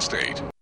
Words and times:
State. 0.00 0.57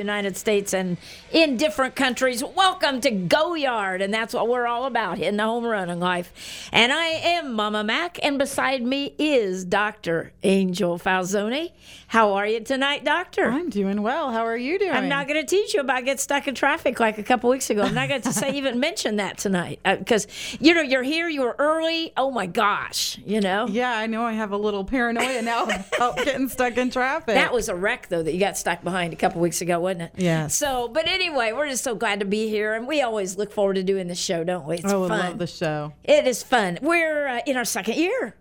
United 0.00 0.36
States 0.36 0.72
and 0.74 0.96
in 1.30 1.56
different 1.56 1.94
countries. 1.94 2.42
Welcome 2.42 3.00
to 3.02 3.10
Go 3.10 3.54
Yard, 3.54 4.02
and 4.02 4.12
that's 4.12 4.34
what 4.34 4.48
we're 4.48 4.66
all 4.66 4.86
about 4.86 5.18
hitting 5.18 5.36
the 5.36 5.44
home 5.44 5.64
run 5.64 5.88
in 5.90 6.00
life. 6.00 6.68
And 6.72 6.92
I 6.92 7.06
am 7.06 7.52
Mama 7.52 7.84
Mac, 7.84 8.18
and 8.22 8.38
beside 8.38 8.82
me 8.82 9.14
is 9.18 9.64
Dr. 9.64 10.32
Angel 10.42 10.98
Falzoni. 10.98 11.72
How 12.08 12.32
are 12.32 12.46
you 12.46 12.58
tonight, 12.60 13.04
Doctor? 13.04 13.44
I'm 13.44 13.70
doing 13.70 14.02
well. 14.02 14.32
How 14.32 14.44
are 14.44 14.56
you 14.56 14.78
doing? 14.80 14.90
I'm 14.90 15.08
not 15.08 15.28
going 15.28 15.40
to 15.40 15.46
teach 15.46 15.74
you 15.74 15.80
about 15.80 16.04
get 16.04 16.18
stuck 16.18 16.48
in 16.48 16.56
traffic 16.56 16.98
like 16.98 17.18
a 17.18 17.22
couple 17.22 17.50
weeks 17.50 17.70
ago. 17.70 17.82
I'm 17.82 17.94
not 17.94 18.08
going 18.08 18.22
to 18.22 18.32
say 18.32 18.52
even 18.54 18.80
mention 18.90 19.16
that 19.16 19.38
tonight 19.38 19.78
uh, 19.84 19.94
because 19.96 20.26
you 20.58 20.74
know 20.74 20.80
you're 20.80 21.04
here, 21.04 21.28
you 21.28 21.42
were 21.42 21.54
early. 21.58 22.12
Oh 22.16 22.30
my 22.32 22.46
gosh, 22.46 23.18
you 23.24 23.40
know 23.40 23.66
Yeah, 23.68 23.92
I 23.96 24.06
know. 24.06 24.24
I 24.24 24.32
have 24.32 24.50
a 24.50 24.56
little 24.56 24.84
paranoia 24.84 25.42
now 25.42 25.64
about 25.96 26.16
getting 26.16 26.48
stuck 26.48 26.76
in 26.78 26.90
traffic. 26.90 27.34
that 27.34 27.52
was 27.52 27.68
a 27.68 27.74
wreck 27.76 28.08
though 28.08 28.22
that 28.22 28.32
you 28.32 28.40
got 28.40 28.56
stuck 28.58 28.82
behind 28.82 29.12
a 29.12 29.16
couple 29.16 29.40
weeks 29.40 29.60
ago, 29.60 29.78
wasn't 29.90 30.02
it? 30.16 30.22
Yes. 30.22 30.54
So, 30.54 30.88
but 30.88 31.06
anyway, 31.08 31.52
we're 31.52 31.68
just 31.68 31.84
so 31.84 31.94
glad 31.94 32.20
to 32.20 32.26
be 32.26 32.48
here, 32.48 32.74
and 32.74 32.86
we 32.86 33.02
always 33.02 33.36
look 33.36 33.52
forward 33.52 33.74
to 33.74 33.82
doing 33.82 34.06
this 34.08 34.20
show, 34.20 34.44
don't 34.44 34.66
we? 34.66 34.76
It's 34.76 34.92
Oh, 34.92 35.04
I 35.04 35.08
fun. 35.08 35.18
love 35.18 35.38
the 35.38 35.46
show. 35.46 35.92
It 36.04 36.26
is 36.26 36.42
fun. 36.42 36.78
We're 36.82 37.26
uh, 37.28 37.40
in 37.46 37.56
our 37.56 37.64
second 37.64 37.96
year. 37.96 38.34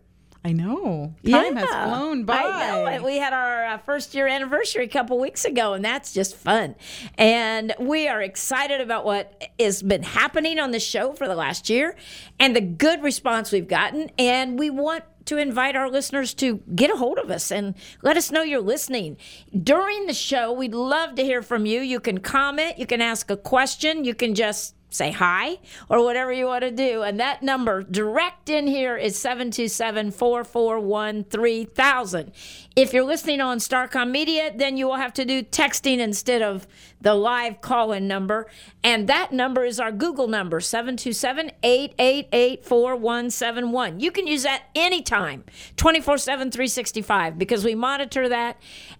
I 0.45 0.53
know. 0.53 1.13
Time 1.29 1.57
has 1.57 1.67
Yeah, 1.69 1.85
flown 1.87 2.23
by. 2.23 2.37
I 2.37 2.71
know 2.71 2.87
it. 2.87 3.03
We 3.03 3.17
had 3.17 3.33
our 3.33 3.65
uh, 3.65 3.77
first 3.79 4.15
year 4.15 4.25
anniversary 4.25 4.85
a 4.85 4.87
couple 4.87 5.19
weeks 5.19 5.43
ago, 5.43 5.73
and 5.73 5.83
that's 5.83 6.13
just 6.13 6.33
fun. 6.37 6.75
And 7.17 7.73
we 7.77 8.07
are 8.07 8.21
excited 8.21 8.79
about 8.79 9.03
what 9.03 9.43
has 9.59 9.83
been 9.83 10.03
happening 10.03 10.57
on 10.57 10.71
the 10.71 10.79
show 10.79 11.11
for 11.11 11.27
the 11.27 11.35
last 11.35 11.69
year 11.69 11.97
and 12.39 12.55
the 12.55 12.61
good 12.61 13.03
response 13.03 13.51
we've 13.51 13.67
gotten. 13.67 14.11
And 14.17 14.57
we 14.57 14.69
want 14.69 15.03
to 15.25 15.37
invite 15.37 15.75
our 15.75 15.89
listeners 15.89 16.33
to 16.35 16.61
get 16.75 16.91
a 16.91 16.97
hold 16.97 17.17
of 17.17 17.29
us 17.29 17.51
and 17.51 17.75
let 18.01 18.17
us 18.17 18.31
know 18.31 18.41
you're 18.41 18.61
listening. 18.61 19.17
During 19.63 20.05
the 20.05 20.13
show, 20.13 20.51
we'd 20.51 20.73
love 20.73 21.15
to 21.15 21.23
hear 21.23 21.41
from 21.41 21.65
you. 21.65 21.81
You 21.81 21.99
can 21.99 22.19
comment, 22.19 22.79
you 22.79 22.85
can 22.85 23.01
ask 23.01 23.29
a 23.29 23.37
question, 23.37 24.05
you 24.05 24.15
can 24.15 24.35
just 24.35 24.75
say 24.89 25.11
hi 25.11 25.57
or 25.87 26.03
whatever 26.03 26.31
you 26.31 26.45
want 26.45 26.63
to 26.63 26.71
do. 26.71 27.03
And 27.03 27.19
that 27.19 27.43
number 27.43 27.83
direct 27.83 28.49
in 28.49 28.67
here 28.67 28.97
is 28.97 29.17
727 29.19 30.11
441 30.11 31.23
3000. 31.25 32.31
If 32.79 32.93
you're 32.93 33.03
listening 33.03 33.41
on 33.41 33.57
Starcom 33.57 34.09
Media, 34.09 34.53
then 34.55 34.77
you 34.77 34.87
will 34.87 34.95
have 34.95 35.11
to 35.15 35.25
do 35.25 35.43
texting 35.43 35.97
instead 35.97 36.41
of 36.41 36.65
the 37.01 37.13
live 37.13 37.59
call 37.59 37.91
in 37.91 38.07
number. 38.07 38.47
And 38.85 39.09
that 39.09 39.33
number 39.33 39.65
is 39.65 39.81
our 39.81 39.91
Google 39.91 40.29
number 40.29 40.61
727 40.61 41.51
888 41.61 42.63
4171. 42.65 43.99
You 43.99 44.11
can 44.11 44.27
use 44.27 44.43
that 44.43 44.63
anytime, 44.75 45.43
24 45.75 46.19
7, 46.19 46.51
365, 46.51 47.37
because 47.37 47.65
we 47.65 47.75
monitor 47.75 48.29
that. 48.29 48.55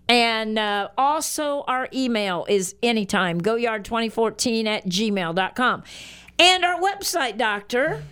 And 0.10 0.60
uh, 0.60 0.90
also, 0.98 1.64
our 1.66 1.88
email 1.94 2.46
is 2.50 2.76
anytime, 2.84 3.40
goyard2014 3.40 4.66
at 4.66 4.88
gmail.com. 4.88 5.84
And 6.38 6.66
our 6.66 6.82
website, 6.82 7.38
Doctor. 7.38 8.04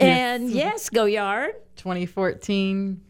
And 0.00 0.50
yes, 0.50 0.90
goyard. 0.90 1.52
2014. 1.76 3.00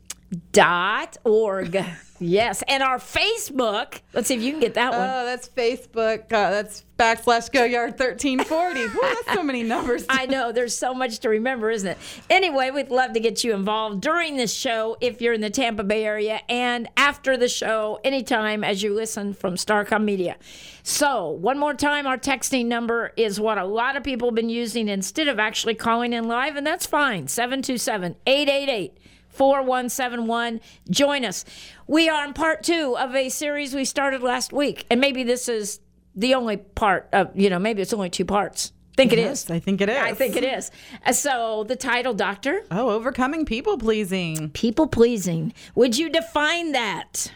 Dot 0.53 1.16
org. 1.25 1.84
yes, 2.19 2.62
and 2.69 2.82
our 2.82 2.98
Facebook. 2.98 4.00
Let's 4.12 4.28
see 4.28 4.34
if 4.34 4.43
you 4.43 4.53
can 4.53 4.60
get 4.60 4.75
that 4.75 4.93
one. 4.93 5.00
Oh, 5.00 5.25
that's 5.25 5.48
Facebook. 5.48 6.25
Uh, 6.25 6.50
that's 6.50 6.84
backslash 6.98 7.50
go 7.50 7.65
yard 7.65 7.91
1340. 7.98 8.81
Woo, 8.81 9.00
that's 9.03 9.34
so 9.34 9.42
many 9.42 9.62
numbers. 9.62 10.04
I 10.09 10.26
know 10.26 10.53
there's 10.53 10.76
so 10.76 10.94
much 10.94 11.19
to 11.21 11.28
remember, 11.28 11.71
isn't 11.71 11.88
it? 11.88 11.98
Anyway, 12.31 12.71
we'd 12.71 12.91
love 12.91 13.12
to 13.15 13.21
get 13.21 13.42
you 13.44 13.54
involved 13.54 14.00
during 14.00 14.37
this 14.37 14.54
show 14.54 14.97
if 15.00 15.21
you're 15.21 15.34
in 15.34 15.41
the 15.41 15.50
Tampa 15.50 15.84
Bay 15.84 16.04
area 16.04 16.41
and 16.48 16.88
after 16.97 17.37
the 17.37 17.48
show, 17.48 17.98
anytime 18.04 18.62
as 18.62 18.82
you 18.82 18.94
listen 18.94 19.34
from 19.34 19.54
Starcom 19.54 20.04
Media. 20.04 20.37
So, 20.84 21.31
one 21.31 21.59
more 21.59 21.75
time, 21.75 22.06
our 22.06 22.19
texting 22.19 22.66
number 22.66 23.12
is 23.16 23.38
what 23.38 23.59
a 23.59 23.65
lot 23.65 23.97
of 23.97 24.03
people 24.03 24.28
have 24.28 24.34
been 24.34 24.48
using 24.48 24.88
instead 24.88 25.28
of 25.28 25.38
actually 25.38 25.75
calling 25.75 26.12
in 26.12 26.26
live, 26.26 26.56
and 26.56 26.66
that's 26.66 26.87
fine 26.87 27.28
727 27.28 28.16
888 28.26 28.98
4171. 29.32 30.60
Join 30.91 31.25
us. 31.25 31.44
We 31.87 32.09
are 32.09 32.25
in 32.25 32.32
part 32.32 32.62
two 32.62 32.97
of 32.98 33.15
a 33.15 33.28
series 33.28 33.75
we 33.75 33.84
started 33.84 34.22
last 34.22 34.53
week, 34.53 34.87
and 34.91 35.00
maybe 35.00 35.25
this 35.25 35.48
is 35.48 35.81
the 36.15 36.34
only 36.34 36.59
part 36.59 37.09
of, 37.12 37.31
you 37.34 37.50
know, 37.50 37.59
maybe 37.59 37.82
it's 37.82 37.92
only 37.92 38.10
two 38.10 38.25
parts. 38.25 38.72
Think 38.94 39.12
it 39.15 39.19
is. 39.19 39.25
Yes, 39.48 39.50
I 39.50 39.59
think 39.59 39.81
it 39.81 39.88
is. 39.88 39.97
I 39.97 40.12
think 40.12 40.37
it 40.37 40.44
is. 40.44 40.71
So 41.12 41.65
the 41.66 41.76
title, 41.76 42.12
Doctor, 42.12 42.62
Oh, 42.71 42.91
overcoming 42.91 43.47
people 43.47 43.78
pleasing. 43.78 44.50
people 44.50 44.87
pleasing. 44.87 45.54
Would 45.75 45.97
you 45.97 46.10
define 46.10 46.72
that? 46.72 47.32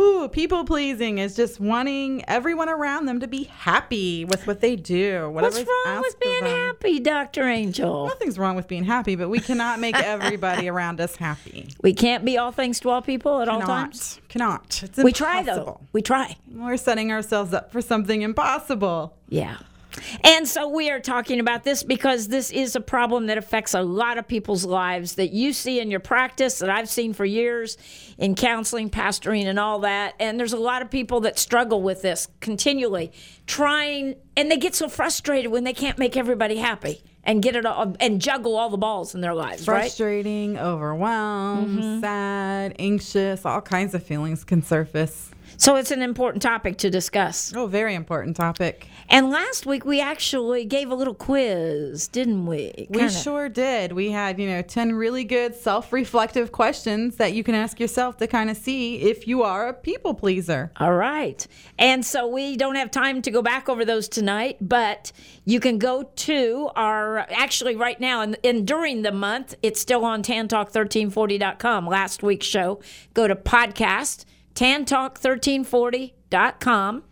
Ooh, 0.00 0.28
people 0.28 0.64
pleasing 0.64 1.18
is 1.18 1.36
just 1.36 1.60
wanting 1.60 2.24
everyone 2.26 2.70
around 2.70 3.04
them 3.04 3.20
to 3.20 3.28
be 3.28 3.44
happy 3.44 4.24
with 4.24 4.46
what 4.46 4.60
they 4.60 4.74
do. 4.74 5.28
What's 5.28 5.56
wrong 5.56 6.00
with 6.00 6.18
being 6.18 6.44
happy, 6.44 7.00
Doctor 7.00 7.46
Angel? 7.46 8.06
Nothing's 8.06 8.38
wrong 8.38 8.56
with 8.56 8.66
being 8.66 8.84
happy, 8.84 9.14
but 9.14 9.28
we 9.28 9.40
cannot 9.40 9.78
make 9.78 9.94
everybody 10.02 10.68
around 10.68 11.02
us 11.02 11.16
happy. 11.16 11.68
We 11.82 11.92
can't 11.92 12.24
be 12.24 12.38
all 12.38 12.50
things 12.50 12.80
to 12.80 12.88
all 12.88 13.02
people 13.02 13.42
at 13.42 13.48
all 13.48 13.60
times. 13.60 14.20
Cannot. 14.28 14.82
It's 14.82 14.96
We 14.96 15.12
try 15.12 15.42
though. 15.42 15.80
We 15.92 16.00
try. 16.00 16.36
We're 16.50 16.78
setting 16.78 17.12
ourselves 17.12 17.52
up 17.52 17.70
for 17.70 17.82
something 17.82 18.22
impossible. 18.22 19.18
Yeah. 19.28 19.58
And 20.24 20.46
so 20.46 20.68
we 20.68 20.90
are 20.90 21.00
talking 21.00 21.40
about 21.40 21.64
this 21.64 21.82
because 21.82 22.28
this 22.28 22.50
is 22.50 22.76
a 22.76 22.80
problem 22.80 23.26
that 23.26 23.38
affects 23.38 23.74
a 23.74 23.82
lot 23.82 24.18
of 24.18 24.26
people's 24.28 24.64
lives 24.64 25.14
that 25.16 25.30
you 25.32 25.52
see 25.52 25.80
in 25.80 25.90
your 25.90 26.00
practice, 26.00 26.58
that 26.60 26.70
I've 26.70 26.88
seen 26.88 27.12
for 27.12 27.24
years 27.24 27.76
in 28.18 28.34
counseling, 28.34 28.90
pastoring, 28.90 29.44
and 29.44 29.58
all 29.58 29.80
that. 29.80 30.14
And 30.20 30.38
there's 30.38 30.52
a 30.52 30.58
lot 30.58 30.82
of 30.82 30.90
people 30.90 31.20
that 31.20 31.38
struggle 31.38 31.82
with 31.82 32.02
this 32.02 32.28
continually, 32.40 33.12
trying, 33.46 34.16
and 34.36 34.50
they 34.50 34.56
get 34.56 34.74
so 34.74 34.88
frustrated 34.88 35.50
when 35.50 35.64
they 35.64 35.72
can't 35.72 35.98
make 35.98 36.16
everybody 36.16 36.56
happy 36.56 37.02
and 37.24 37.42
get 37.42 37.54
it 37.56 37.66
all 37.66 37.94
and 38.00 38.20
juggle 38.20 38.56
all 38.56 38.70
the 38.70 38.78
balls 38.78 39.14
in 39.14 39.20
their 39.20 39.34
lives, 39.34 39.68
right? 39.68 39.80
Frustrating, 39.82 40.56
overwhelmed, 40.58 41.78
Mm-hmm. 41.80 42.00
sad, 42.00 42.74
anxious, 42.78 43.44
all 43.44 43.60
kinds 43.60 43.94
of 43.94 44.02
feelings 44.02 44.44
can 44.44 44.62
surface. 44.62 45.30
So 45.60 45.76
it's 45.76 45.90
an 45.90 46.00
important 46.00 46.40
topic 46.40 46.78
to 46.78 46.88
discuss. 46.88 47.52
Oh, 47.54 47.66
very 47.66 47.94
important 47.94 48.34
topic. 48.34 48.88
And 49.10 49.28
last 49.28 49.66
week 49.66 49.84
we 49.84 50.00
actually 50.00 50.64
gave 50.64 50.90
a 50.90 50.94
little 50.94 51.12
quiz, 51.14 52.08
didn't 52.08 52.46
we? 52.46 52.72
We 52.88 53.00
Kinda. 53.00 53.10
sure 53.12 53.50
did. 53.50 53.92
We 53.92 54.10
had, 54.10 54.40
you 54.40 54.48
know, 54.48 54.62
10 54.62 54.94
really 54.94 55.22
good 55.22 55.54
self 55.54 55.92
reflective 55.92 56.50
questions 56.50 57.16
that 57.16 57.34
you 57.34 57.44
can 57.44 57.54
ask 57.54 57.78
yourself 57.78 58.16
to 58.16 58.26
kind 58.26 58.48
of 58.48 58.56
see 58.56 59.02
if 59.02 59.28
you 59.28 59.42
are 59.42 59.68
a 59.68 59.74
people 59.74 60.14
pleaser. 60.14 60.72
All 60.80 60.94
right. 60.94 61.46
And 61.78 62.06
so 62.06 62.26
we 62.26 62.56
don't 62.56 62.76
have 62.76 62.90
time 62.90 63.20
to 63.20 63.30
go 63.30 63.42
back 63.42 63.68
over 63.68 63.84
those 63.84 64.08
tonight, 64.08 64.56
but 64.62 65.12
you 65.44 65.60
can 65.60 65.76
go 65.76 66.04
to 66.04 66.70
our, 66.74 67.26
actually, 67.30 67.76
right 67.76 68.00
now, 68.00 68.22
and, 68.22 68.38
and 68.42 68.66
during 68.66 69.02
the 69.02 69.12
month, 69.12 69.54
it's 69.62 69.78
still 69.78 70.06
on 70.06 70.22
tantalk1340.com. 70.22 71.86
Last 71.86 72.22
week's 72.22 72.46
show. 72.46 72.80
Go 73.12 73.28
to 73.28 73.36
podcast, 73.36 74.24
tantalk1340.com, 74.60 77.02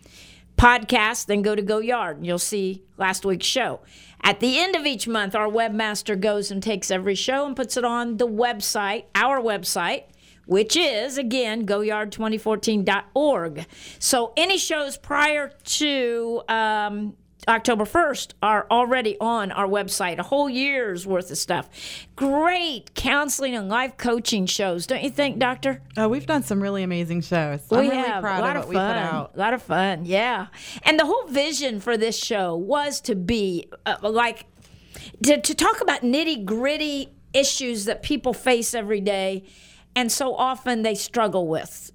podcast, 0.59 1.27
then 1.27 1.41
go 1.41 1.55
to 1.55 1.63
Go 1.63 1.79
Yard, 1.79 2.19
and 2.19 2.27
you'll 2.27 2.39
see 2.39 2.83
last 2.99 3.25
week's 3.25 3.47
show. 3.47 3.81
At 4.23 4.41
the 4.41 4.59
end 4.59 4.77
of 4.77 4.85
each 4.85 5.09
month, 5.09 5.35
our 5.35 5.49
webmaster 5.49 6.21
goes 6.21 6.51
and 6.51 6.63
takes 6.63 6.91
every 6.91 7.15
show 7.15 7.47
and 7.47 7.57
puts 7.57 7.79
it 7.79 7.87
on 7.87 8.19
the 8.19 8.29
website, 8.29 9.05
our 9.15 9.41
website 9.41 10.03
which 10.45 10.77
is 10.77 11.17
again 11.19 11.67
goyard2014.org. 11.67 13.67
So 13.99 14.33
any 14.35 14.57
shows 14.57 14.97
prior 14.97 15.53
to 15.63 16.43
um, 16.49 17.17
October 17.49 17.85
1st 17.85 18.35
are 18.43 18.67
already 18.71 19.17
on 19.21 19.51
our 19.53 19.67
website, 19.67 20.19
a 20.19 20.23
whole 20.23 20.51
year's 20.51 21.07
worth 21.07 21.31
of 21.31 21.39
stuff. 21.39 21.69
Great 22.15 22.95
counseling 22.95 23.55
and 23.55 23.69
life 23.69 23.97
coaching 23.97 24.45
shows, 24.45 24.87
don't 24.87 25.03
you 25.03 25.11
think, 25.11 25.39
Doctor? 25.39 25.81
Oh, 25.97 26.09
we've 26.09 26.27
done 26.27 26.43
some 26.43 26.63
really 26.63 26.83
amazing 26.83 27.23
shows. 27.23 27.61
I'm 27.71 27.79
we 27.81 27.89
really 27.89 27.97
have 27.97 28.23
proud 28.23 28.41
a 28.41 28.43
lot 28.43 28.57
of 28.57 28.63
of, 28.63 28.63
what 28.65 28.69
we 28.69 28.75
fun. 28.77 28.93
put 28.95 29.15
out. 29.15 29.33
A 29.35 29.39
lot 29.39 29.55
of 29.55 29.63
fun, 29.63 30.05
yeah. 30.05 30.49
And 30.83 30.99
the 30.99 31.07
whole 31.07 31.27
vision 31.29 31.81
for 31.81 31.97
this 31.97 32.17
show 32.17 32.55
was 32.55 33.01
to 33.03 33.15
be 33.15 33.69
uh, 33.87 33.97
like 34.03 34.45
to, 35.23 35.41
to 35.41 35.55
talk 35.55 35.81
about 35.81 36.03
nitty 36.03 36.45
gritty 36.45 37.15
issues 37.33 37.87
that 37.87 38.03
people 38.03 38.35
face 38.35 38.75
every 38.75 39.01
day. 39.01 39.45
And 39.97 40.13
so 40.13 40.35
often 40.35 40.83
they 40.83 40.95
struggle 40.95 41.49
with 41.49 41.91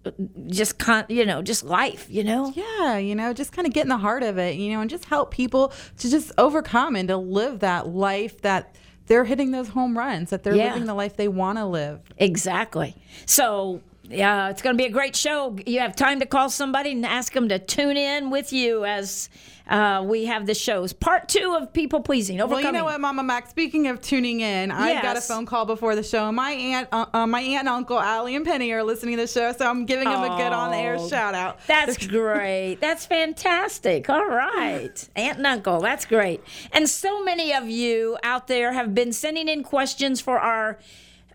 just 0.48 0.78
con- 0.78 1.06
you 1.08 1.26
know, 1.26 1.42
just 1.42 1.64
life, 1.64 2.08
you 2.10 2.24
know? 2.24 2.52
Yeah, 2.54 2.98
you 2.98 3.16
know, 3.16 3.32
just 3.34 3.54
kind 3.54 3.66
of 3.66 3.74
get 3.74 3.84
in 3.84 3.90
the 3.90 3.98
heart 3.98 4.24
of 4.24 4.38
it, 4.38 4.56
you 4.56 4.74
know, 4.74 4.82
and 4.82 4.90
just 4.90 5.06
help 5.06 5.32
people 5.32 5.72
to 6.00 6.10
just 6.10 6.32
overcome 6.38 6.96
and 6.98 7.08
to 7.08 7.16
live 7.18 7.60
that 7.60 7.88
life 7.88 8.42
that 8.42 8.76
they're 9.08 9.24
hitting 9.26 9.52
those 9.52 9.70
home 9.70 9.98
runs, 9.98 10.32
that 10.32 10.44
they're 10.44 10.56
Yeah. 10.56 10.74
living 10.74 10.86
the 10.86 10.94
life 10.94 11.16
they 11.16 11.28
want 11.30 11.58
to 11.60 11.66
live. 11.66 12.02
Exactly. 12.18 12.96
So, 13.26 13.82
yeah, 14.04 14.50
it's 14.50 14.62
going 14.62 14.76
to 14.76 14.82
be 14.82 14.88
a 14.88 14.92
great 14.92 15.16
show. 15.16 15.56
You 15.66 15.80
have 15.80 15.96
time 15.96 16.20
to 16.20 16.26
call 16.26 16.50
somebody 16.50 16.92
and 16.92 17.06
ask 17.06 17.32
them 17.34 17.48
to 17.50 17.58
tune 17.60 17.96
in 17.96 18.30
with 18.32 18.52
you 18.52 18.84
as 18.86 19.30
uh, 19.70 20.04
we 20.06 20.26
have 20.26 20.46
the 20.46 20.54
shows. 20.54 20.92
Part 20.92 21.30
two 21.30 21.58
of 21.60 21.72
people 21.72 22.02
pleasing. 22.02 22.38
Well, 22.38 22.48
Overcoming. 22.48 22.74
you 22.74 22.80
know 22.80 22.86
what, 22.86 23.00
Mama 23.00 23.24
Mac. 23.24 23.50
Speaking 23.50 23.88
of 23.88 24.02
tuning 24.02 24.42
in, 24.42 24.72
I 24.72 25.02
got 25.02 25.18
a 25.18 25.22
phone 25.22 25.46
call 25.46 25.66
before 25.66 25.96
the 25.96 26.04
show. 26.04 26.32
My 26.32 26.52
aunt, 26.52 26.90
uh, 26.92 27.06
uh, 27.14 27.28
my 27.28 27.40
aunt 27.42 27.60
and 27.62 27.70
uncle 27.70 28.00
Allie 28.00 28.36
and 28.36 28.46
Penny 28.46 28.72
are 28.74 28.84
listening 28.84 29.16
to 29.18 29.24
the 29.24 29.28
show, 29.28 29.52
so 29.54 29.66
I'm 29.70 29.86
giving 29.86 30.10
them 30.10 30.22
a 30.24 30.38
good 30.38 30.52
Oh, 30.54 31.10
shout 31.10 31.34
out. 31.34 31.60
That's 31.68 32.08
great. 32.08 32.76
That's 32.82 33.06
fantastic. 33.06 34.10
All 34.10 34.26
right. 34.26 35.10
Aunt 35.16 35.38
and 35.38 35.48
uncle, 35.48 35.80
that's 35.80 36.06
great. 36.06 36.44
And 36.72 36.90
so 36.90 37.24
many 37.24 37.54
of 37.54 37.70
you 37.70 38.18
out 38.24 38.48
there 38.48 38.74
have 38.74 38.94
been 38.94 39.14
sending 39.14 39.48
in 39.48 39.64
questions 39.64 40.20
for 40.20 40.40
our 40.40 40.80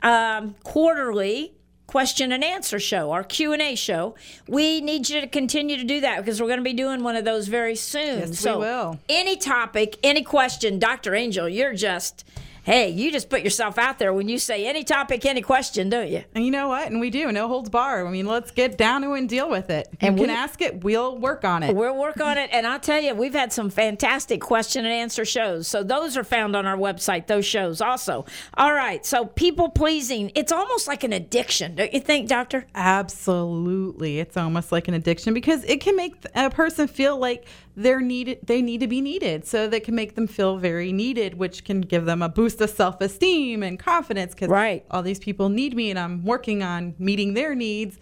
um, 0.02 0.54
quarterly 0.64 1.54
question 1.88 2.32
and 2.32 2.44
answer 2.44 2.78
show 2.78 3.10
our 3.12 3.24
q&a 3.24 3.74
show 3.74 4.14
we 4.46 4.80
need 4.82 5.08
you 5.08 5.22
to 5.22 5.26
continue 5.26 5.74
to 5.78 5.84
do 5.84 6.00
that 6.02 6.18
because 6.18 6.38
we're 6.40 6.46
going 6.46 6.58
to 6.60 6.62
be 6.64 6.74
doing 6.74 7.02
one 7.02 7.16
of 7.16 7.24
those 7.24 7.48
very 7.48 7.74
soon 7.74 8.18
Yes, 8.20 8.44
we 8.44 8.52
will. 8.52 8.98
any 9.08 9.36
topic 9.36 9.96
any 10.04 10.22
question 10.22 10.78
dr 10.78 11.12
angel 11.14 11.48
you're 11.48 11.72
just 11.74 12.24
hey 12.64 12.88
you 12.90 13.10
just 13.12 13.28
put 13.30 13.42
yourself 13.42 13.78
out 13.78 13.98
there 13.98 14.12
when 14.12 14.28
you 14.28 14.38
say 14.38 14.66
any 14.66 14.84
topic 14.84 15.24
any 15.24 15.42
question 15.42 15.88
don't 15.88 16.08
you 16.08 16.24
And 16.34 16.44
you 16.44 16.50
know 16.50 16.68
what? 16.68 16.90
And 16.90 17.00
we 17.00 17.10
do 17.10 17.30
no 17.32 17.48
holds 17.48 17.68
barred. 17.70 18.06
I 18.06 18.10
mean, 18.10 18.26
let's 18.26 18.50
get 18.50 18.76
down 18.78 19.02
to 19.02 19.12
it 19.14 19.18
and 19.18 19.28
deal 19.28 19.48
with 19.50 19.70
it. 19.70 19.88
And 20.00 20.18
you 20.18 20.24
can 20.26 20.32
we- 20.34 20.38
ask 20.38 20.60
it. 20.60 20.82
We'll 20.84 21.18
work 21.18 21.44
on 21.44 21.62
it. 21.62 21.74
We'll 21.74 21.96
work 21.96 22.20
on 22.20 22.38
it. 22.38 22.50
And 22.52 22.66
I'll 22.66 22.80
tell 22.80 23.00
you, 23.00 23.14
we've 23.14 23.34
had 23.34 23.52
some 23.52 23.70
fantastic 23.70 24.40
question 24.40 24.84
and 24.84 24.92
answer 24.94 25.24
shows. 25.24 25.68
So 25.68 25.82
those 25.82 26.16
are 26.16 26.24
found 26.24 26.56
on 26.56 26.66
our 26.66 26.76
website, 26.76 27.26
those 27.26 27.44
shows 27.46 27.80
also. 27.80 28.24
All 28.54 28.72
right. 28.72 29.04
So 29.04 29.26
people 29.26 29.68
pleasing, 29.68 30.30
it's 30.34 30.52
almost 30.52 30.86
like 30.88 31.04
an 31.04 31.12
addiction, 31.12 31.74
don't 31.74 31.92
you 31.92 32.00
think, 32.00 32.28
Doctor? 32.28 32.66
Absolutely. 32.74 34.18
It's 34.20 34.36
almost 34.36 34.72
like 34.72 34.88
an 34.88 34.94
addiction 34.94 35.34
because 35.34 35.64
it 35.64 35.80
can 35.80 35.96
make 35.96 36.14
a 36.34 36.50
person 36.50 36.88
feel 36.88 37.16
like 37.18 37.44
they're 37.78 38.00
needed 38.00 38.38
they 38.42 38.60
need 38.60 38.80
to 38.80 38.86
be 38.88 39.00
needed. 39.00 39.46
So 39.46 39.68
that 39.68 39.84
can 39.84 39.94
make 39.94 40.14
them 40.14 40.26
feel 40.26 40.56
very 40.58 40.92
needed, 40.92 41.38
which 41.38 41.64
can 41.64 41.80
give 41.80 42.04
them 42.04 42.22
a 42.22 42.28
boost 42.28 42.60
of 42.60 42.70
self-esteem 42.70 43.62
and 43.62 43.78
confidence 43.78 44.34
cuz 44.34 44.48
Right. 44.48 44.84
all 44.90 45.02
these 45.02 45.18
people 45.20 45.48
need 45.48 45.74
me 45.74 45.90
and 45.90 45.98
I'm 45.98 46.24
working 46.24 46.62
on 46.62 46.94
meeting 46.98 47.34
their 47.34 47.54
needs. 47.54 47.98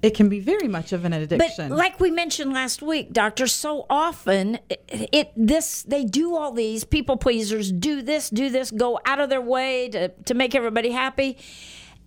It 0.00 0.14
can 0.14 0.28
be 0.28 0.38
very 0.38 0.68
much 0.68 0.92
of 0.92 1.04
an 1.04 1.12
addiction. 1.12 1.70
But 1.70 1.76
like 1.76 1.98
we 1.98 2.12
mentioned 2.12 2.52
last 2.52 2.82
week, 2.82 3.12
Doctor, 3.12 3.48
so 3.48 3.84
often 3.90 4.60
it, 4.68 4.80
it 5.12 5.32
this 5.36 5.82
they 5.82 6.04
do 6.04 6.36
all 6.36 6.52
these 6.52 6.84
people 6.84 7.16
pleasers 7.16 7.72
do 7.72 8.00
this, 8.02 8.30
do 8.30 8.48
this, 8.48 8.70
go 8.70 9.00
out 9.04 9.18
of 9.18 9.28
their 9.28 9.40
way 9.40 9.88
to 9.88 10.08
to 10.08 10.34
make 10.34 10.54
everybody 10.54 10.90
happy, 10.90 11.36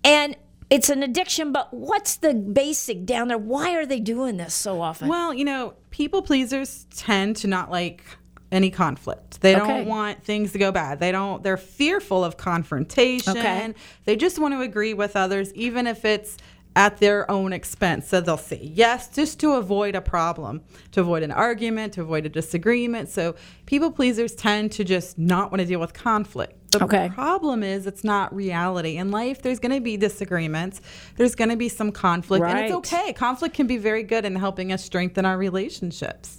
and 0.04 0.36
it's 0.72 0.88
an 0.88 1.02
addiction. 1.02 1.52
But 1.52 1.72
what's 1.72 2.16
the 2.16 2.34
basic 2.34 3.04
down 3.04 3.28
there? 3.28 3.38
Why 3.38 3.74
are 3.74 3.86
they 3.86 4.00
doing 4.00 4.38
this 4.38 4.54
so 4.54 4.80
often? 4.80 5.08
Well, 5.08 5.34
you 5.34 5.44
know, 5.44 5.74
people 5.90 6.22
pleasers 6.22 6.86
tend 6.96 7.36
to 7.36 7.46
not 7.46 7.70
like 7.70 8.02
any 8.50 8.70
conflict. 8.70 9.40
They 9.40 9.56
Okay. 9.56 9.66
don't 9.66 9.86
want 9.86 10.22
things 10.24 10.52
to 10.52 10.58
go 10.58 10.72
bad. 10.72 11.00
They 11.00 11.12
don't 11.12 11.42
they're 11.42 11.56
fearful 11.56 12.22
of 12.24 12.36
confrontation. 12.36 13.36
Okay. 13.36 13.74
They 14.04 14.16
just 14.16 14.38
want 14.38 14.54
to 14.54 14.60
agree 14.60 14.94
with 14.94 15.16
others 15.16 15.52
even 15.54 15.86
if 15.86 16.04
it's 16.04 16.36
at 16.74 16.98
their 16.98 17.30
own 17.30 17.52
expense. 17.52 18.08
So 18.08 18.20
they'll 18.20 18.36
say 18.36 18.60
yes 18.62 19.08
just 19.08 19.38
to 19.40 19.52
avoid 19.52 19.94
a 19.94 20.00
problem, 20.00 20.62
to 20.92 21.00
avoid 21.00 21.22
an 21.22 21.30
argument, 21.30 21.92
to 21.94 22.02
avoid 22.02 22.24
a 22.26 22.28
disagreement. 22.28 23.08
So 23.08 23.34
people 23.66 23.90
pleasers 23.90 24.34
tend 24.34 24.72
to 24.72 24.84
just 24.84 25.18
not 25.18 25.50
want 25.50 25.60
to 25.60 25.66
deal 25.66 25.80
with 25.80 25.92
conflict. 25.92 26.72
The 26.72 26.84
Okay. 26.84 27.10
problem 27.10 27.62
is 27.62 27.86
it's 27.86 28.04
not 28.04 28.34
reality. 28.34 28.96
In 28.96 29.10
life 29.10 29.42
there's 29.42 29.58
going 29.58 29.74
to 29.74 29.80
be 29.80 29.98
disagreements. 29.98 30.80
There's 31.16 31.34
going 31.34 31.50
to 31.50 31.56
be 31.56 31.68
some 31.68 31.92
conflict 31.92 32.42
right. 32.42 32.56
and 32.56 32.64
it's 32.64 32.74
okay. 32.74 33.12
Conflict 33.12 33.54
can 33.54 33.66
be 33.66 33.76
very 33.76 34.02
good 34.02 34.24
in 34.24 34.34
helping 34.36 34.72
us 34.72 34.82
strengthen 34.82 35.26
our 35.26 35.36
relationships. 35.36 36.38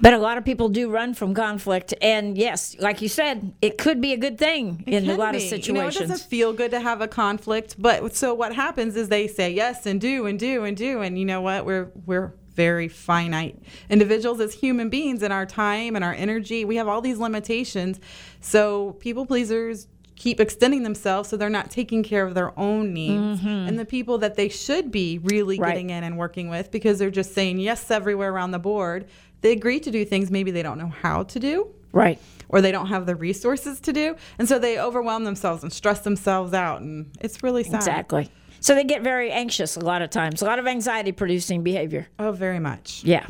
But 0.00 0.14
a 0.14 0.18
lot 0.18 0.38
of 0.38 0.44
people 0.44 0.68
do 0.68 0.90
run 0.90 1.14
from 1.14 1.34
conflict, 1.34 1.92
and 2.00 2.38
yes, 2.38 2.76
like 2.78 3.02
you 3.02 3.08
said, 3.08 3.52
it 3.60 3.78
could 3.78 4.00
be 4.00 4.12
a 4.12 4.16
good 4.16 4.38
thing 4.38 4.84
in 4.86 5.08
a 5.10 5.16
lot 5.16 5.34
of 5.34 5.42
situations. 5.42 5.66
You 5.68 5.74
know, 5.74 5.88
it 5.88 5.94
doesn't 5.94 6.28
feel 6.28 6.52
good 6.52 6.70
to 6.70 6.80
have 6.80 7.00
a 7.00 7.08
conflict, 7.08 7.74
but 7.78 8.14
so 8.14 8.32
what 8.34 8.54
happens 8.54 8.96
is 8.96 9.08
they 9.08 9.26
say 9.26 9.50
yes 9.50 9.86
and 9.86 10.00
do 10.00 10.26
and 10.26 10.38
do 10.38 10.64
and 10.64 10.76
do, 10.76 11.00
and 11.02 11.18
you 11.18 11.24
know 11.24 11.40
what? 11.40 11.64
We're 11.64 11.90
we're 12.06 12.34
very 12.54 12.88
finite 12.88 13.56
individuals 13.88 14.40
as 14.40 14.52
human 14.52 14.88
beings 14.88 15.22
in 15.22 15.30
our 15.30 15.46
time 15.46 15.94
and 15.94 16.04
our 16.04 16.12
energy. 16.14 16.64
We 16.64 16.74
have 16.76 16.88
all 16.88 17.00
these 17.00 17.18
limitations. 17.18 18.00
So 18.40 18.92
people 18.98 19.26
pleasers 19.26 19.86
keep 20.16 20.40
extending 20.40 20.82
themselves 20.82 21.28
so 21.28 21.36
they're 21.36 21.48
not 21.48 21.70
taking 21.70 22.02
care 22.02 22.26
of 22.26 22.34
their 22.34 22.58
own 22.58 22.92
needs 22.92 23.40
and 23.44 23.78
the 23.78 23.84
people 23.84 24.18
that 24.18 24.34
they 24.34 24.48
should 24.48 24.90
be 24.90 25.18
really 25.18 25.54
Mm-hmm. 25.58 25.62
Right. 25.62 25.70
getting 25.74 25.90
in 25.90 26.02
and 26.02 26.18
working 26.18 26.48
with 26.48 26.72
because 26.72 26.98
they're 26.98 27.10
just 27.12 27.32
saying 27.32 27.58
yes 27.60 27.88
everywhere 27.92 28.32
around 28.32 28.50
the 28.50 28.58
board. 28.58 29.06
They 29.40 29.52
agree 29.52 29.80
to 29.80 29.90
do 29.90 30.04
things 30.04 30.30
maybe 30.30 30.50
they 30.50 30.62
don't 30.62 30.78
know 30.78 30.88
how 30.88 31.22
to 31.24 31.40
do 31.40 31.72
right. 31.92 32.18
or 32.48 32.60
they 32.60 32.72
don't 32.72 32.88
have 32.88 33.06
the 33.06 33.14
resources 33.14 33.80
to 33.80 33.92
do. 33.92 34.16
And 34.38 34.48
so 34.48 34.58
they 34.58 34.78
overwhelm 34.78 35.24
themselves 35.24 35.62
and 35.62 35.72
stress 35.72 36.00
themselves 36.00 36.52
out. 36.54 36.80
And 36.80 37.10
it's 37.20 37.42
really 37.42 37.64
sad. 37.64 37.76
Exactly. 37.76 38.30
So 38.60 38.74
they 38.74 38.84
get 38.84 39.02
very 39.02 39.30
anxious 39.30 39.76
a 39.76 39.80
lot 39.80 40.02
of 40.02 40.10
times, 40.10 40.42
a 40.42 40.44
lot 40.44 40.58
of 40.58 40.66
anxiety 40.66 41.12
producing 41.12 41.62
behavior. 41.62 42.08
Oh, 42.18 42.32
very 42.32 42.58
much. 42.58 43.04
Yeah. 43.04 43.26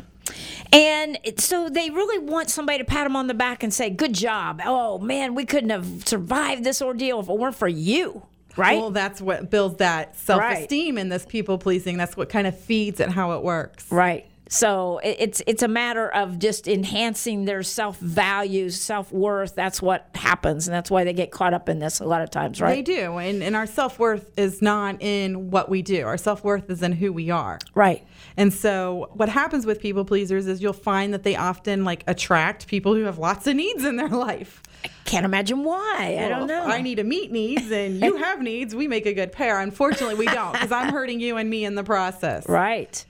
And 0.71 1.17
so 1.37 1.69
they 1.69 1.89
really 1.89 2.19
want 2.19 2.49
somebody 2.49 2.79
to 2.79 2.83
pat 2.83 3.05
them 3.05 3.15
on 3.15 3.27
the 3.27 3.33
back 3.33 3.63
and 3.63 3.73
say, 3.73 3.89
Good 3.89 4.13
job. 4.13 4.61
Oh, 4.63 4.99
man, 4.99 5.35
we 5.35 5.45
couldn't 5.45 5.71
have 5.71 6.07
survived 6.07 6.63
this 6.63 6.81
ordeal 6.81 7.19
if 7.19 7.29
it 7.29 7.37
weren't 7.37 7.55
for 7.55 7.67
you. 7.67 8.23
Right? 8.57 8.79
Well, 8.79 8.91
that's 8.91 9.21
what 9.21 9.49
builds 9.49 9.77
that 9.77 10.17
self 10.17 10.41
esteem 10.43 10.97
in 10.97 11.09
this 11.09 11.25
people 11.25 11.57
pleasing. 11.57 11.97
That's 11.97 12.17
what 12.17 12.29
kind 12.29 12.45
of 12.45 12.59
feeds 12.59 12.99
it 12.99 13.09
how 13.09 13.33
it 13.33 13.43
works. 13.43 13.91
Right. 13.91 14.28
So 14.49 14.99
it's 15.03 15.43
it's 15.45 15.61
a 15.61 15.67
matter 15.67 16.09
of 16.09 16.39
just 16.39 16.67
enhancing 16.67 17.45
their 17.45 17.61
self 17.61 17.99
values, 17.99 18.79
self 18.81 19.11
worth. 19.11 19.53
That's 19.53 19.79
what 19.79 20.09
happens, 20.15 20.67
and 20.67 20.73
that's 20.73 20.89
why 20.89 21.03
they 21.03 21.13
get 21.13 21.29
caught 21.29 21.53
up 21.53 21.69
in 21.69 21.77
this 21.77 21.99
a 21.99 22.05
lot 22.05 22.23
of 22.23 22.31
times, 22.31 22.59
right? 22.59 22.75
They 22.75 22.81
do. 22.81 23.17
And, 23.17 23.43
and 23.43 23.55
our 23.55 23.67
self 23.67 23.99
worth 23.99 24.31
is 24.37 24.59
not 24.59 25.01
in 25.03 25.51
what 25.51 25.69
we 25.69 25.83
do, 25.83 26.05
our 26.07 26.17
self 26.17 26.43
worth 26.43 26.67
is 26.71 26.81
in 26.81 26.93
who 26.93 27.13
we 27.13 27.29
are. 27.29 27.59
Right. 27.75 28.03
And 28.37 28.51
so 28.51 29.11
what 29.13 29.29
happens 29.29 29.67
with 29.67 29.79
people 29.79 30.03
pleasers 30.03 30.47
is 30.47 30.63
you'll 30.63 30.73
find 30.73 31.13
that 31.13 31.21
they 31.21 31.35
often 31.35 31.85
like 31.85 32.03
attract 32.07 32.67
people 32.67 32.95
who 32.95 33.03
have 33.03 33.19
lots 33.19 33.45
of 33.45 33.55
needs 33.55 33.85
in 33.85 33.97
their 33.97 34.09
life. 34.09 34.63
I 34.83 34.89
Can't 35.05 35.25
imagine 35.25 35.63
why. 35.63 36.17
I 36.19 36.27
don't 36.27 36.47
know. 36.47 36.63
I 36.63 36.81
need 36.81 36.95
to 36.95 37.03
meet 37.03 37.31
needs 37.31 37.69
and 37.69 38.01
you 38.01 38.15
have 38.23 38.41
needs. 38.41 38.73
We 38.73 38.87
make 38.87 39.05
a 39.05 39.13
good 39.13 39.31
pair. 39.31 39.59
Unfortunately, 39.59 40.15
we 40.15 40.25
don't 40.25 40.53
because 40.53 40.71
I'm 40.71 40.91
hurting 40.91 41.19
you 41.19 41.37
and 41.37 41.49
me 41.49 41.65
in 41.65 41.75
the 41.75 41.83
process. 41.83 42.47
Right. 42.47 43.05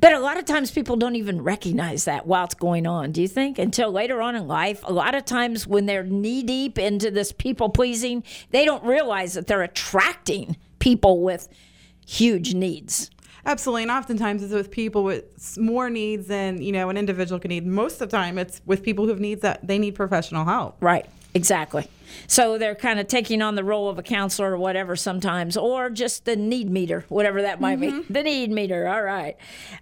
But 0.00 0.12
a 0.12 0.18
lot 0.18 0.38
of 0.38 0.44
times 0.44 0.70
people 0.70 0.96
don't 0.96 1.16
even 1.16 1.42
recognize 1.42 2.04
that 2.04 2.26
while 2.26 2.44
it's 2.44 2.54
going 2.54 2.86
on. 2.86 3.12
Do 3.12 3.22
you 3.22 3.28
think? 3.28 3.58
Until 3.58 3.90
later 3.90 4.20
on 4.20 4.36
in 4.36 4.46
life, 4.46 4.82
a 4.84 4.92
lot 4.92 5.14
of 5.14 5.24
times 5.24 5.66
when 5.66 5.86
they're 5.86 6.04
knee 6.04 6.42
deep 6.42 6.78
into 6.78 7.10
this 7.10 7.32
people 7.32 7.68
pleasing, 7.68 8.22
they 8.50 8.64
don't 8.64 8.84
realize 8.84 9.34
that 9.34 9.46
they're 9.46 9.62
attracting 9.62 10.56
people 10.78 11.22
with 11.22 11.48
huge 12.06 12.54
needs. 12.54 13.10
Absolutely, 13.46 13.82
and 13.82 13.90
oftentimes 13.90 14.42
it's 14.42 14.52
with 14.52 14.70
people 14.70 15.04
with 15.04 15.56
more 15.58 15.88
needs 15.88 16.26
than 16.26 16.60
you 16.60 16.72
know 16.72 16.90
an 16.90 16.96
individual 16.96 17.38
can 17.38 17.48
need. 17.48 17.66
Most 17.66 17.94
of 17.94 18.10
the 18.10 18.16
time, 18.16 18.36
it's 18.36 18.60
with 18.66 18.82
people 18.82 19.04
who 19.04 19.10
have 19.10 19.20
needs 19.20 19.40
that 19.42 19.66
they 19.66 19.78
need 19.78 19.94
professional 19.94 20.44
help. 20.44 20.76
Right, 20.82 21.06
exactly. 21.34 21.88
So 22.26 22.58
they're 22.58 22.74
kind 22.74 22.98
of 22.98 23.06
taking 23.08 23.42
on 23.42 23.54
the 23.54 23.64
role 23.64 23.88
of 23.88 23.98
a 23.98 24.02
counselor 24.02 24.52
or 24.52 24.58
whatever 24.58 24.96
sometimes, 24.96 25.56
or 25.56 25.90
just 25.90 26.24
the 26.24 26.36
need 26.36 26.70
meter, 26.70 27.04
whatever 27.08 27.42
that 27.42 27.60
might 27.60 27.80
be. 27.80 27.88
Mm-hmm. 27.88 28.12
The 28.12 28.22
need 28.22 28.50
meter, 28.50 28.88
all 28.88 29.02
right. 29.02 29.36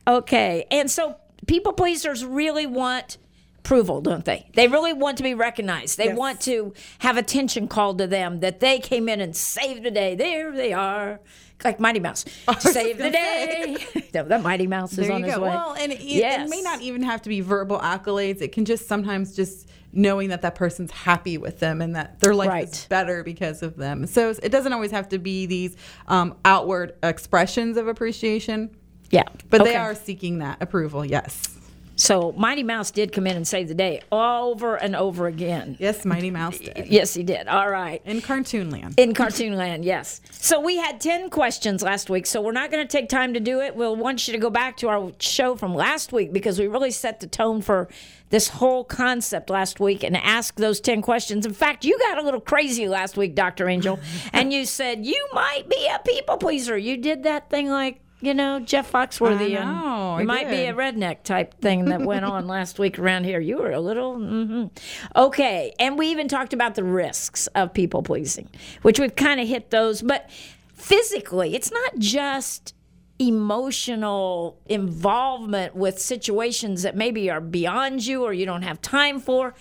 Okay, 0.07 0.67
and 0.71 0.91
so 0.91 1.17
people 1.47 1.73
pleasers 1.73 2.25
really 2.25 2.67
want 2.67 3.19
approval, 3.61 4.01
don't 4.01 4.25
they? 4.25 4.49
They 4.55 4.69
really 4.69 4.93
want 4.93 5.17
to 5.17 5.23
be 5.25 5.35
recognized. 5.35 5.99
They 5.99 6.07
Yes. 6.07 6.17
want 6.17 6.41
to 6.43 6.73
have 7.01 7.17
attention 7.17 7.67
called 7.69 7.99
to 7.99 8.07
them 8.07 8.41
that 8.41 8.61
they 8.61 8.79
came 8.79 9.09
in 9.09 9.21
and 9.21 9.35
saved 9.35 9.83
the 9.83 9.91
day. 9.91 10.15
There 10.15 10.53
they 10.53 10.73
are. 10.73 11.19
Like 11.65 11.81
Mighty 11.81 11.99
Mouse. 12.01 12.25
Save 12.61 12.99
the 12.99 13.11
day. 13.11 13.77
No, 14.15 14.23
that 14.25 14.43
Mighty 14.43 14.67
Mouse 14.67 14.93
is 14.93 14.99
There 15.09 15.13
on 15.13 15.23
his 15.25 15.35
go. 15.35 15.43
way. 15.43 15.49
Well, 15.51 15.75
and 15.79 15.91
it, 15.93 16.01
Yes. 16.01 16.47
it 16.47 16.51
may 16.51 16.63
not 16.63 16.81
even 16.81 17.03
have 17.03 17.23
to 17.23 17.29
be 17.29 17.41
verbal 17.41 17.79
accolades. 17.79 18.41
It 18.41 18.53
can 18.53 18.65
just 18.65 18.87
sometimes 18.89 19.35
just 19.35 19.66
knowing 19.93 20.29
that 20.29 20.43
that 20.43 20.55
person's 20.55 20.91
happy 20.91 21.39
with 21.39 21.59
them 21.61 21.81
and 21.81 21.97
that 21.97 22.21
their 22.21 22.35
life 22.35 22.49
Right. 22.49 22.69
is 22.73 22.87
better 22.87 23.23
because 23.23 23.63
of 23.63 23.77
them. 23.77 24.07
So 24.07 24.31
it 24.43 24.51
doesn't 24.51 24.73
always 24.73 24.91
have 24.91 25.09
to 25.11 25.19
be 25.19 25.47
these 25.47 25.77
um, 26.09 26.37
outward 26.45 26.95
expressions 27.03 27.77
of 27.77 27.89
appreciation, 27.89 28.71
Yeah. 29.11 29.23
but 29.51 29.61
Okay. 29.63 29.71
they 29.73 29.77
are 29.77 29.95
seeking 29.95 30.39
that 30.39 30.61
approval. 30.61 31.05
Yes. 31.05 31.56
So 31.97 32.33
Mighty 32.37 32.63
Mouse 32.63 32.91
did 32.91 33.13
come 33.13 33.27
in 33.27 33.37
and 33.37 33.49
save 33.49 33.69
the 33.69 33.75
day 33.75 34.03
over 34.13 34.77
and 34.77 34.95
over 34.95 35.27
again. 35.27 35.77
Yes, 35.81 36.05
Mighty 36.05 36.31
Mouse 36.31 36.59
did. 36.59 36.87
Yes, 36.87 37.15
he 37.15 37.23
did. 37.23 37.49
All 37.49 37.71
right. 37.71 38.03
In 38.05 38.21
cartoon 38.21 38.71
land. 38.71 38.95
In 38.99 39.15
Cartoon 39.15 39.57
Land, 39.57 39.85
yes. 39.85 40.21
So 40.31 40.61
we 40.61 40.77
had 40.77 41.01
10 41.01 41.31
questions 41.31 41.83
last 41.83 42.11
week, 42.11 42.27
so 42.27 42.43
we're 42.43 42.53
not 42.53 42.71
going 42.71 42.87
to 42.87 42.91
take 42.91 43.09
time 43.09 43.35
to 43.35 43.41
do 43.41 43.61
it. 43.61 43.75
We'll 43.75 43.97
want 43.97 44.29
you 44.29 44.33
to 44.33 44.39
go 44.39 44.51
back 44.51 44.77
to 44.79 44.89
our 44.89 45.13
show 45.19 45.57
from 45.57 45.75
last 45.75 46.13
week 46.13 46.33
because 46.33 46.59
we 46.59 46.67
really 46.67 46.91
set 46.91 47.21
the 47.21 47.27
tone 47.27 47.63
for 47.63 47.89
this 48.29 48.49
whole 48.49 48.85
concept 48.85 49.49
last 49.49 49.81
week 49.81 50.03
and 50.03 50.17
ask 50.17 50.57
those 50.57 50.81
10 50.81 51.01
questions. 51.01 51.47
In 51.47 51.55
fact, 51.55 51.85
you 51.85 51.99
got 51.99 52.19
a 52.19 52.23
little 52.23 52.41
crazy 52.41 52.89
last 52.89 53.17
week, 53.17 53.35
Dr. 53.35 53.69
Angel, 53.69 53.99
and 54.33 54.53
you 54.53 54.67
said 54.67 55.07
you 55.07 55.29
might 55.33 55.69
be 55.69 55.89
a 55.89 55.99
people 56.01 56.37
pleaser. 56.37 56.77
You 56.77 56.97
did 56.97 57.23
that 57.23 57.49
thing 57.49 57.71
like, 57.71 58.01
you 58.21 58.35
know, 58.35 58.61
Jeff 58.61 58.91
Foxworthy. 58.91 59.57
I 59.57 59.61
and 59.61 59.77
know, 59.77 60.15
you 60.17 60.21
I 60.21 60.25
might 60.25 60.49
be 60.49 60.65
a 60.65 60.75
redneck 60.75 61.23
type 61.23 61.61
thing 61.61 61.87
that 61.87 62.01
went 62.03 62.25
on 62.25 62.47
last 62.49 62.79
week 62.79 62.99
around 62.99 63.25
here. 63.25 63.41
You 63.41 63.59
were 63.59 63.73
a 63.73 63.81
little 63.81 64.17
mhm. 64.17 64.71
okay, 65.15 65.75
and 65.79 65.99
we 65.99 66.09
even 66.09 66.29
talked 66.29 66.53
about 66.53 66.75
the 66.75 66.85
risks 66.85 67.47
of 67.49 67.75
people 67.75 68.03
pleasing, 68.03 68.49
which 68.83 68.99
we've 68.99 69.15
kind 69.15 69.41
of 69.41 69.49
hit 69.49 69.71
those. 69.71 70.03
But 70.03 70.31
physically, 70.75 71.55
it's 71.55 71.71
not 71.71 71.99
just 71.99 72.75
emotional 73.19 74.59
involvement 74.67 75.75
with 75.75 75.99
situations 75.99 76.83
that 76.83 76.97
maybe 76.97 77.31
are 77.31 77.41
beyond 77.41 78.07
you 78.07 78.23
or 78.25 78.33
you 78.33 78.45
don't 78.45 78.63
have 78.63 78.81
time 78.83 79.21
for, 79.21 79.55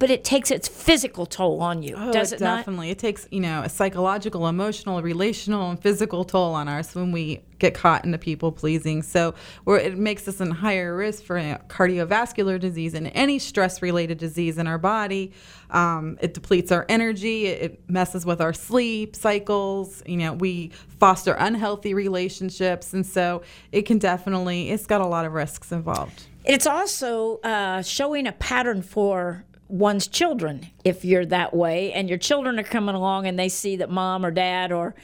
but 0.00 0.10
it 0.10 0.24
takes 0.24 0.50
its 0.50 0.66
physical 0.66 1.26
toll 1.26 1.60
on 1.60 1.82
you, 1.82 1.94
does 1.94 2.32
Oh, 2.32 2.36
it 2.36 2.40
not? 2.40 2.56
definitely. 2.56 2.88
It 2.90 2.98
takes, 2.98 3.28
you 3.30 3.38
know, 3.38 3.60
a 3.62 3.68
psychological, 3.68 4.48
emotional, 4.48 5.00
relational, 5.02 5.70
and 5.70 5.78
physical 5.80 6.24
toll 6.24 6.54
on 6.54 6.68
us 6.68 6.94
when 6.94 7.12
we 7.12 7.42
get 7.58 7.74
caught 7.74 8.06
into 8.06 8.16
people 8.16 8.50
pleasing. 8.50 9.02
So, 9.02 9.34
it 9.66 9.98
makes 9.98 10.26
us 10.26 10.40
in 10.40 10.50
higher 10.50 10.96
risk 10.96 11.22
for 11.22 11.36
cardiovascular 11.68 12.58
disease 12.58 12.94
and 12.94 13.12
any 13.14 13.38
stress 13.38 13.82
related 13.82 14.16
disease 14.16 14.56
in 14.56 14.66
our 14.66 14.78
body. 14.78 15.32
Um, 15.68 16.16
it 16.22 16.32
depletes 16.32 16.72
our 16.72 16.86
energy. 16.88 17.46
It, 17.46 17.62
it 17.62 17.90
messes 17.90 18.24
with 18.24 18.40
our 18.40 18.54
sleep 18.54 19.14
cycles. 19.14 20.02
You 20.06 20.16
know, 20.16 20.32
we 20.32 20.70
foster 20.98 21.34
unhealthy 21.34 21.92
relationships, 21.92 22.94
and 22.94 23.04
so 23.04 23.42
it 23.70 23.82
can 23.82 23.98
definitely. 23.98 24.70
It's 24.70 24.86
got 24.86 25.02
a 25.02 25.06
lot 25.06 25.26
of 25.26 25.32
risks 25.34 25.70
involved. 25.72 26.22
It's 26.42 26.66
also 26.66 27.36
uh, 27.40 27.82
showing 27.82 28.26
a 28.26 28.32
pattern 28.32 28.80
for 28.80 29.44
one's 29.70 30.06
children 30.08 30.66
if 30.84 31.04
you're 31.04 31.24
that 31.26 31.54
way 31.54 31.92
and 31.92 32.08
your 32.08 32.18
children 32.18 32.58
are 32.58 32.62
coming 32.64 32.94
along 32.94 33.26
and 33.26 33.38
they 33.38 33.48
see 33.48 33.76
that 33.76 33.90
mom 33.90 34.24
or 34.26 34.30
dad 34.30 34.72
or 34.72 34.94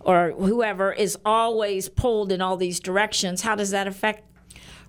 or 0.00 0.32
whoever 0.32 0.92
is 0.92 1.16
always 1.24 1.88
pulled 1.88 2.30
in 2.32 2.40
all 2.40 2.56
these 2.56 2.80
directions 2.80 3.42
how 3.42 3.54
does 3.54 3.70
that 3.70 3.86
affect 3.86 4.24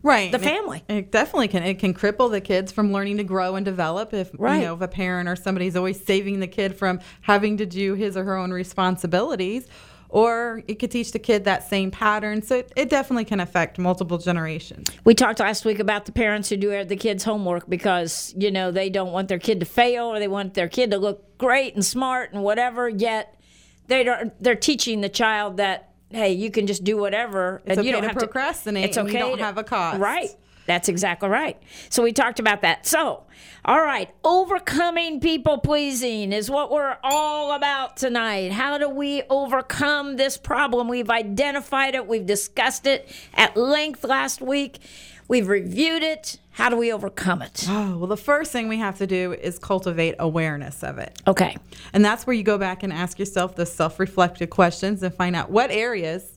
right 0.03 0.31
the 0.31 0.37
And 0.37 0.45
it- 0.45 0.49
family. 0.49 0.83
It, 0.87 1.11
definitely 1.11 1.47
can. 1.49 1.63
It 1.63 1.79
can 1.79 1.93
cripple 1.93 2.29
the 2.31 2.39
kids 2.41 2.71
from 2.71 2.93
learning 2.93 3.17
to 3.17 3.23
grow 3.23 3.55
and 3.55 3.65
develop. 3.65 4.13
If 4.13 4.29
Right. 4.37 4.57
you 4.59 4.65
know, 4.65 4.75
if 4.75 4.81
a 4.81 4.87
parent 4.87 5.27
or 5.27 5.35
somebody's 5.35 5.75
always 5.75 6.03
saving 6.03 6.39
the 6.39 6.47
kid 6.47 6.75
from 6.75 6.99
having 7.21 7.57
to 7.57 7.65
do 7.65 7.93
his 7.95 8.15
or 8.15 8.23
her 8.23 8.37
own 8.37 8.51
responsibilities, 8.51 9.67
or 10.09 10.63
it 10.67 10.79
could 10.79 10.91
teach 10.91 11.11
the 11.11 11.19
kid 11.19 11.43
that 11.45 11.67
same 11.67 11.91
pattern. 11.91 12.41
So 12.41 12.57
it, 12.57 12.71
it 12.75 12.89
definitely 12.89 13.25
can 13.25 13.39
affect 13.39 13.77
multiple 13.77 14.17
generations. 14.17 14.87
we 15.03 15.13
talked 15.13 15.39
last 15.39 15.65
week 15.65 15.79
about 15.79 16.05
the 16.05 16.11
parents 16.11 16.49
who 16.49 16.57
do 16.57 16.83
the 16.85 16.95
kids 16.95 17.23
homework 17.23 17.69
because 17.69 18.33
you 18.37 18.51
know 18.51 18.71
they 18.71 18.89
don't 18.89 19.11
want 19.11 19.27
their 19.27 19.39
kid 19.39 19.59
to 19.59 19.65
fail 19.65 20.05
or 20.05 20.19
they 20.19 20.27
want 20.27 20.53
their 20.53 20.69
kid 20.69 20.91
to 20.91 20.97
look 20.97 21.37
great 21.37 21.75
and 21.75 21.85
smart 21.85 22.31
and 22.33 22.43
whatever 22.43 22.87
yet 22.89 23.39
they 23.87 24.03
don't 24.03 24.33
they're 24.41 24.55
teaching 24.55 25.01
the 25.01 25.09
child 25.09 25.57
that 25.57 25.91
hey 26.09 26.31
you 26.33 26.49
can 26.49 26.67
just 26.67 26.83
do 26.83 26.97
whatever 26.97 27.61
It's 27.65 27.77
and 27.77 27.85
you 27.85 27.91
don't 27.91 28.01
to 28.03 28.07
have 28.09 28.17
procrastinate 28.17 28.85
it's 28.85 28.97
and 28.97 29.07
okay 29.09 29.17
you 29.19 29.23
don't 29.25 29.37
to- 29.37 29.43
have 29.43 29.57
a 29.57 29.63
cost. 29.63 29.99
right 29.99 30.29
that's 30.67 30.89
exactly 30.89 31.29
right. 31.29 31.61
So 31.89 32.03
we 32.03 32.13
talked 32.13 32.39
about 32.39 32.61
that. 32.61 32.85
So 32.85 33.23
all 33.65 33.81
right 33.81 34.09
overcoming 34.23 35.19
people 35.19 35.57
pleasing 35.57 36.31
is 36.31 36.49
what 36.49 36.71
we're 36.71 36.97
all 37.03 37.53
about 37.53 37.97
tonight. 37.97 38.51
How 38.51 38.77
do 38.77 38.89
we 38.89 39.23
overcome 39.29 40.15
this 40.15 40.37
problem? 40.37 40.87
We've 40.87 41.09
identified 41.09 41.95
it. 41.95 42.07
We've 42.07 42.25
discussed 42.25 42.85
it 42.85 43.11
at 43.33 43.57
length 43.57 44.03
last 44.03 44.41
week. 44.41 44.79
We've 45.27 45.47
reviewed 45.47 46.03
it. 46.03 46.39
How 46.51 46.69
do 46.69 46.77
we 46.77 46.91
overcome 46.91 47.41
it? 47.41 47.65
Oh 47.67 47.97
well, 47.97 48.07
the 48.07 48.17
first 48.17 48.51
thing 48.51 48.67
we 48.67 48.77
have 48.77 48.97
to 48.99 49.07
do 49.07 49.33
is 49.33 49.59
cultivate 49.59 50.15
awareness 50.19 50.83
of 50.83 50.97
it. 50.97 51.21
okay. 51.27 51.55
And 51.93 52.03
that's 52.03 52.25
where 52.25 52.33
you 52.35 52.43
go 52.43 52.57
back 52.57 52.83
and 52.83 52.91
ask 52.91 53.19
yourself 53.19 53.55
the 53.55 53.65
self 53.65 53.99
reflective 53.99 54.49
questions 54.49 55.03
and 55.03 55.13
find 55.13 55.35
out 55.35 55.51
what 55.51 55.69
areas 55.71 56.36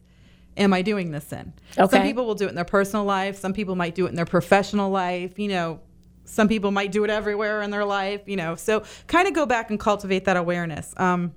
am 0.57 0.73
I 0.73 0.83
doing 0.83 1.11
this 1.11 1.33
in? 1.33 1.53
Okay. 1.79 1.97
Some 1.97 2.03
people 2.03 2.27
will 2.27 2.35
do 2.35 2.47
it 2.47 2.51
in 2.51 2.55
their 2.55 2.65
personal 2.65 3.05
life, 3.05 3.37
some 3.37 3.53
people 3.53 3.77
might 3.77 3.95
do 3.95 4.07
it 4.07 4.11
in 4.11 4.15
their 4.15 4.25
professional 4.27 4.91
life, 4.91 5.39
you 5.39 5.49
know. 5.49 5.81
Some 6.25 6.47
people 6.47 6.71
might 6.71 6.93
do 6.93 7.03
it 7.03 7.11
everywhere 7.11 7.61
in 7.61 7.71
their 7.71 7.85
life, 7.85 8.21
you 8.27 8.37
know. 8.37 8.55
So 8.55 8.85
kind 9.09 9.27
of 9.27 9.35
go 9.35 9.47
back 9.47 9.71
and 9.71 9.81
cultivate 9.81 10.27
that 10.27 10.37
awareness. 10.37 10.95
Um, 10.97 11.35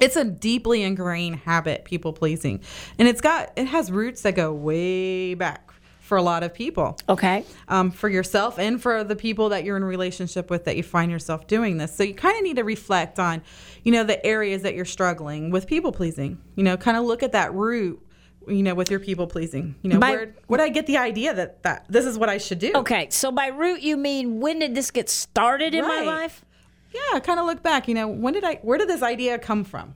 it's 0.00 0.16
a 0.16 0.24
deeply 0.24 0.82
ingrained 0.82 1.36
habit, 1.36 1.84
people 1.84 2.12
pleasing, 2.12 2.60
and 2.98 3.08
it's 3.08 3.20
got 3.20 3.52
it 3.56 3.66
has 3.66 3.90
roots 3.90 4.22
that 4.22 4.34
go 4.34 4.52
way 4.52 5.34
back 5.34 5.72
for 6.00 6.18
a 6.18 6.22
lot 6.22 6.42
of 6.42 6.52
people 6.52 6.98
okay 7.08 7.42
um, 7.68 7.90
for 7.90 8.10
yourself 8.10 8.58
and 8.58 8.82
for 8.82 9.02
the 9.02 9.16
people 9.16 9.48
that 9.48 9.64
you're 9.64 9.78
in 9.78 9.82
relationship 9.82 10.50
with 10.50 10.66
that 10.66 10.76
you 10.76 10.82
find 10.82 11.10
yourself 11.10 11.46
doing 11.46 11.78
this. 11.78 11.96
So 11.96 12.02
you 12.02 12.12
kind 12.12 12.36
of 12.36 12.42
need 12.42 12.56
to 12.56 12.62
reflect 12.62 13.18
on, 13.18 13.42
you 13.84 13.92
know, 13.92 14.04
the 14.04 14.24
areas 14.24 14.62
that 14.62 14.74
you're 14.74 14.84
struggling 14.84 15.50
with 15.50 15.66
people 15.66 15.92
pleasing. 15.92 16.38
You 16.56 16.64
know, 16.64 16.76
kind 16.76 16.98
of 16.98 17.04
look 17.04 17.22
at 17.22 17.32
that 17.32 17.54
root, 17.54 18.03
you 18.48 18.62
know, 18.62 18.74
with 18.74 18.90
your 18.90 19.00
people 19.00 19.26
pleasing. 19.26 19.74
You 19.82 19.90
know, 19.90 19.98
By- 19.98 20.10
where 20.10 20.34
where 20.46 20.58
did 20.58 20.64
I 20.64 20.68
get 20.70 20.86
the 20.86 20.96
idea 20.98 21.34
that 21.34 21.62
that 21.62 21.86
this 21.88 22.04
is 22.06 22.18
what 22.18 22.28
I 22.28 22.38
should 22.38 22.58
do? 22.58 22.72
okay 22.76 23.08
so 23.10 23.30
by 23.32 23.48
root 23.48 23.80
you 23.80 23.96
mean 23.96 24.40
when 24.40 24.58
did 24.58 24.74
this 24.74 24.90
get 24.90 25.08
started 25.08 25.74
in 25.74 25.82
my 25.86 26.00
life 26.00 26.44
Yeah, 26.92 27.18
kind 27.20 27.40
of 27.40 27.46
look 27.46 27.62
back. 27.62 27.88
You 27.88 27.94
know, 27.94 28.06
when 28.08 28.34
did 28.34 28.44
I? 28.44 28.56
Where 28.62 28.78
did 28.78 28.88
this 28.88 29.02
idea 29.02 29.38
come 29.38 29.64
from? 29.64 29.94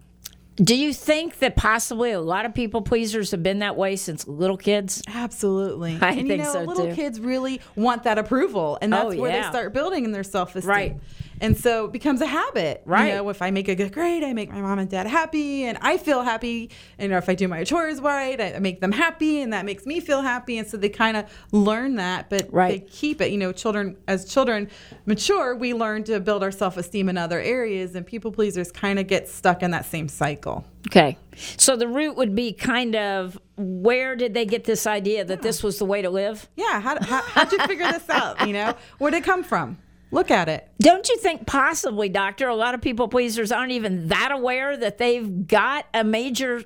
Do 0.56 0.74
you 0.74 0.92
think 0.92 1.38
that 1.38 1.54
possibly 1.54 2.10
a 2.10 2.20
lot 2.20 2.44
of 2.44 2.52
people 2.52 2.82
pleasers 2.82 3.30
have 3.30 3.44
been 3.44 3.60
that 3.60 3.76
way 3.76 3.94
since 3.94 4.26
little 4.26 4.56
kids? 4.56 5.00
Absolutely. 5.06 5.96
I 6.00 6.08
and 6.10 6.22
you 6.22 6.26
think 6.26 6.42
know, 6.42 6.52
so, 6.52 6.62
little 6.64 6.88
too. 6.88 6.94
kids 6.96 7.20
really 7.20 7.60
want 7.76 8.02
that 8.02 8.18
approval, 8.18 8.76
and 8.82 8.92
oh, 8.92 8.96
that's 9.04 9.14
Oh, 9.14 9.20
where 9.22 9.30
yeah. 9.30 9.42
they 9.44 9.48
start 9.50 9.72
building 9.72 10.04
in 10.04 10.10
their 10.10 10.24
self 10.24 10.56
esteem. 10.56 10.68
Right. 10.68 10.96
And 11.40 11.56
so 11.56 11.86
it 11.86 11.92
becomes 11.92 12.20
a 12.20 12.26
habit. 12.26 12.82
Right. 12.84 13.08
You 13.08 13.14
know, 13.14 13.28
if 13.28 13.42
I 13.42 13.50
make 13.50 13.68
a 13.68 13.74
good 13.74 13.92
grade, 13.92 14.22
I 14.24 14.32
make 14.32 14.50
my 14.50 14.60
mom 14.60 14.78
and 14.78 14.88
dad 14.90 15.06
happy, 15.06 15.64
and 15.64 15.78
I 15.80 15.96
feel 15.96 16.22
happy. 16.22 16.70
And 16.98 17.12
if 17.12 17.28
I 17.28 17.34
do 17.34 17.48
my 17.48 17.64
chores 17.64 18.00
right, 18.00 18.40
I 18.40 18.58
make 18.58 18.80
them 18.80 18.92
happy, 18.92 19.40
and 19.40 19.52
that 19.52 19.64
makes 19.64 19.86
me 19.86 20.00
feel 20.00 20.22
happy. 20.22 20.58
And 20.58 20.66
so 20.66 20.76
they 20.76 20.88
kind 20.88 21.16
of 21.16 21.24
learn 21.52 21.96
that, 21.96 22.28
but 22.30 22.52
Right. 22.52 22.84
they 22.84 22.90
keep 22.90 23.20
it. 23.20 23.30
You 23.30 23.38
know, 23.38 23.52
children 23.52 23.96
as 24.06 24.24
children 24.24 24.68
mature, 25.06 25.54
we 25.54 25.74
learn 25.74 26.04
to 26.04 26.20
build 26.20 26.42
our 26.42 26.50
self 26.50 26.76
esteem 26.76 27.08
in 27.08 27.16
other 27.18 27.40
areas, 27.40 27.94
and 27.94 28.06
people 28.06 28.32
pleasers 28.32 28.72
kind 28.72 28.98
of 28.98 29.06
get 29.06 29.28
stuck 29.28 29.62
in 29.62 29.70
that 29.70 29.86
same 29.86 30.08
cycle. 30.08 30.64
Okay. 30.88 31.18
So 31.56 31.76
the 31.76 31.86
root 31.88 32.16
would 32.16 32.34
be 32.34 32.52
kind 32.52 32.96
of 32.96 33.38
where 33.56 34.16
did 34.16 34.34
they 34.34 34.44
get 34.46 34.64
this 34.64 34.86
idea 34.86 35.24
that 35.24 35.42
this 35.42 35.62
was 35.62 35.78
the 35.78 35.84
way 35.84 36.02
to 36.02 36.10
live? 36.10 36.48
Yeah. 36.56 36.80
How, 36.80 36.96
how, 37.02 37.22
how'd 37.22 37.52
you 37.52 37.58
figure 37.66 37.90
this 37.92 38.08
out? 38.08 38.46
You 38.46 38.52
know, 38.52 38.74
where'd 38.98 39.14
it 39.14 39.24
come 39.24 39.42
from? 39.44 39.78
Look 40.10 40.30
at 40.30 40.48
it. 40.48 40.68
Don't 40.80 41.08
you 41.08 41.18
think 41.18 41.46
possibly, 41.46 42.08
doctor, 42.08 42.48
a 42.48 42.54
lot 42.54 42.74
of 42.74 42.80
people 42.80 43.08
pleasers 43.08 43.52
aren't 43.52 43.72
even 43.72 44.08
that 44.08 44.32
aware 44.32 44.76
that 44.76 44.98
they've 44.98 45.46
got 45.46 45.86
a 45.92 46.02
major 46.02 46.62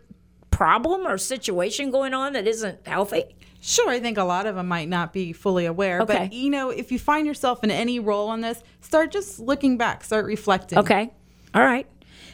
problem 0.51 1.07
or 1.07 1.19
situation 1.19 1.91
going 1.91 2.15
on 2.15 2.35
that 2.35 2.47
isn't 2.47 2.87
healthy? 2.87 3.25
Sure, 3.61 3.89
I 3.91 4.01
think 4.01 4.19
a 4.19 4.25
lot 4.25 4.47
of 4.47 4.57
them 4.57 4.69
might 4.69 4.89
not 4.89 5.13
be 5.13 5.33
fully 5.33 5.67
aware. 5.67 6.03
Okay. 6.03 6.19
But, 6.19 6.33
you 6.33 6.51
know, 6.51 6.71
if 6.71 6.91
you 6.91 6.99
find 6.99 7.27
yourself 7.27 7.63
in 7.63 7.71
any 7.71 8.01
role 8.01 8.33
in 8.33 8.41
this, 8.41 8.63
start 8.81 9.13
just 9.13 9.39
looking 9.39 9.77
back, 9.77 10.05
start 10.05 10.27
reflecting. 10.27 10.79
Okay. 10.79 11.13
All 11.55 11.63
right. 11.63 11.87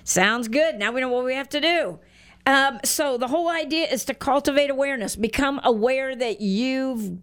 Sounds 0.04 0.48
good. 0.48 0.76
Now 0.76 0.92
we 0.92 1.00
know 1.00 1.08
what 1.08 1.24
we 1.24 1.34
have 1.34 1.48
to 1.50 1.60
do. 1.60 2.00
Um, 2.46 2.80
so 2.82 3.18
the 3.18 3.28
whole 3.28 3.50
idea 3.50 3.86
is 3.86 4.06
to 4.06 4.14
cultivate 4.14 4.70
awareness, 4.70 5.16
become 5.16 5.60
aware 5.64 6.16
that 6.16 6.40
you've 6.40 7.18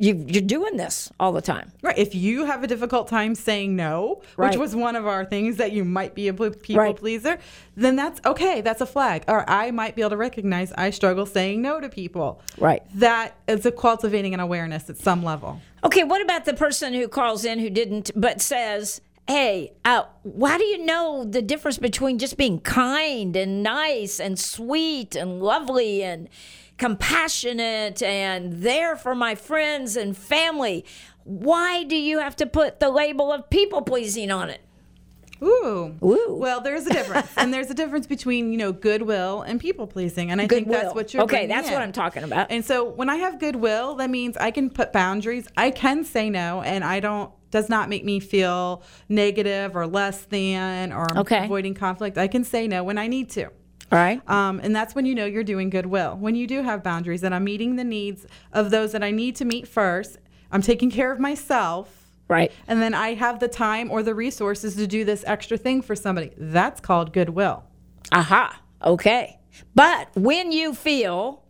you, 0.00 0.24
you're 0.28 0.42
doing 0.42 0.76
this 0.76 1.12
all 1.20 1.32
the 1.32 1.42
time. 1.42 1.72
Right. 1.82 1.96
If 1.98 2.14
you 2.14 2.46
have 2.46 2.64
a 2.64 2.66
difficult 2.66 3.08
time 3.08 3.34
saying 3.34 3.76
no, 3.76 4.22
Right. 4.36 4.50
which 4.50 4.58
was 4.58 4.74
one 4.74 4.96
of 4.96 5.06
our 5.06 5.24
things 5.24 5.56
that 5.58 5.72
you 5.72 5.84
might 5.84 6.14
be 6.14 6.28
a 6.28 6.32
people 6.32 6.82
Right. 6.82 6.96
pleaser, 6.96 7.38
then 7.76 7.96
that's 7.96 8.20
okay. 8.24 8.60
That's 8.60 8.80
a 8.80 8.86
flag. 8.86 9.24
Or 9.28 9.48
I 9.48 9.70
might 9.70 9.94
be 9.94 10.02
able 10.02 10.10
to 10.10 10.16
recognize 10.16 10.72
I 10.72 10.90
struggle 10.90 11.26
saying 11.26 11.62
no 11.62 11.80
to 11.80 11.88
people. 11.88 12.40
Right. 12.58 12.82
That 12.94 13.36
is 13.46 13.64
a 13.66 13.72
cultivating 13.72 14.34
an 14.34 14.40
awareness 14.40 14.88
at 14.90 14.96
some 14.98 15.22
level. 15.22 15.60
Okay, 15.84 16.04
what 16.04 16.20
about 16.22 16.44
the 16.44 16.54
person 16.54 16.92
who 16.94 17.06
calls 17.08 17.44
in 17.44 17.58
who 17.58 17.70
didn't, 17.70 18.10
but 18.14 18.40
says, 18.40 19.00
"Hey, 19.26 19.72
uh, 19.84 20.02
how 20.44 20.58
do 20.58 20.64
you 20.64 20.84
know 20.84 21.24
the 21.24 21.40
difference 21.42 21.78
between 21.78 22.18
just 22.18 22.36
being 22.36 22.60
kind 22.60 23.36
and 23.36 23.62
nice 23.62 24.18
and 24.20 24.38
sweet 24.38 25.14
and 25.16 25.40
lovely 25.40 26.02
and 26.02 26.28
compassionate 26.80 28.02
and 28.02 28.62
there 28.62 28.96
for 28.96 29.14
my 29.14 29.34
friends 29.34 29.96
and 29.96 30.16
family? 30.16 30.84
Why 31.24 31.84
do 31.84 31.96
you 31.96 32.18
have 32.18 32.34
to 32.36 32.46
put 32.46 32.80
the 32.80 32.90
label 32.90 33.32
of 33.32 33.48
people 33.50 33.82
pleasing 33.82 34.30
on 34.30 34.50
it?" 34.50 34.60
Ooh. 35.42 35.94
Ooh. 36.02 36.36
Well, 36.38 36.60
there's 36.60 36.86
a 36.86 36.90
difference. 36.90 37.28
and 37.36 37.52
there's 37.52 37.70
a 37.70 37.74
difference 37.74 38.06
between, 38.06 38.52
you 38.52 38.58
know, 38.58 38.72
goodwill 38.72 39.42
and 39.42 39.58
people 39.58 39.86
pleasing. 39.86 40.30
And 40.30 40.40
I 40.40 40.46
think 40.46 40.68
that's 40.68 40.94
what 40.94 41.14
you're 41.14 41.22
okay. 41.22 41.46
That's 41.46 41.68
in. 41.68 41.72
what 41.74 41.82
I'm 41.82 41.92
talking 41.92 42.24
about. 42.24 42.50
And 42.50 42.64
so 42.64 42.84
when 42.84 43.08
I 43.08 43.16
have 43.16 43.38
goodwill, 43.38 43.94
that 43.96 44.10
means 44.10 44.36
I 44.36 44.50
can 44.50 44.68
put 44.70 44.92
boundaries. 44.92 45.48
I 45.56 45.70
can 45.70 46.04
say 46.04 46.28
no, 46.30 46.60
and 46.62 46.84
I 46.84 47.00
don't 47.00 47.30
does 47.50 47.68
not 47.68 47.88
make 47.88 48.04
me 48.04 48.20
feel 48.20 48.82
negative 49.08 49.74
or 49.74 49.86
less 49.86 50.24
than 50.26 50.92
or 50.92 51.06
Okay. 51.18 51.44
avoiding 51.46 51.74
conflict. 51.74 52.16
I 52.16 52.28
can 52.28 52.44
say 52.44 52.68
no 52.68 52.84
when 52.84 52.96
I 52.96 53.08
need 53.08 53.28
to. 53.30 53.48
All 53.92 53.98
right. 53.98 54.28
Um, 54.28 54.60
and 54.62 54.74
that's 54.74 54.94
when 54.94 55.04
you 55.04 55.14
know 55.14 55.26
you're 55.26 55.44
doing 55.44 55.68
goodwill. 55.68 56.16
When 56.16 56.34
you 56.36 56.46
do 56.46 56.62
have 56.62 56.82
boundaries 56.82 57.24
and 57.24 57.34
I'm 57.34 57.44
meeting 57.44 57.76
the 57.76 57.84
needs 57.84 58.26
of 58.52 58.70
those 58.70 58.92
that 58.92 59.02
I 59.02 59.10
need 59.10 59.34
to 59.36 59.44
meet 59.44 59.66
first, 59.66 60.18
I'm 60.52 60.62
taking 60.62 60.90
care 60.90 61.10
of 61.10 61.18
myself. 61.18 62.06
Right. 62.28 62.52
And 62.68 62.80
then 62.80 62.94
I 62.94 63.14
have 63.14 63.40
the 63.40 63.48
time 63.48 63.90
or 63.90 64.04
the 64.04 64.14
resources 64.14 64.76
to 64.76 64.86
do 64.86 65.04
this 65.04 65.24
extra 65.26 65.56
thing 65.56 65.82
for 65.82 65.96
somebody. 65.96 66.30
That's 66.36 66.80
called 66.80 67.12
goodwill. 67.12 67.64
Aha. 68.12 68.60
Okay. 68.84 69.40
But 69.74 70.08
when 70.14 70.52
you 70.52 70.72
feel 70.74 71.42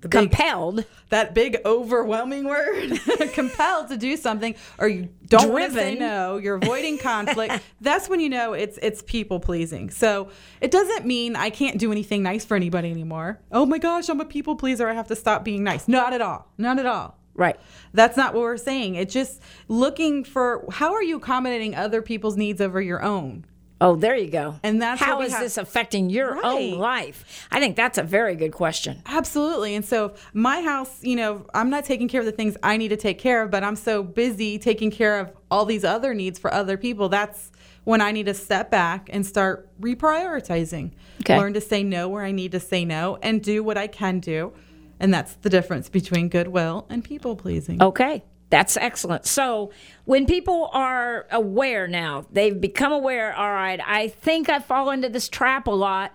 big- 0.00 0.10
compelled, 0.10 0.84
that 1.10 1.34
big 1.34 1.58
overwhelming 1.64 2.44
word. 2.44 2.98
Compelled 3.32 3.88
to 3.88 3.96
do 3.96 4.16
something 4.16 4.54
or 4.78 4.88
you 4.88 5.08
don't 5.26 5.54
to 5.54 5.70
say 5.70 5.94
Driven. 5.94 5.98
no. 5.98 6.36
You're 6.36 6.56
avoiding 6.56 6.98
conflict. 6.98 7.62
That's 7.80 8.08
when 8.08 8.20
you 8.20 8.28
know 8.28 8.52
it's 8.52 8.78
it's 8.82 9.02
people 9.02 9.40
pleasing. 9.40 9.90
So 9.90 10.30
it 10.60 10.70
doesn't 10.70 11.06
mean 11.06 11.36
i 11.36 11.50
can't 11.50 11.78
do 11.78 11.92
anything 11.92 12.22
nice 12.22 12.44
for 12.44 12.56
anybody 12.56 12.90
anymore. 12.90 13.40
Oh 13.52 13.66
my 13.66 13.78
gosh 13.78 14.08
i'm 14.08 14.20
a 14.20 14.24
people 14.24 14.56
pleaser. 14.56 14.88
I 14.88 14.94
have 14.94 15.08
to 15.08 15.16
stop 15.16 15.44
being 15.44 15.64
nice. 15.64 15.88
Not 15.88 16.12
at 16.12 16.20
all. 16.20 16.48
Not 16.58 16.78
at 16.78 16.86
all. 16.86 17.16
Right. 17.34 17.56
that's 17.94 18.16
not 18.18 18.34
what 18.34 18.40
we're 18.42 18.56
saying. 18.58 18.96
It's 18.96 19.14
just 19.14 19.40
looking 19.68 20.24
for 20.24 20.66
how 20.70 20.92
are 20.92 21.02
you 21.02 21.16
accommodating 21.16 21.74
other 21.74 22.02
people's 22.02 22.36
needs 22.36 22.60
over 22.60 22.82
your 22.82 23.02
own 23.02 23.46
Oh, 23.80 23.96
there 23.96 24.14
you 24.14 24.30
go. 24.30 24.56
And 24.62 24.80
that's 24.82 25.00
how 25.00 25.22
is 25.22 25.32
have- 25.32 25.42
this 25.42 25.56
affecting 25.56 26.10
your 26.10 26.44
own 26.44 26.72
life? 26.72 27.46
I 27.50 27.60
think 27.60 27.76
that's 27.76 27.96
a 27.96 28.02
very 28.02 28.36
good 28.36 28.52
question. 28.52 29.02
Absolutely. 29.06 29.74
And 29.74 29.84
so 29.84 30.14
my 30.34 30.60
house, 30.60 31.02
you 31.02 31.16
know, 31.16 31.46
I'm 31.54 31.70
not 31.70 31.84
taking 31.86 32.06
care 32.06 32.20
of 32.20 32.26
the 32.26 32.32
things 32.32 32.56
I 32.62 32.76
need 32.76 32.88
to 32.88 32.96
take 32.96 33.18
care 33.18 33.42
of, 33.42 33.50
but 33.50 33.64
I'm 33.64 33.76
so 33.76 34.02
busy 34.02 34.58
taking 34.58 34.90
care 34.90 35.18
of 35.18 35.32
all 35.50 35.64
these 35.64 35.84
other 35.84 36.12
needs 36.12 36.38
for 36.38 36.52
other 36.52 36.76
people. 36.76 37.08
That's 37.08 37.50
when 37.84 38.02
I 38.02 38.12
need 38.12 38.26
to 38.26 38.34
step 38.34 38.70
back 38.70 39.08
and 39.10 39.24
start 39.24 39.68
reprioritizing. 39.80 40.92
Okay. 41.22 41.38
Learn 41.38 41.54
to 41.54 41.60
say 41.60 41.82
no 41.82 42.08
where 42.08 42.24
I 42.24 42.32
need 42.32 42.52
to 42.52 42.60
say 42.60 42.84
no 42.84 43.18
and 43.22 43.42
do 43.42 43.62
what 43.62 43.78
I 43.78 43.86
can 43.86 44.20
do. 44.20 44.52
And 44.98 45.14
that's 45.14 45.34
the 45.36 45.48
difference 45.48 45.88
between 45.88 46.28
goodwill 46.28 46.86
and 46.90 47.02
people 47.02 47.34
pleasing. 47.34 47.82
Okay. 47.82 48.22
That's 48.50 48.76
excellent. 48.76 49.26
So, 49.26 49.70
when 50.04 50.26
people 50.26 50.70
are 50.72 51.26
aware 51.30 51.86
now, 51.86 52.26
they've 52.32 52.60
become 52.60 52.92
aware, 52.92 53.32
all 53.32 53.52
right, 53.52 53.80
I 53.84 54.08
think 54.08 54.48
I 54.48 54.58
fall 54.58 54.90
into 54.90 55.08
this 55.08 55.28
trap 55.28 55.68
a 55.68 55.70
lot. 55.70 56.12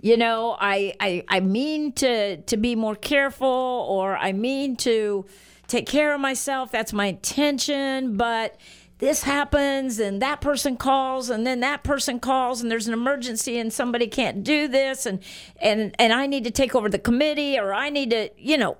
You 0.00 0.16
know, 0.16 0.56
I, 0.60 0.92
I, 1.00 1.24
I 1.28 1.40
mean 1.40 1.92
to, 1.94 2.36
to 2.36 2.56
be 2.56 2.76
more 2.76 2.94
careful 2.94 3.48
or 3.48 4.16
I 4.16 4.32
mean 4.32 4.76
to 4.76 5.24
take 5.66 5.86
care 5.86 6.14
of 6.14 6.20
myself. 6.20 6.70
That's 6.70 6.92
my 6.92 7.06
intention. 7.06 8.16
But 8.16 8.56
this 8.98 9.22
happens 9.22 9.98
and 9.98 10.20
that 10.22 10.40
person 10.40 10.76
calls 10.76 11.30
and 11.30 11.46
then 11.46 11.60
that 11.60 11.82
person 11.84 12.20
calls 12.20 12.60
and 12.60 12.70
there's 12.70 12.86
an 12.86 12.92
emergency 12.92 13.58
and 13.58 13.72
somebody 13.72 14.06
can't 14.08 14.44
do 14.44 14.68
this 14.68 15.06
and, 15.06 15.20
and, 15.60 15.94
and 15.98 16.12
I 16.12 16.26
need 16.26 16.44
to 16.44 16.50
take 16.50 16.74
over 16.74 16.88
the 16.88 16.98
committee 16.98 17.58
or 17.58 17.72
I 17.72 17.90
need 17.90 18.10
to, 18.10 18.30
you 18.36 18.58
know, 18.58 18.76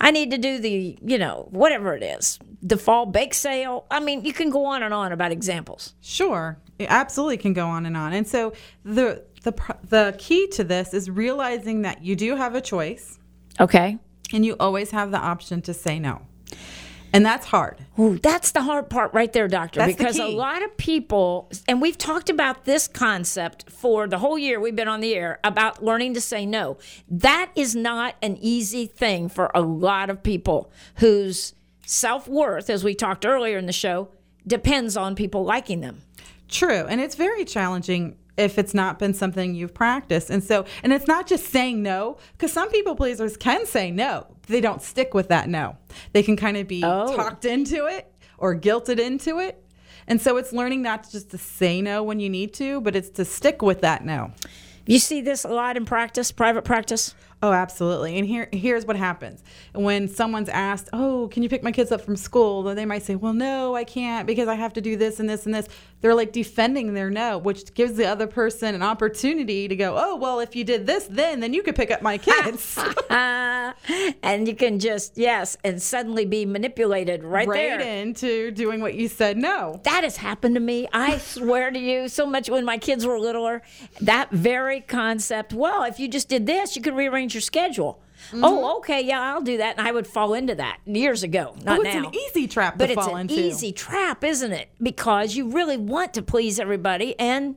I 0.00 0.10
need 0.10 0.30
to 0.32 0.38
do 0.38 0.58
the, 0.58 0.98
you 1.04 1.18
know, 1.18 1.48
whatever 1.50 1.94
it 1.94 2.02
is, 2.02 2.38
the 2.62 2.76
fall 2.76 3.06
bake 3.06 3.34
sale. 3.34 3.86
I 3.90 4.00
mean, 4.00 4.24
you 4.24 4.32
can 4.32 4.50
go 4.50 4.64
on 4.66 4.82
and 4.82 4.92
on 4.94 5.12
about 5.12 5.32
examples. 5.32 5.94
Sure, 6.00 6.58
it 6.78 6.86
absolutely 6.90 7.36
can 7.38 7.52
go 7.52 7.66
on 7.68 7.86
and 7.86 7.96
on. 7.96 8.12
And 8.12 8.26
so 8.26 8.52
the 8.84 9.22
the 9.42 9.52
the 9.88 10.14
key 10.18 10.48
to 10.48 10.64
this 10.64 10.94
is 10.94 11.10
realizing 11.10 11.82
that 11.82 12.02
you 12.04 12.16
do 12.16 12.36
have 12.36 12.54
a 12.54 12.60
choice, 12.60 13.18
Okay. 13.60 13.98
and 14.32 14.44
you 14.44 14.56
always 14.58 14.90
have 14.90 15.10
the 15.10 15.18
option 15.18 15.60
to 15.62 15.74
say 15.74 15.98
no, 15.98 16.22
and 17.14 17.24
that's 17.24 17.46
hard. 17.46 17.78
Ooh, 17.98 18.18
that's 18.18 18.50
the 18.50 18.62
hard 18.62 18.90
part 18.90 19.14
right 19.14 19.32
there, 19.32 19.46
doctor. 19.46 19.78
That's 19.78 19.96
the 19.96 19.98
because 19.98 20.18
a 20.18 20.26
lot 20.26 20.62
of 20.62 20.76
people, 20.76 21.48
and 21.68 21.80
we've 21.80 21.96
talked 21.96 22.28
about 22.28 22.64
this 22.64 22.88
concept 22.88 23.70
for 23.70 24.08
the 24.08 24.18
whole 24.18 24.36
year 24.36 24.60
we've 24.60 24.74
been 24.74 24.88
on 24.88 25.00
the 25.00 25.14
air 25.14 25.38
about 25.44 25.82
learning 25.82 26.14
to 26.14 26.20
say 26.20 26.44
no. 26.44 26.76
That 27.08 27.50
is 27.54 27.76
not 27.76 28.16
an 28.20 28.36
easy 28.40 28.86
thing 28.86 29.28
for 29.28 29.50
a 29.54 29.60
lot 29.60 30.10
of 30.10 30.22
people 30.22 30.72
whose 30.96 31.54
self 31.86 32.26
worth, 32.26 32.68
as 32.68 32.82
we 32.82 32.94
talked 32.94 33.24
earlier 33.24 33.58
in 33.58 33.66
the 33.66 33.72
show, 33.72 34.08
depends 34.46 34.96
on 34.96 35.14
people 35.14 35.44
liking 35.44 35.80
them. 35.80 36.02
True, 36.48 36.84
and 36.86 37.00
it's 37.00 37.14
very 37.14 37.44
challenging 37.44 38.16
if 38.36 38.58
it's 38.58 38.74
not 38.74 38.98
been 38.98 39.14
something 39.14 39.54
you've 39.54 39.74
practiced. 39.74 40.30
And 40.30 40.42
so, 40.42 40.66
and 40.82 40.92
it's 40.92 41.06
not 41.06 41.26
just 41.26 41.46
saying 41.46 41.82
no, 41.82 42.18
because 42.32 42.52
some 42.52 42.70
people 42.70 42.96
pleasers 42.96 43.36
can 43.36 43.66
say 43.66 43.90
no. 43.90 44.26
They 44.46 44.60
don't 44.60 44.82
stick 44.82 45.14
with 45.14 45.28
that 45.28 45.48
no. 45.48 45.76
They 46.12 46.22
can 46.22 46.36
kind 46.36 46.56
of 46.56 46.68
be 46.68 46.82
Oh. 46.84 47.14
talked 47.16 47.44
into 47.44 47.86
it 47.86 48.12
or 48.38 48.54
guilted 48.54 48.98
into 48.98 49.38
it. 49.38 49.62
And 50.06 50.20
so 50.20 50.36
it's 50.36 50.52
learning 50.52 50.82
not 50.82 51.10
just 51.10 51.30
to 51.30 51.38
say 51.38 51.80
no 51.80 52.02
when 52.02 52.20
you 52.20 52.28
need 52.28 52.52
to, 52.54 52.80
but 52.82 52.94
it's 52.94 53.08
to 53.10 53.24
stick 53.24 53.62
with 53.62 53.80
that 53.80 54.04
no. 54.04 54.32
You 54.86 54.98
see 54.98 55.22
this 55.22 55.44
a 55.44 55.48
lot 55.48 55.78
in 55.78 55.86
practice, 55.86 56.30
private 56.30 56.62
practice? 56.62 57.14
Oh, 57.42 57.52
absolutely. 57.52 58.18
And 58.18 58.26
here 58.26 58.48
here's 58.52 58.84
what 58.86 58.96
happens. 58.96 59.42
When 59.74 60.08
someone's 60.08 60.48
asked, 60.50 60.88
"Oh, 60.92 61.28
can 61.32 61.42
you 61.42 61.48
pick 61.48 61.62
my 61.62 61.72
kids 61.72 61.90
up 61.90 62.00
from 62.02 62.16
school?" 62.16 62.62
then 62.62 62.76
they 62.76 62.84
might 62.84 63.02
say, 63.02 63.16
"Well, 63.16 63.32
no, 63.32 63.74
I 63.74 63.84
can't 63.84 64.26
because 64.26 64.46
I 64.48 64.54
have 64.54 64.72
to 64.74 64.80
do 64.82 64.96
this 64.96 65.20
and 65.20 65.28
this 65.28 65.46
and 65.46 65.54
this." 65.54 65.68
They're 66.04 66.14
like 66.14 66.32
defending 66.32 66.92
their 66.92 67.08
no, 67.08 67.38
which 67.38 67.72
gives 67.72 67.94
the 67.94 68.04
other 68.04 68.26
person 68.26 68.74
an 68.74 68.82
opportunity 68.82 69.68
to 69.68 69.74
go, 69.74 69.94
"Oh, 69.96 70.16
well, 70.16 70.38
if 70.38 70.54
you 70.54 70.62
did 70.62 70.86
this 70.86 71.06
then, 71.10 71.40
then 71.40 71.54
you 71.54 71.62
could 71.62 71.74
pick 71.74 71.90
up 71.90 72.02
my 72.02 72.18
kids." 72.18 72.78
And 74.22 74.46
you 74.48 74.54
can 74.54 74.78
just, 74.78 75.16
yes, 75.16 75.56
and 75.64 75.80
suddenly 75.80 76.24
be 76.24 76.44
manipulated 76.44 77.24
right, 77.24 77.46
right 77.46 77.78
there. 77.78 77.80
into 77.80 78.50
doing 78.50 78.80
what 78.80 78.94
you 78.94 79.08
said 79.08 79.36
no. 79.36 79.80
That 79.84 80.04
has 80.04 80.16
happened 80.16 80.54
to 80.56 80.60
me. 80.60 80.88
I 80.92 81.18
swear 81.34 81.70
to 81.70 81.78
you, 81.78 82.08
so 82.08 82.26
much 82.26 82.50
when 82.50 82.64
my 82.64 82.78
kids 82.78 83.06
were 83.06 83.18
littler. 83.18 83.62
That 84.00 84.30
very 84.30 84.80
concept. 84.80 85.52
Well, 85.52 85.84
if 85.84 85.98
you 85.98 86.08
just 86.08 86.28
did 86.28 86.46
this, 86.46 86.76
you 86.76 86.82
could 86.82 86.94
rearrange 86.94 87.34
your 87.34 87.40
schedule. 87.40 88.00
Mm-hmm. 88.28 88.44
Oh, 88.44 88.78
okay, 88.78 89.02
yeah, 89.02 89.20
I'll 89.20 89.42
do 89.42 89.58
that, 89.58 89.78
and 89.78 89.86
I 89.86 89.92
would 89.92 90.06
fall 90.06 90.34
into 90.34 90.54
that 90.56 90.78
years 90.84 91.22
ago. 91.22 91.56
Not 91.64 91.78
Oh, 91.78 91.82
it's 91.82 91.94
now. 91.94 92.08
an 92.08 92.14
easy 92.14 92.46
trap 92.46 92.78
but 92.78 92.90
it's 92.90 93.06
an 93.06 93.18
into. 93.18 93.34
easy 93.34 93.72
trap, 93.72 94.24
isn't 94.24 94.52
it? 94.52 94.70
Because 94.82 95.36
you 95.36 95.50
really 95.50 95.76
want 95.76 96.14
to 96.14 96.22
please 96.22 96.58
everybody 96.58 97.18
and 97.18 97.56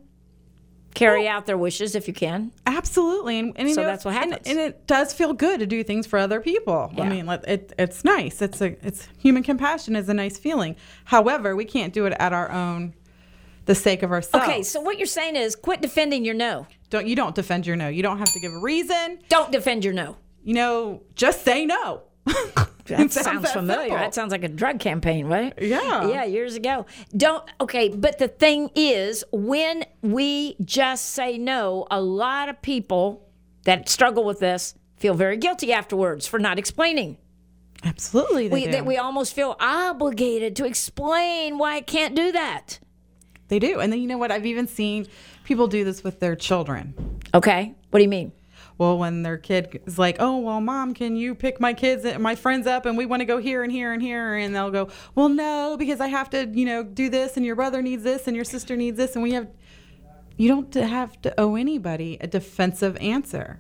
carry 0.98 1.28
out 1.28 1.46
their 1.46 1.58
wishes 1.58 1.96
if 1.96 2.08
you 2.08 2.14
can. 2.14 2.52
Absolutely, 2.66 3.40
and, 3.40 3.54
and 3.56 3.70
So 3.70 3.82
know, 3.82 3.88
that's 3.88 4.04
what 4.04 4.14
happens. 4.14 4.48
And, 4.48 4.60
it 4.60 4.88
does 4.88 5.14
feel 5.14 5.34
good 5.34 5.60
to 5.60 5.68
do 5.68 5.84
things 5.84 6.08
for 6.08 6.18
other 6.18 6.42
people. 6.42 6.92
Yeah. 6.96 7.04
I 7.04 7.10
mean, 7.10 7.30
it, 7.48 7.74
it's 7.78 8.04
nice. 8.04 8.42
It's 8.42 8.62
a 8.62 8.76
it's 8.86 9.08
human 9.18 9.44
compassion 9.44 9.96
is 9.96 10.10
a 10.10 10.14
nice 10.14 10.38
feeling. 10.38 10.76
However, 11.06 11.56
we 11.56 11.66
can't 11.66 11.94
do 11.94 12.06
it 12.06 12.14
at 12.20 12.34
our 12.34 12.52
own 12.52 12.94
the 13.66 13.76
sake 13.76 14.02
of 14.02 14.12
ourselves. 14.12 14.48
Okay, 14.48 14.64
so 14.64 14.82
what 14.82 14.98
you're 14.98 15.06
saying 15.06 15.36
is 15.36 15.56
quit 15.56 15.82
defending 15.82 16.26
your 16.26 16.34
no. 16.34 16.68
don't 16.90 17.06
you 17.06 17.16
don't 17.16 17.36
defend 17.36 17.68
your 17.68 17.76
no. 17.76 17.90
You 17.90 18.02
don't 18.02 18.18
have 18.18 18.32
to 18.34 18.40
give 18.40 18.54
a 18.54 18.60
reason. 18.60 19.20
Don't 19.30 19.52
defend 19.52 19.84
your 19.86 19.94
no. 19.94 20.18
You 20.48 20.54
know, 20.54 21.04
just 21.14 21.44
say 21.44 21.66
no. 21.66 22.04
That 22.88 23.02
It 23.02 23.12
sounds 23.12 23.42
that 23.42 23.52
familiar. 23.52 23.82
simple. 23.82 23.98
That 23.98 24.14
sounds 24.16 24.32
like 24.32 24.46
a 24.46 24.48
drug 24.48 24.80
campaign, 24.80 25.26
right? 25.26 25.52
Yeah. 25.60 26.08
Yeah, 26.08 26.24
years 26.24 26.56
ago. 26.56 26.86
Don't, 27.18 27.44
okay, 27.60 27.90
but 27.90 28.18
the 28.18 28.30
thing 28.30 28.70
is, 28.76 29.26
when 29.34 29.84
we 30.02 30.56
just 30.64 31.08
say 31.10 31.38
no, 31.38 31.86
a 31.92 32.00
lot 32.00 32.48
of 32.48 32.62
people 32.62 33.28
that 33.66 33.90
struggle 33.90 34.24
with 34.24 34.40
this 34.40 34.74
feel 34.96 35.16
very 35.16 35.36
guilty 35.36 35.74
afterwards 35.74 36.28
for 36.28 36.40
not 36.40 36.58
explaining. 36.58 37.18
Absolutely, 37.84 38.48
We 38.48 38.68
that 38.68 38.86
we 38.86 38.96
almost 38.96 39.34
feel 39.34 39.58
obligated 39.60 40.56
to 40.56 40.66
explain 40.66 41.58
why 41.58 41.76
I 41.76 41.82
can't 41.82 42.16
do 42.16 42.32
that. 42.32 42.80
they 43.50 43.60
do. 43.60 43.82
And 43.82 43.92
then 43.92 44.00
you 44.00 44.08
know 44.08 44.18
what? 44.18 44.32
I've 44.32 44.46
even 44.46 44.66
seen 44.66 45.08
people 45.44 45.68
do 45.68 45.84
this 45.84 46.06
with 46.06 46.22
their 46.22 46.38
children. 46.38 46.94
Okay, 47.34 47.76
what 47.90 48.00
do 48.00 48.04
you 48.04 48.10
mean? 48.10 48.32
Well, 48.78 48.98
when 48.98 49.24
their 49.24 49.38
kid 49.38 49.82
is 49.86 49.98
like, 49.98 50.18
"Oh, 50.20 50.38
well, 50.38 50.62
mom, 50.62 50.94
can 50.94 51.16
you 51.16 51.34
pick 51.34 51.60
my 51.60 51.74
kids, 51.74 52.06
and 52.06 52.22
my 52.22 52.36
friends 52.36 52.68
up, 52.68 52.86
and 52.86 52.98
we 52.98 53.06
want 53.06 53.22
to 53.22 53.26
go 53.26 53.40
here 53.40 53.64
and 53.64 53.72
here 53.72 53.94
and 53.94 54.02
here," 54.02 54.36
and 54.36 54.56
they'll 54.56 54.72
go, 54.72 54.90
"Well, 55.16 55.30
no, 55.30 55.76
because 55.78 56.00
I 56.00 56.08
have 56.08 56.30
to, 56.32 56.48
you 56.48 56.66
know, 56.66 56.84
do 56.84 57.10
this, 57.10 57.38
and 57.38 57.46
your 57.46 57.56
brother 57.56 57.82
needs 57.82 58.04
this, 58.04 58.28
and 58.28 58.36
your 58.36 58.46
sister 58.46 58.76
needs 58.76 58.98
this, 58.98 59.16
and 59.16 59.24
we 59.24 59.32
have." 59.32 59.48
You 60.38 60.50
don't 60.50 60.72
have 60.76 61.20
to 61.24 61.34
owe 61.40 61.56
anybody 61.56 62.18
a 62.22 62.28
defensive 62.28 62.96
answer. 62.98 63.60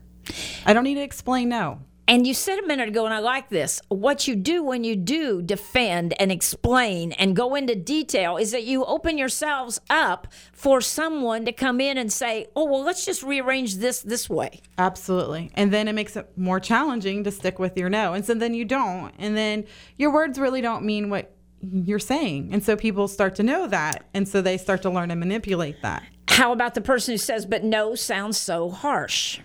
I 0.65 0.73
don't 0.73 0.84
need 0.84 0.95
to 0.95 1.01
explain 1.01 1.49
no. 1.49 1.80
And 2.10 2.26
you 2.26 2.34
said 2.34 2.58
a 2.58 2.65
minute 2.65 2.88
ago, 2.88 3.04
and 3.04 3.13
I 3.13 3.20
like 3.20 3.50
this. 3.50 3.82
What 3.89 4.30
you 4.30 4.36
do 4.38 4.63
when 4.63 4.86
you 4.86 4.96
do 4.96 5.41
defend 5.41 6.13
and 6.22 6.32
explain 6.32 7.12
and 7.12 7.36
go 7.36 7.54
into 7.54 7.76
detail 7.76 8.38
is 8.38 8.52
that 8.52 8.63
you 8.63 8.86
open 8.86 9.17
yourselves 9.17 9.82
up 9.89 10.28
for 10.54 10.80
someone 10.80 11.43
to 11.43 11.52
come 11.52 11.82
in 11.82 11.98
and 11.98 12.12
say, 12.12 12.48
"Oh, 12.56 12.63
well, 12.63 12.82
let's 12.82 13.04
just 13.04 13.24
rearrange 13.24 13.76
this 13.76 14.00
this 14.00 14.30
way." 14.30 14.62
Absolutely. 14.78 15.52
And 15.56 15.74
then 15.74 15.89
it 15.89 15.93
makes 15.93 16.15
it 16.15 16.30
more 16.38 16.62
challenging 16.62 17.26
to 17.26 17.32
stick 17.32 17.60
with 17.60 17.78
your 17.78 17.89
no. 17.89 18.13
And 18.13 18.26
so 18.26 18.34
then 18.34 18.54
you 18.54 18.63
don't. 18.63 19.13
And 19.20 19.36
then 19.36 19.65
your 19.98 20.13
words 20.13 20.39
really 20.39 20.62
don't 20.62 20.86
mean 20.86 21.10
what 21.10 21.36
you're 21.62 22.00
saying. 22.00 22.52
And 22.54 22.63
so 22.63 22.78
people 22.78 23.10
start 23.10 23.36
to 23.36 23.43
know 23.43 23.67
that. 23.67 24.06
And 24.13 24.30
so 24.30 24.41
they 24.41 24.58
start 24.58 24.82
to 24.84 24.89
learn 24.89 25.10
to 25.10 25.15
manipulate 25.17 25.82
that. 25.82 26.04
How 26.30 26.54
about 26.54 26.74
the 26.74 26.82
person 26.82 27.15
who 27.15 27.17
says, 27.17 27.46
"But 27.46 27.65
no" 27.65 27.96
sounds 27.96 28.38
so 28.38 28.70
harsh? 28.70 29.39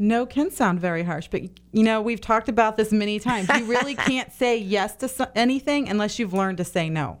No 0.00 0.24
can 0.26 0.50
sound 0.50 0.80
very 0.80 1.02
harsh, 1.02 1.28
but 1.30 1.42
you 1.72 1.82
know, 1.84 2.00
we've 2.00 2.20
talked 2.22 2.48
about 2.48 2.76
this 2.78 2.90
many 2.90 3.20
times. 3.20 3.48
You 3.56 3.64
really 3.66 3.94
can't 4.10 4.32
say 4.32 4.56
yes 4.56 4.96
to 4.96 5.08
so- 5.08 5.30
anything 5.36 5.88
unless 5.90 6.18
you've 6.18 6.32
learned 6.32 6.56
to 6.58 6.64
say 6.64 6.88
no. 6.88 7.18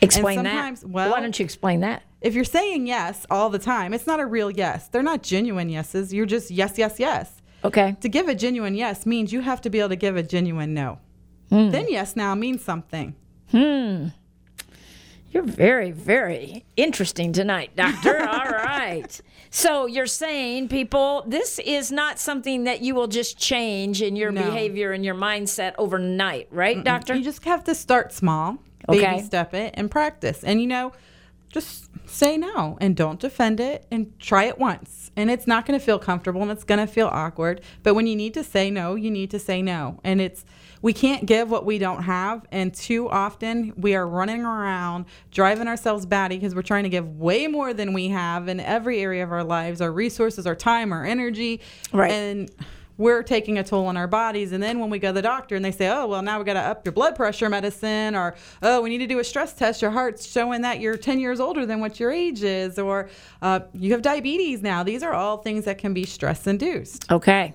Explain 0.00 0.36
sometimes- 0.38 0.80
that. 0.82 0.88
well- 0.88 1.10
Why 1.10 1.20
don't 1.20 1.36
you 1.38 1.44
explain 1.44 1.80
that? 1.80 2.02
If 2.20 2.34
you're 2.34 2.44
saying 2.44 2.86
yes 2.86 3.26
all 3.28 3.50
the 3.50 3.58
time, 3.58 3.92
it's 3.92 4.06
not 4.06 4.20
a 4.20 4.26
real 4.26 4.50
yes. 4.50 4.88
They're 4.88 5.02
not 5.02 5.22
genuine 5.22 5.68
yeses. 5.68 6.14
You're 6.14 6.26
just 6.26 6.50
yes, 6.50 6.78
yes, 6.78 6.98
yes. 6.98 7.42
Okay. 7.64 7.96
To 8.00 8.08
give 8.08 8.28
a 8.28 8.34
genuine 8.34 8.74
yes 8.74 9.04
means 9.04 9.32
you 9.32 9.40
have 9.40 9.60
to 9.62 9.70
be 9.70 9.80
able 9.80 9.88
to 9.90 9.96
give 9.96 10.16
a 10.16 10.22
genuine 10.22 10.74
no. 10.74 10.98
Hmm. 11.50 11.70
Then 11.70 11.86
yes 11.88 12.14
now 12.16 12.34
means 12.34 12.62
something. 12.64 13.14
Hmm. 13.50 14.08
You're 15.30 15.42
very, 15.44 15.90
very 15.90 16.64
interesting 16.76 17.32
tonight, 17.32 17.76
Doctor. 17.76 18.22
All 18.28 18.48
right. 18.48 19.20
So 19.50 19.86
you're 19.86 20.06
saying, 20.06 20.68
people, 20.68 21.24
this 21.26 21.58
is 21.58 21.90
not 21.92 22.18
something 22.18 22.64
that 22.64 22.80
you 22.80 22.94
will 22.94 23.08
just 23.08 23.38
change 23.38 24.02
in 24.02 24.16
your 24.16 24.32
No. 24.32 24.44
behavior 24.44 24.92
and 24.92 25.04
your 25.04 25.14
mindset 25.14 25.74
overnight, 25.78 26.48
right, 26.50 26.82
Doctor? 26.82 27.14
You 27.14 27.24
just 27.24 27.44
have 27.44 27.64
to 27.64 27.74
start 27.74 28.12
small, 28.12 28.58
baby 28.88 29.04
Okay. 29.04 29.22
step 29.22 29.52
it, 29.52 29.74
and 29.74 29.90
practice. 29.90 30.42
And 30.44 30.60
you 30.60 30.66
know, 30.66 30.92
just 31.50 31.86
say 32.08 32.36
no 32.36 32.78
and 32.80 32.94
don't 32.96 33.18
defend 33.20 33.60
it 33.60 33.86
and 33.90 34.18
try 34.18 34.44
it 34.44 34.58
once. 34.58 35.10
And 35.16 35.30
it's 35.30 35.46
not 35.46 35.66
going 35.66 35.78
to 35.78 35.84
feel 35.84 35.98
comfortable 35.98 36.42
and 36.42 36.50
it's 36.50 36.64
going 36.64 36.80
to 36.80 36.86
feel 36.86 37.08
awkward. 37.08 37.60
But 37.82 37.94
when 37.94 38.06
you 38.06 38.14
need 38.16 38.34
to 38.34 38.44
say 38.44 38.70
no, 38.70 38.94
you 38.94 39.10
need 39.10 39.30
to 39.32 39.38
say 39.38 39.60
no. 39.62 40.00
And 40.04 40.20
it's, 40.20 40.44
we 40.82 40.92
can't 40.92 41.26
give 41.26 41.50
what 41.50 41.64
we 41.64 41.78
don't 41.78 42.02
have. 42.02 42.46
And 42.52 42.74
too 42.74 43.08
often 43.08 43.72
we 43.76 43.94
are 43.94 44.06
running 44.06 44.44
around 44.44 45.06
driving 45.30 45.68
ourselves 45.68 46.06
batty 46.06 46.36
because 46.36 46.54
we're 46.54 46.62
trying 46.62 46.84
to 46.84 46.88
give 46.88 47.18
way 47.18 47.46
more 47.46 47.74
than 47.74 47.92
we 47.92 48.08
have 48.08 48.48
in 48.48 48.60
every 48.60 49.00
area 49.00 49.22
of 49.22 49.32
our 49.32 49.44
lives 49.44 49.80
our 49.80 49.92
resources, 49.92 50.46
our 50.46 50.54
time, 50.54 50.92
our 50.92 51.04
energy. 51.04 51.60
Right. 51.92 52.10
And 52.10 52.50
we're 52.98 53.22
taking 53.22 53.58
a 53.58 53.64
toll 53.64 53.86
on 53.86 53.96
our 53.96 54.06
bodies. 54.06 54.52
And 54.52 54.62
then 54.62 54.78
when 54.78 54.90
we 54.90 54.98
go 54.98 55.08
to 55.08 55.12
the 55.12 55.22
doctor 55.22 55.54
and 55.56 55.64
they 55.64 55.72
say, 55.72 55.88
oh, 55.88 56.06
well, 56.06 56.22
now 56.22 56.38
we 56.38 56.44
got 56.44 56.54
to 56.54 56.60
up 56.60 56.84
your 56.84 56.92
blood 56.92 57.14
pressure 57.14 57.48
medicine, 57.48 58.14
or 58.14 58.34
oh, 58.62 58.80
we 58.80 58.90
need 58.90 58.98
to 58.98 59.06
do 59.06 59.18
a 59.18 59.24
stress 59.24 59.52
test. 59.52 59.82
Your 59.82 59.90
heart's 59.90 60.26
showing 60.26 60.62
that 60.62 60.80
you're 60.80 60.96
10 60.96 61.20
years 61.20 61.40
older 61.40 61.66
than 61.66 61.80
what 61.80 62.00
your 62.00 62.10
age 62.10 62.42
is, 62.42 62.78
or 62.78 63.08
uh, 63.42 63.60
you 63.74 63.92
have 63.92 64.02
diabetes 64.02 64.62
now. 64.62 64.82
These 64.82 65.02
are 65.02 65.12
all 65.12 65.38
things 65.38 65.64
that 65.66 65.78
can 65.78 65.92
be 65.92 66.04
stress 66.04 66.46
induced. 66.46 67.10
Okay. 67.10 67.54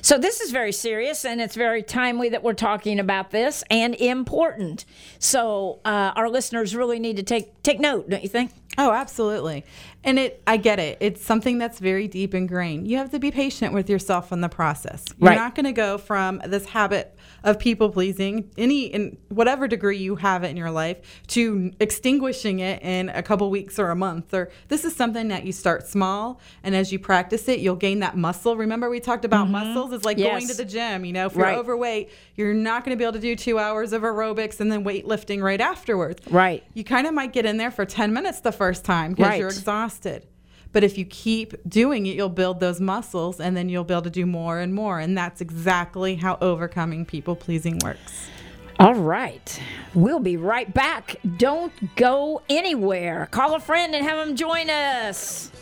So 0.00 0.18
this 0.18 0.40
is 0.40 0.50
very 0.50 0.72
serious 0.72 1.24
and 1.24 1.40
it's 1.40 1.54
very 1.54 1.82
timely 1.82 2.28
that 2.30 2.42
we're 2.42 2.52
talking 2.54 2.98
about 3.00 3.30
this 3.30 3.62
and 3.70 3.94
important. 3.96 4.84
So 5.18 5.80
uh, 5.84 6.12
our 6.16 6.28
listeners 6.28 6.74
really 6.74 6.98
need 6.98 7.16
to 7.16 7.22
take 7.22 7.62
take 7.62 7.80
note, 7.80 8.08
don't 8.08 8.22
you 8.22 8.28
think? 8.28 8.52
Oh, 8.78 8.90
absolutely. 8.92 9.64
And 10.02 10.18
it 10.18 10.42
I 10.46 10.56
get 10.56 10.78
it. 10.78 10.96
It's 11.00 11.22
something 11.24 11.58
that's 11.58 11.78
very 11.78 12.08
deep 12.08 12.34
ingrained. 12.34 12.88
You 12.88 12.96
have 12.98 13.10
to 13.10 13.18
be 13.18 13.30
patient 13.30 13.74
with 13.74 13.90
yourself 13.90 14.32
in 14.32 14.40
the 14.40 14.48
process. 14.48 15.04
You're 15.18 15.30
Right. 15.30 15.36
not 15.36 15.54
going 15.54 15.66
to 15.66 15.72
go 15.72 15.98
from 15.98 16.40
this 16.46 16.64
habit 16.66 17.14
of 17.44 17.58
people 17.58 17.90
pleasing 17.90 18.50
any 18.56 18.86
in 18.86 19.16
whatever 19.28 19.66
degree 19.66 19.98
you 19.98 20.16
have 20.16 20.44
it 20.44 20.48
in 20.48 20.56
your 20.56 20.70
life 20.70 21.22
to 21.26 21.72
extinguishing 21.80 22.60
it 22.60 22.82
in 22.82 23.08
a 23.10 23.22
couple 23.22 23.48
weeks 23.50 23.78
or 23.78 23.90
a 23.90 23.96
month 23.96 24.32
or 24.32 24.50
this 24.68 24.84
is 24.84 24.94
something 24.94 25.28
that 25.28 25.44
you 25.44 25.52
start 25.52 25.86
small 25.86 26.40
and 26.62 26.74
as 26.74 26.92
you 26.92 26.98
practice 26.98 27.48
it 27.48 27.60
you'll 27.60 27.76
gain 27.76 28.00
that 28.00 28.16
muscle. 28.16 28.56
Remember 28.56 28.88
we 28.90 29.00
talked 29.00 29.24
about 29.24 29.44
mm-hmm. 29.44 29.52
muscles 29.52 29.92
it's 29.92 30.04
like 30.04 30.16
going 30.16 30.46
to 30.48 30.54
the 30.54 30.64
gym, 30.64 31.04
you 31.04 31.12
know, 31.12 31.26
if 31.26 31.34
you're 31.34 31.48
overweight, 31.48 32.10
you're 32.36 32.54
not 32.54 32.84
going 32.84 32.96
to 32.96 32.98
be 32.98 33.04
able 33.04 33.14
to 33.14 33.20
do 33.20 33.36
2 33.36 33.58
hours 33.58 33.92
of 33.92 34.02
aerobics 34.02 34.60
and 34.60 34.70
then 34.70 34.84
weightlifting 34.84 35.42
right 35.42 35.60
afterwards 35.60 36.20
Right. 36.30 36.62
you 36.74 36.84
kind 36.84 37.06
of 37.06 37.14
might 37.14 37.32
get 37.32 37.46
in 37.46 37.56
there 37.56 37.70
for 37.70 37.84
10 37.84 38.12
minutes 38.12 38.40
the 38.40 38.52
first 38.52 38.84
time 38.84 39.12
because 39.12 39.38
you're 39.38 39.48
exhausted. 39.48 40.26
But 40.72 40.84
if 40.84 40.96
you 40.96 41.04
keep 41.04 41.54
doing 41.68 42.06
it, 42.06 42.16
you'll 42.16 42.28
build 42.28 42.60
those 42.60 42.80
muscles 42.80 43.40
and 43.40 43.56
then 43.56 43.68
you'll 43.68 43.84
be 43.84 43.94
able 43.94 44.02
to 44.02 44.10
do 44.10 44.26
more 44.26 44.58
and 44.58 44.74
more. 44.74 44.98
And 44.98 45.16
that's 45.16 45.40
exactly 45.40 46.16
how 46.16 46.38
overcoming 46.40 47.04
people 47.04 47.36
pleasing 47.36 47.78
works. 47.84 48.28
All 48.78 48.94
right. 48.94 49.60
We'll 49.94 50.18
be 50.18 50.36
right 50.36 50.72
back. 50.72 51.16
Don't 51.36 51.72
go 51.94 52.42
anywhere. 52.48 53.28
Call 53.30 53.54
a 53.54 53.60
friend 53.60 53.94
and 53.94 54.04
have 54.04 54.26
them 54.26 54.34
join 54.34 54.70
us. 54.70 55.52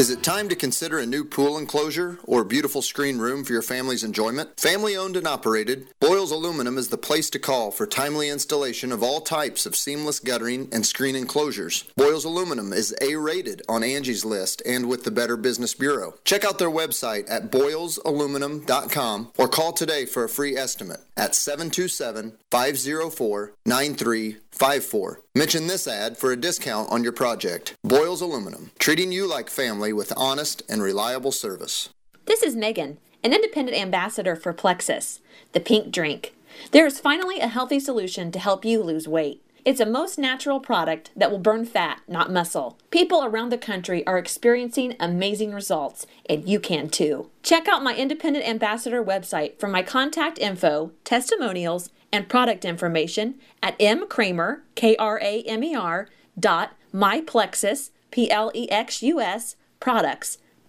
Is 0.00 0.08
it 0.08 0.22
time 0.22 0.48
to 0.48 0.56
consider 0.56 0.98
a 0.98 1.04
new 1.04 1.24
pool 1.26 1.58
enclosure 1.58 2.18
or 2.24 2.42
beautiful 2.42 2.80
screen 2.80 3.18
room 3.18 3.44
for 3.44 3.52
your 3.52 3.60
family's 3.60 4.02
enjoyment? 4.02 4.58
Family 4.58 4.96
owned 4.96 5.14
and 5.14 5.26
operated, 5.26 5.88
Boyles 6.00 6.30
Aluminum 6.30 6.78
is 6.78 6.88
the 6.88 6.96
place 6.96 7.28
to 7.28 7.38
call 7.38 7.70
for 7.70 7.86
timely 7.86 8.30
installation 8.30 8.92
of 8.92 9.02
all 9.02 9.20
types 9.20 9.66
of 9.66 9.76
seamless 9.76 10.18
guttering 10.18 10.70
and 10.72 10.86
screen 10.86 11.14
enclosures. 11.14 11.84
Boyles 11.98 12.24
Aluminum 12.24 12.72
is 12.72 12.96
A 13.02 13.16
rated 13.16 13.60
on 13.68 13.84
Angie's 13.84 14.24
List 14.24 14.62
and 14.64 14.88
with 14.88 15.04
the 15.04 15.10
Better 15.10 15.36
Business 15.36 15.74
Bureau. 15.74 16.14
Check 16.24 16.46
out 16.46 16.58
their 16.58 16.70
website 16.70 17.30
at 17.30 17.52
boylesaluminum.com 17.52 19.32
or 19.36 19.48
call 19.48 19.74
today 19.74 20.06
for 20.06 20.24
a 20.24 20.30
free 20.30 20.56
estimate 20.56 21.00
at 21.14 21.34
727 21.34 22.38
504 22.50 23.52
9354. 23.66 25.20
Mention 25.32 25.68
this 25.68 25.86
ad 25.86 26.18
for 26.18 26.32
a 26.32 26.36
discount 26.36 26.90
on 26.90 27.04
your 27.04 27.12
project. 27.12 27.74
Boyles 27.84 28.20
Aluminum, 28.20 28.72
treating 28.80 29.12
you 29.12 29.28
like 29.28 29.48
family 29.48 29.92
with 29.92 30.12
honest 30.16 30.60
and 30.68 30.82
reliable 30.82 31.30
service. 31.30 31.88
This 32.26 32.42
is 32.42 32.56
Megan, 32.56 32.98
an 33.22 33.32
independent 33.32 33.78
ambassador 33.78 34.34
for 34.34 34.52
Plexus, 34.52 35.20
the 35.52 35.60
pink 35.60 35.92
drink. 35.92 36.34
There 36.72 36.84
is 36.84 36.98
finally 36.98 37.38
a 37.38 37.46
healthy 37.46 37.78
solution 37.78 38.32
to 38.32 38.40
help 38.40 38.64
you 38.64 38.82
lose 38.82 39.06
weight. 39.06 39.40
It's 39.64 39.80
a 39.80 39.86
most 39.86 40.18
natural 40.18 40.58
product 40.58 41.10
that 41.14 41.30
will 41.30 41.38
burn 41.38 41.64
fat, 41.64 42.00
not 42.08 42.32
muscle. 42.32 42.78
People 42.90 43.24
around 43.24 43.50
the 43.50 43.58
country 43.58 44.06
are 44.06 44.18
experiencing 44.18 44.96
amazing 44.98 45.52
results, 45.52 46.06
and 46.28 46.48
you 46.48 46.58
can 46.60 46.88
too. 46.88 47.30
Check 47.42 47.68
out 47.68 47.82
my 47.82 47.94
independent 47.94 48.48
ambassador 48.48 49.04
website 49.04 49.58
for 49.58 49.68
my 49.68 49.82
contact 49.82 50.38
info, 50.38 50.92
testimonials, 51.04 51.90
and 52.12 52.28
product 52.28 52.64
information 52.64 53.34
at 53.62 53.78
mkramer, 53.78 54.60
K-R-A-M-E-R, 54.74 56.08
dot 56.38 56.72
myplexus, 56.92 57.90
P-L-E-X-U-S, 58.10 59.56
products, 59.78 60.38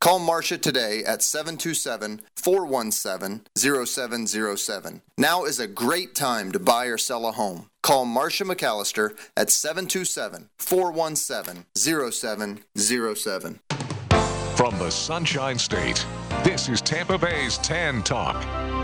Call 0.00 0.20
Marcia 0.20 0.58
today 0.58 1.02
at 1.04 1.22
727 1.22 2.22
417 2.36 3.42
0707. 3.56 5.02
Now 5.16 5.44
is 5.44 5.58
a 5.58 5.66
great 5.66 6.14
time 6.14 6.52
to 6.52 6.60
buy 6.60 6.86
or 6.86 6.96
sell 6.98 7.26
a 7.26 7.32
home. 7.32 7.68
Call 7.82 8.04
Marcia 8.04 8.44
McAllister 8.44 9.18
at 9.36 9.50
727 9.50 10.50
417 10.58 11.64
0707. 11.74 13.58
From 14.56 14.78
the 14.78 14.90
Sunshine 14.90 15.58
State, 15.58 16.06
this 16.44 16.68
is 16.68 16.80
Tampa 16.80 17.18
Bay's 17.18 17.58
Tan 17.58 18.02
Talk. 18.04 18.77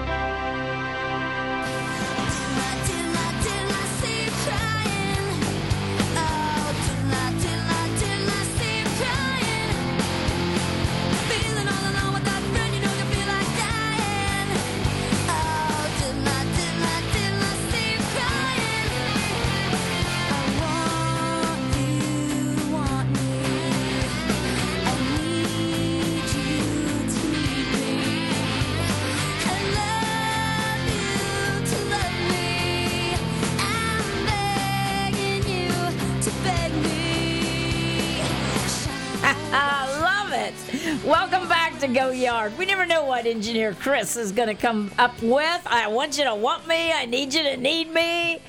To 41.87 41.93
Go 41.93 42.11
Yard. 42.11 42.57
We 42.57 42.65
never 42.65 42.87
know 42.87 43.05
what 43.05 43.27
engineer 43.27 43.75
Chris 43.75 44.17
is 44.17 44.33
going 44.33 44.49
to 44.49 44.55
come 44.55 44.91
up 44.97 45.21
with. 45.21 45.63
I 45.67 45.87
want 45.89 46.17
you 46.17 46.25
to 46.25 46.35
want 46.35 46.67
me. 46.67 46.93
I 46.93 47.05
need 47.05 47.35
you 47.35 47.43
to 47.43 47.59
need 47.59 47.93
me. 47.93 48.41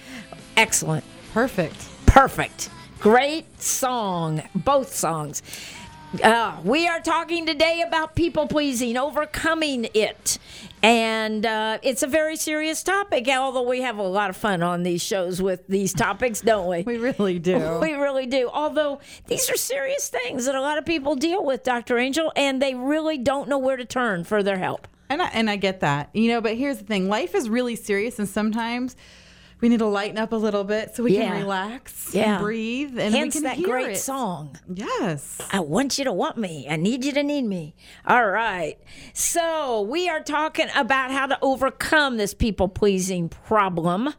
Excellent. 0.55 1.03
Perfect. 1.33 1.75
Perfect. 2.05 2.69
Great 2.99 3.61
song. 3.61 4.41
Both 4.55 4.95
songs. 4.95 5.43
Uh, 6.23 6.55
we 6.63 6.87
are 6.87 7.01
talking 7.01 7.45
today 7.45 7.83
about 7.85 8.15
people 8.15 8.47
pleasing, 8.47 8.95
overcoming 8.95 9.87
it. 9.93 10.39
And 10.85 11.47
uh, 11.47 11.79
it's 11.81 12.03
a 12.03 12.07
very 12.07 12.35
serious 12.35 12.83
topic, 12.83 13.27
although 13.27 13.67
we 13.67 13.81
have 13.81 13.97
a 13.97 14.03
lot 14.03 14.29
of 14.29 14.37
fun 14.37 14.61
on 14.61 14.83
these 14.83 15.01
shows 15.01 15.41
with 15.41 15.65
these 15.67 15.93
topics, 15.93 16.41
don't 16.41 16.67
we? 16.67 16.83
We 16.85 16.97
really 16.97 17.39
do. 17.39 17.79
We 17.81 17.93
really 17.93 18.27
do. 18.27 18.51
Although 18.53 18.99
these 19.25 19.49
are 19.49 19.57
serious 19.57 20.09
things 20.09 20.45
that 20.45 20.53
a 20.53 20.61
lot 20.61 20.77
of 20.77 20.85
people 20.85 21.15
deal 21.15 21.43
with, 21.43 21.63
Dr. 21.63 21.97
Angel, 21.97 22.31
and 22.35 22.61
they 22.61 22.75
really 22.75 23.17
don't 23.17 23.49
know 23.49 23.57
where 23.57 23.77
to 23.77 23.85
turn 23.85 24.25
for 24.25 24.43
their 24.43 24.59
help. 24.59 24.87
And 25.09 25.23
I, 25.23 25.29
and 25.29 25.49
I 25.49 25.55
get 25.55 25.79
that, 25.79 26.11
you 26.13 26.27
know, 26.27 26.39
but 26.39 26.55
here's 26.55 26.77
the 26.77 26.85
thing 26.85 27.09
life 27.09 27.33
is 27.33 27.49
really 27.49 27.75
serious, 27.75 28.19
and 28.19 28.29
sometimes 28.29 28.95
we 29.61 29.69
need 29.69 29.79
to 29.79 29.85
lighten 29.85 30.17
up 30.17 30.31
a 30.31 30.35
little 30.35 30.63
bit 30.63 30.95
so 30.95 31.03
we 31.03 31.15
Yeah. 31.17 31.29
can 31.29 31.37
relax 31.41 32.13
Yeah. 32.13 32.35
and 32.35 32.43
breathe 32.43 32.99
and 32.99 33.13
Hence 33.15 33.35
we 33.35 33.41
can 33.41 33.43
that 33.43 33.55
hear 33.57 33.67
great 33.67 33.91
it. 33.91 33.97
song. 33.97 34.57
Yes. 34.73 35.39
I 35.51 35.59
want 35.61 35.97
you 35.97 36.03
to 36.05 36.13
want 36.13 36.37
me. 36.37 36.67
I 36.69 36.75
need 36.75 37.05
you 37.05 37.11
to 37.13 37.23
need 37.23 37.43
me. 37.45 37.75
All 38.05 38.27
right. 38.27 38.77
So, 39.13 39.81
we 39.81 40.09
are 40.09 40.21
talking 40.21 40.67
about 40.75 41.11
how 41.11 41.25
to 41.27 41.37
overcome 41.41 42.17
this 42.17 42.33
people 42.33 42.67
pleasing 42.67 43.29
problem 43.29 44.13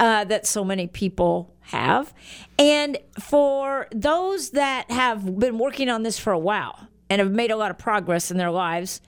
uh, 0.00 0.24
that 0.24 0.46
so 0.46 0.64
many 0.64 0.86
people 0.86 1.54
have. 1.60 2.14
And 2.58 2.96
for 3.20 3.88
those 3.94 4.50
that 4.50 4.90
have 4.90 5.38
been 5.38 5.58
working 5.58 5.88
on 5.90 6.02
this 6.02 6.18
for 6.18 6.32
a 6.32 6.38
while 6.38 6.88
and 7.10 7.20
have 7.20 7.30
made 7.30 7.50
a 7.50 7.56
lot 7.56 7.70
of 7.70 7.78
progress 7.78 8.30
in 8.30 8.36
their 8.38 8.50
lives, 8.50 9.00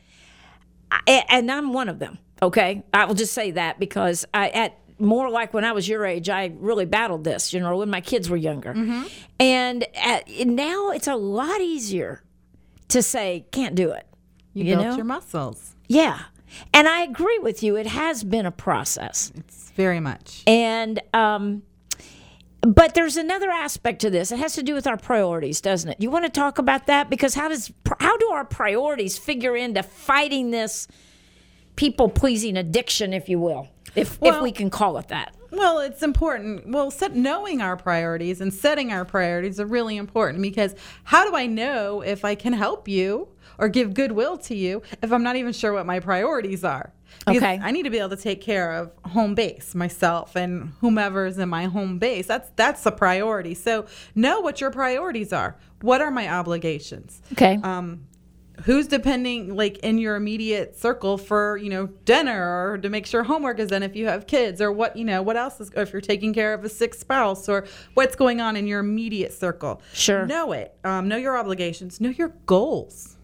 I, 0.91 1.25
and 1.29 1.51
I'm 1.51 1.73
one 1.73 1.89
of 1.89 1.99
them. 2.01 2.19
Okay, 2.43 2.83
I 2.95 3.05
will 3.05 3.15
just 3.15 3.35
say 3.35 3.51
that 3.53 3.79
because 3.79 4.25
I 4.33 4.49
at 4.49 4.79
more 5.01 5.31
like 5.31 5.53
when 5.55 5.65
I 5.65 5.73
was 5.73 5.89
your 5.89 6.05
age, 6.05 6.29
I 6.29 6.53
really 6.59 6.85
battled 6.85 7.25
this. 7.25 7.53
You 7.53 7.61
know, 7.61 7.77
when 7.77 7.91
my 7.91 8.01
kids 8.01 8.29
were 8.31 8.37
younger, 8.37 8.75
and 9.39 9.87
at, 9.97 10.29
now 10.47 10.91
it's 10.91 11.09
a 11.09 11.17
lot 11.17 11.61
easier 11.61 12.23
to 12.89 13.03
say 13.03 13.47
can't 13.53 13.75
do 13.75 13.91
it. 13.91 14.07
You, 14.53 14.65
You 14.65 14.75
built 14.77 14.87
know? 14.89 14.97
your 14.97 15.05
muscles. 15.05 15.77
Yeah, 15.89 16.21
and 16.75 16.89
I 16.89 17.03
agree 17.03 17.39
with 17.39 17.63
you. 17.63 17.77
It 17.77 17.87
has 17.87 18.25
been 18.25 18.47
a 18.47 18.51
process. 18.53 19.33
It's 19.37 19.71
very 19.71 20.01
much. 20.01 20.43
And 20.47 21.01
um, 21.15 21.63
but 22.63 22.95
there's 22.95 23.17
another 23.17 23.49
aspect 23.51 24.01
to 24.03 24.11
this. 24.11 24.31
It 24.33 24.39
has 24.39 24.55
to 24.55 24.63
do 24.63 24.75
with 24.75 24.87
our 24.87 24.99
priorities, 24.99 25.61
doesn't 25.61 25.89
it? 25.91 25.97
You 26.01 26.11
want 26.11 26.27
to 26.27 26.31
talk 26.31 26.59
about 26.59 26.87
that 26.89 27.09
because 27.09 27.35
how 27.35 27.49
does 27.49 27.73
how 28.01 28.17
do 28.19 28.29
our 28.31 28.45
priorities 28.45 29.17
figure 29.19 29.57
into 29.57 29.83
fighting 29.83 30.51
this 30.51 30.87
people 31.77 32.09
pleasing 32.11 32.59
addiction, 32.59 33.15
if 33.15 33.29
you 33.29 33.39
will, 33.39 33.69
if 33.95 34.19
if 34.23 34.41
we 34.41 34.53
can 34.53 34.71
call 34.71 34.99
it 34.99 35.09
that? 35.09 35.35
Well, 35.51 35.81
it's 35.81 36.03
important. 36.03 36.69
Well, 36.71 36.91
set, 36.91 37.17
knowing 37.17 37.61
our 37.61 37.77
priorities 37.77 38.41
and 38.41 38.55
setting 38.55 38.93
our 38.93 39.05
priorities 39.05 39.59
are 39.59 39.67
really 39.67 39.97
important 39.97 40.43
because 40.43 40.75
how 41.05 41.29
do 41.29 41.35
I 41.37 41.47
know 41.47 42.03
if 42.03 42.25
I 42.25 42.35
can 42.37 42.53
help 42.53 42.87
you 42.87 43.29
or 43.59 43.69
give 43.69 43.93
goodwill 43.95 44.39
to 44.39 44.55
you 44.55 44.83
if 45.03 45.13
I'm 45.13 45.23
not 45.25 45.37
even 45.37 45.53
sure 45.53 45.73
what 45.73 45.87
my 45.87 45.99
priorities 45.99 46.63
are? 46.63 46.93
Because 47.27 47.39
Okay. 47.43 47.59
I 47.61 47.73
need 47.73 47.83
to 47.83 47.91
be 47.91 47.99
able 47.99 48.11
to 48.11 48.17
take 48.17 48.41
care 48.41 48.73
of 48.73 48.93
home 49.05 49.35
base, 49.35 49.75
myself 49.75 50.37
and 50.37 50.73
whomever's 50.81 51.39
in 51.39 51.49
my 51.49 51.65
home 51.65 51.99
base. 51.99 52.27
That's 52.29 52.51
that's 52.55 52.87
a 52.87 52.93
priority. 52.93 53.55
So 53.55 53.87
know 54.15 54.41
what 54.41 54.61
your 54.61 54.71
priorities 54.71 55.33
are. 55.33 55.57
What 55.83 56.01
are 56.01 56.13
my 56.13 56.29
obligations? 56.29 57.21
Okay. 57.33 57.59
um, 57.65 58.07
who's 58.65 58.87
depending 58.87 59.55
like 59.55 59.79
in 59.79 59.99
your 59.99 60.17
immediate 60.17 60.77
circle 60.77 61.19
for 61.19 61.57
you 61.57 61.71
know 61.71 61.87
dinner 62.05 62.73
or 62.73 62.79
to 62.79 62.89
make 62.89 63.07
sure 63.07 63.23
homework 63.23 63.59
is 63.59 63.69
done 63.69 63.83
if 63.83 63.97
you 63.97 64.07
have 64.07 64.27
kids 64.27 64.61
or 64.61 64.73
what 64.73 64.97
you 64.97 65.05
know 65.05 65.23
what 65.23 65.37
else 65.37 65.61
is 65.61 65.71
if 65.77 65.93
you're 65.93 66.01
taking 66.01 66.33
care 66.33 66.55
of 66.55 66.65
a 66.65 66.69
sick 66.69 66.95
spouse 66.95 67.49
or 67.49 67.67
what's 67.95 68.17
going 68.17 68.41
on 68.41 68.57
in 68.57 68.67
your 68.67 68.81
immediate 68.81 69.33
circle. 69.33 69.81
Sure. 69.93 70.27
know 70.27 70.53
it. 70.53 70.75
Um, 70.85 71.09
know 71.09 71.17
your 71.17 71.37
obligations. 71.37 72.01
Know 72.01 72.11
your 72.11 72.29
goals 72.47 73.17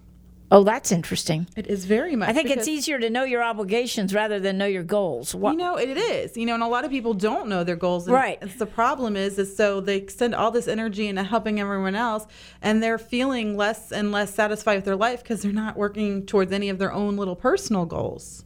oh, 0.50 0.64
that's 0.64 0.92
interesting. 0.92 1.46
it 1.56 1.66
is 1.66 1.84
very 1.84 2.16
much 2.16 2.28
I 2.28 2.32
think 2.32 2.50
it's 2.50 2.68
easier 2.68 2.98
to 2.98 3.10
know 3.10 3.24
your 3.24 3.42
obligations 3.42 4.14
rather 4.14 4.38
than 4.38 4.58
know 4.58 4.66
your 4.66 4.82
goals. 4.82 5.34
What, 5.34 5.52
You 5.52 5.58
know, 5.58 5.76
it 5.76 5.96
is. 5.96 6.36
You 6.36 6.46
know, 6.46 6.54
and 6.54 6.62
a 6.62 6.68
lot 6.68 6.84
of 6.84 6.90
people 6.90 7.14
don't 7.14 7.48
know 7.48 7.64
their 7.64 7.76
goals. 7.76 8.06
And 8.06 8.14
Right. 8.14 8.38
It's 8.40 8.56
the 8.56 8.66
problem 8.66 9.16
is, 9.16 9.38
is 9.38 9.56
so 9.56 9.80
they 9.80 9.96
extend 9.96 10.34
all 10.34 10.50
this 10.50 10.68
energy 10.68 11.08
into 11.08 11.22
helping 11.22 11.60
everyone 11.60 11.94
else, 11.94 12.26
and 12.62 12.82
they're 12.82 12.98
feeling 12.98 13.56
less 13.56 13.92
and 13.92 14.12
less 14.12 14.34
satisfied 14.34 14.76
with 14.76 14.84
their 14.84 14.96
life 14.96 15.22
because 15.22 15.42
they're 15.42 15.52
not 15.52 15.76
working 15.76 16.26
towards 16.26 16.52
any 16.52 16.68
of 16.68 16.78
their 16.78 16.92
own 16.92 17.16
little 17.16 17.36
personal 17.36 17.84
goals. 17.84 18.44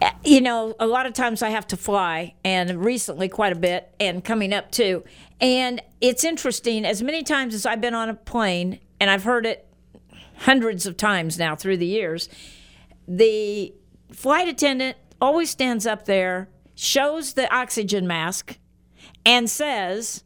Eh, 0.00 0.10
you 0.24 0.40
know, 0.40 0.74
a 0.78 0.86
lot 0.86 1.06
of 1.06 1.14
times 1.14 1.42
I 1.42 1.50
have 1.50 1.66
to 1.68 1.76
fly, 1.76 2.34
and 2.44 2.84
recently 2.84 3.28
quite 3.28 3.52
a 3.52 3.56
bit, 3.56 3.94
and 3.98 4.22
coming 4.22 4.52
up 4.52 4.70
too. 4.70 5.04
And 5.40 5.80
it's 6.00 6.24
interesting, 6.24 6.84
as 6.84 7.02
many 7.02 7.22
times 7.22 7.54
as 7.54 7.64
I've 7.66 7.80
been 7.80 7.94
on 7.94 8.08
a 8.08 8.14
plane, 8.14 8.80
and 9.00 9.10
I've 9.10 9.24
heard 9.24 9.46
it 9.46 9.65
hundreds 10.38 10.86
of 10.86 10.96
times 10.96 11.38
now 11.38 11.56
through 11.56 11.76
the 11.76 11.86
years, 11.86 12.28
the 13.08 13.72
flight 14.12 14.48
attendant 14.48 14.96
always 15.20 15.50
stands 15.50 15.86
up 15.86 16.04
there, 16.04 16.48
shows 16.74 17.34
the 17.34 17.52
oxygen 17.54 18.06
mask, 18.06 18.58
and 19.24 19.48
says, 19.48 20.24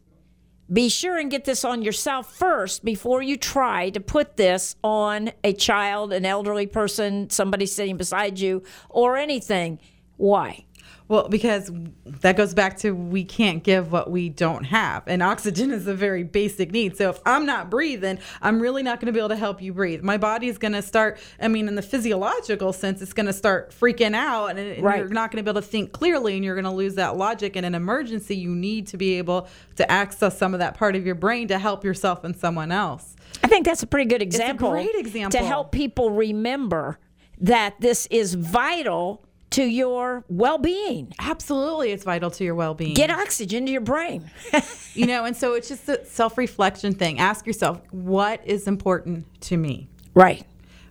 be 0.71 0.87
sure 0.87 1.17
and 1.17 1.29
get 1.29 1.43
this 1.43 1.65
on 1.65 1.81
yourself 1.81 2.33
first 2.33 2.85
before 2.85 3.21
you 3.21 3.35
try 3.35 3.89
to 3.89 3.99
put 3.99 4.37
this 4.37 4.75
on 4.83 5.31
a 5.43 5.53
child, 5.53 6.13
an 6.13 6.25
elderly 6.25 6.67
person, 6.67 7.29
somebody 7.29 7.65
sitting 7.65 7.97
beside 7.97 8.39
you, 8.39 8.63
or 8.89 9.17
anything. 9.17 9.79
Why? 10.15 10.65
Well, 11.07 11.27
because 11.27 11.69
that 12.05 12.37
goes 12.37 12.53
back 12.53 12.77
to 12.77 12.91
we 12.95 13.25
can't 13.25 13.63
give 13.63 13.91
what 13.91 14.09
we 14.09 14.29
don't 14.29 14.63
have. 14.63 15.03
And 15.07 15.21
oxygen 15.21 15.71
is 15.71 15.85
a 15.85 15.93
very 15.93 16.23
basic 16.23 16.71
need. 16.71 16.95
So 16.95 17.09
if 17.09 17.19
I'm 17.25 17.45
not 17.45 17.69
breathing, 17.69 18.19
I'm 18.41 18.61
really 18.61 18.81
not 18.81 19.01
going 19.01 19.07
to 19.07 19.11
be 19.11 19.19
able 19.19 19.29
to 19.29 19.35
help 19.35 19.61
you 19.61 19.73
breathe. 19.73 20.03
My 20.03 20.17
body 20.17 20.47
is 20.47 20.57
going 20.57 20.71
to 20.71 20.81
start, 20.81 21.19
I 21.39 21.49
mean, 21.49 21.67
in 21.67 21.75
the 21.75 21.81
physiological 21.81 22.71
sense, 22.71 23.01
it's 23.01 23.11
going 23.11 23.25
to 23.25 23.33
start 23.33 23.71
freaking 23.71 24.15
out 24.15 24.47
and, 24.51 24.59
and 24.59 24.83
Right. 24.83 24.99
you're 24.99 25.09
not 25.09 25.31
going 25.31 25.43
to 25.43 25.51
be 25.51 25.51
able 25.51 25.61
to 25.61 25.67
think 25.67 25.91
clearly 25.91 26.35
and 26.35 26.45
you're 26.45 26.55
going 26.55 26.63
to 26.63 26.71
lose 26.71 26.95
that 26.95 27.17
logic. 27.17 27.55
In 27.57 27.65
an 27.65 27.75
emergency, 27.75 28.35
you 28.37 28.55
need 28.55 28.87
to 28.87 28.97
be 28.97 29.17
able 29.17 29.47
to 29.75 29.91
access 29.91 30.37
some 30.37 30.53
of 30.53 30.59
that 30.61 30.77
part 30.77 30.95
of 30.95 31.05
your 31.05 31.15
brain 31.15 31.49
to 31.49 31.59
help 31.59 31.83
yourself 31.83 32.23
and 32.23 32.35
someone 32.35 32.71
else. 32.71 33.15
I 33.43 33.47
think 33.47 33.65
that's 33.65 33.83
a 33.83 33.87
pretty 33.87 34.07
good 34.07 34.21
example. 34.21 34.71
great 34.71 34.95
example. 34.95 35.37
To 35.39 35.45
help 35.45 35.71
people 35.71 36.11
remember 36.11 36.99
that 37.39 37.79
this 37.81 38.07
is 38.11 38.35
vital 38.35 39.25
to 39.51 39.63
your 39.63 40.23
well 40.29 40.57
being. 40.57 41.13
Absolutely, 41.19 41.91
it's 41.91 42.03
vital 42.03 42.31
to 42.31 42.43
your 42.43 42.55
well 42.55 42.73
being. 42.73 42.93
Get 42.93 43.09
oxygen 43.09 43.65
to 43.65 43.71
your 43.71 43.81
brain. 43.81 44.29
you 44.93 45.05
know, 45.05 45.25
and 45.25 45.35
so 45.35 45.53
it's 45.53 45.67
just 45.67 45.87
a 45.87 46.03
self 46.05 46.37
reflection 46.37 46.93
thing. 46.93 47.19
Ask 47.19 47.45
yourself, 47.45 47.81
what 47.91 48.41
is 48.45 48.67
important 48.67 49.25
to 49.41 49.57
me? 49.57 49.87
right. 50.13 50.45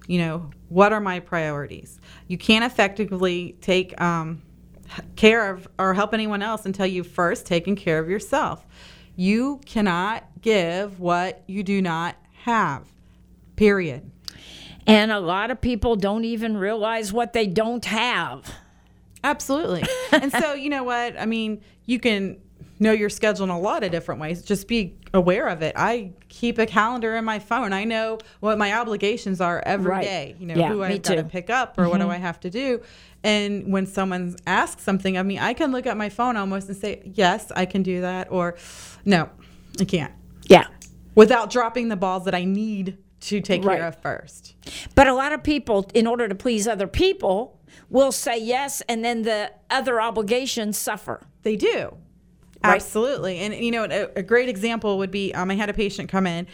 you 0.07 0.19
know 0.19 0.51
what 0.69 0.93
are 0.93 1.01
my 1.01 1.21
priorities 1.21 2.01
you 2.27 2.39
can't 2.39 2.65
effectively 2.65 3.57
take 3.61 4.01
um, 4.01 4.43
care 5.17 5.53
of 5.53 5.69
or 5.79 5.95
help 5.95 6.15
anyone 6.15 6.43
else 6.43 6.67
until 6.67 6.87
you've 6.87 7.07
first 7.07 7.47
taken 7.47 7.77
care 7.77 7.99
of 7.99 8.09
yourself 8.09 8.67
you 9.17 9.61
cannot 9.67 10.25
give 10.41 10.99
what 11.01 11.43
you 11.47 11.63
do 11.63 11.83
not 11.83 12.17
have 12.45 12.85
period 13.57 14.11
And 14.91 15.13
a 15.13 15.21
lot 15.21 15.51
of 15.51 15.61
people 15.61 15.97
don't 15.97 16.25
even 16.25 16.57
realize 16.57 17.13
what 17.13 17.33
they 17.33 17.47
don't 17.47 17.85
have. 17.85 18.53
Absolutely. 19.23 19.85
and 20.13 20.33
so, 20.33 20.55
you 20.55 20.71
know 20.71 20.85
what? 20.85 21.19
I 21.19 21.27
mean, 21.27 21.63
you 21.87 21.99
can 22.01 22.41
know 22.79 22.93
your 22.93 23.11
schedule 23.11 23.45
in 23.45 23.51
a 23.51 23.61
lot 23.61 23.85
of 23.85 23.93
different 23.93 24.21
ways. 24.21 24.43
Just 24.43 24.67
be 24.67 24.97
aware 25.13 25.49
of 25.49 25.63
it. 25.63 25.75
I 25.77 26.13
keep 26.29 26.59
a 26.59 26.67
calendar 26.67 27.15
in 27.15 27.25
my 27.25 27.39
phone. 27.39 27.73
I 27.73 27.85
know 27.85 28.19
what 28.41 28.57
my 28.59 28.73
obligations 28.73 29.41
are 29.41 29.63
every 29.67 29.91
Right. 29.91 30.05
day. 30.05 30.37
You 30.39 30.47
know, 30.47 30.55
Yeah, 30.55 30.69
who 30.69 30.83
I've 30.83 31.03
got 31.03 31.17
to 31.17 31.25
pick 31.25 31.51
up 31.51 31.79
or 31.79 31.89
what 31.89 31.99
do 31.99 32.05
mm-hmm. 32.05 32.13
I 32.13 32.17
have 32.17 32.41
to 32.41 32.51
do. 32.51 32.81
And 33.23 33.71
when 33.71 33.87
someone 33.87 34.37
asks 34.47 34.83
something 34.83 35.19
of 35.19 35.27
me, 35.27 35.39
I 35.39 35.53
can 35.53 35.73
look 35.73 35.87
at 35.87 35.97
my 35.97 36.09
phone 36.09 36.39
almost 36.39 36.69
and 36.69 36.77
say, 36.77 37.03
yes, 37.05 37.53
I 37.55 37.67
can 37.67 37.83
do 37.83 38.01
that. 38.01 38.29
Or 38.31 38.57
no, 39.05 39.29
I 39.79 39.85
can't. 39.85 40.13
Yeah. 40.45 40.67
Without 41.15 41.51
dropping 41.51 41.89
the 41.89 41.97
balls 41.97 42.25
that 42.25 42.35
I 42.35 42.45
need 42.45 42.97
to 43.21 43.41
take 43.41 43.65
Right. 43.65 43.79
care 43.79 43.87
of 43.89 43.97
first. 44.01 44.55
But 44.95 45.07
a 45.07 45.15
lot 45.15 45.33
of 45.33 45.43
people, 45.43 45.89
in 45.95 46.07
order 46.07 46.29
to 46.29 46.35
please 46.35 46.67
other 46.67 46.87
people, 46.87 47.59
will 47.89 48.13
say 48.13 48.39
yes, 48.39 48.83
and 48.89 49.05
then 49.05 49.23
the 49.23 49.53
other 49.71 50.01
obligations 50.01 50.79
suffer. 50.79 51.21
They 51.43 51.57
do. 51.57 51.97
Right. 52.63 52.75
Absolutely. 52.75 53.39
And, 53.39 53.55
you 53.55 53.71
know, 53.71 53.85
a, 53.85 54.19
a 54.19 54.23
great 54.23 54.49
example 54.49 54.99
would 54.99 55.11
be 55.11 55.35
um, 55.35 55.51
I 55.51 55.55
had 55.55 55.71
a 55.71 55.73
patient 55.75 56.11
come 56.11 56.27
in 56.27 56.47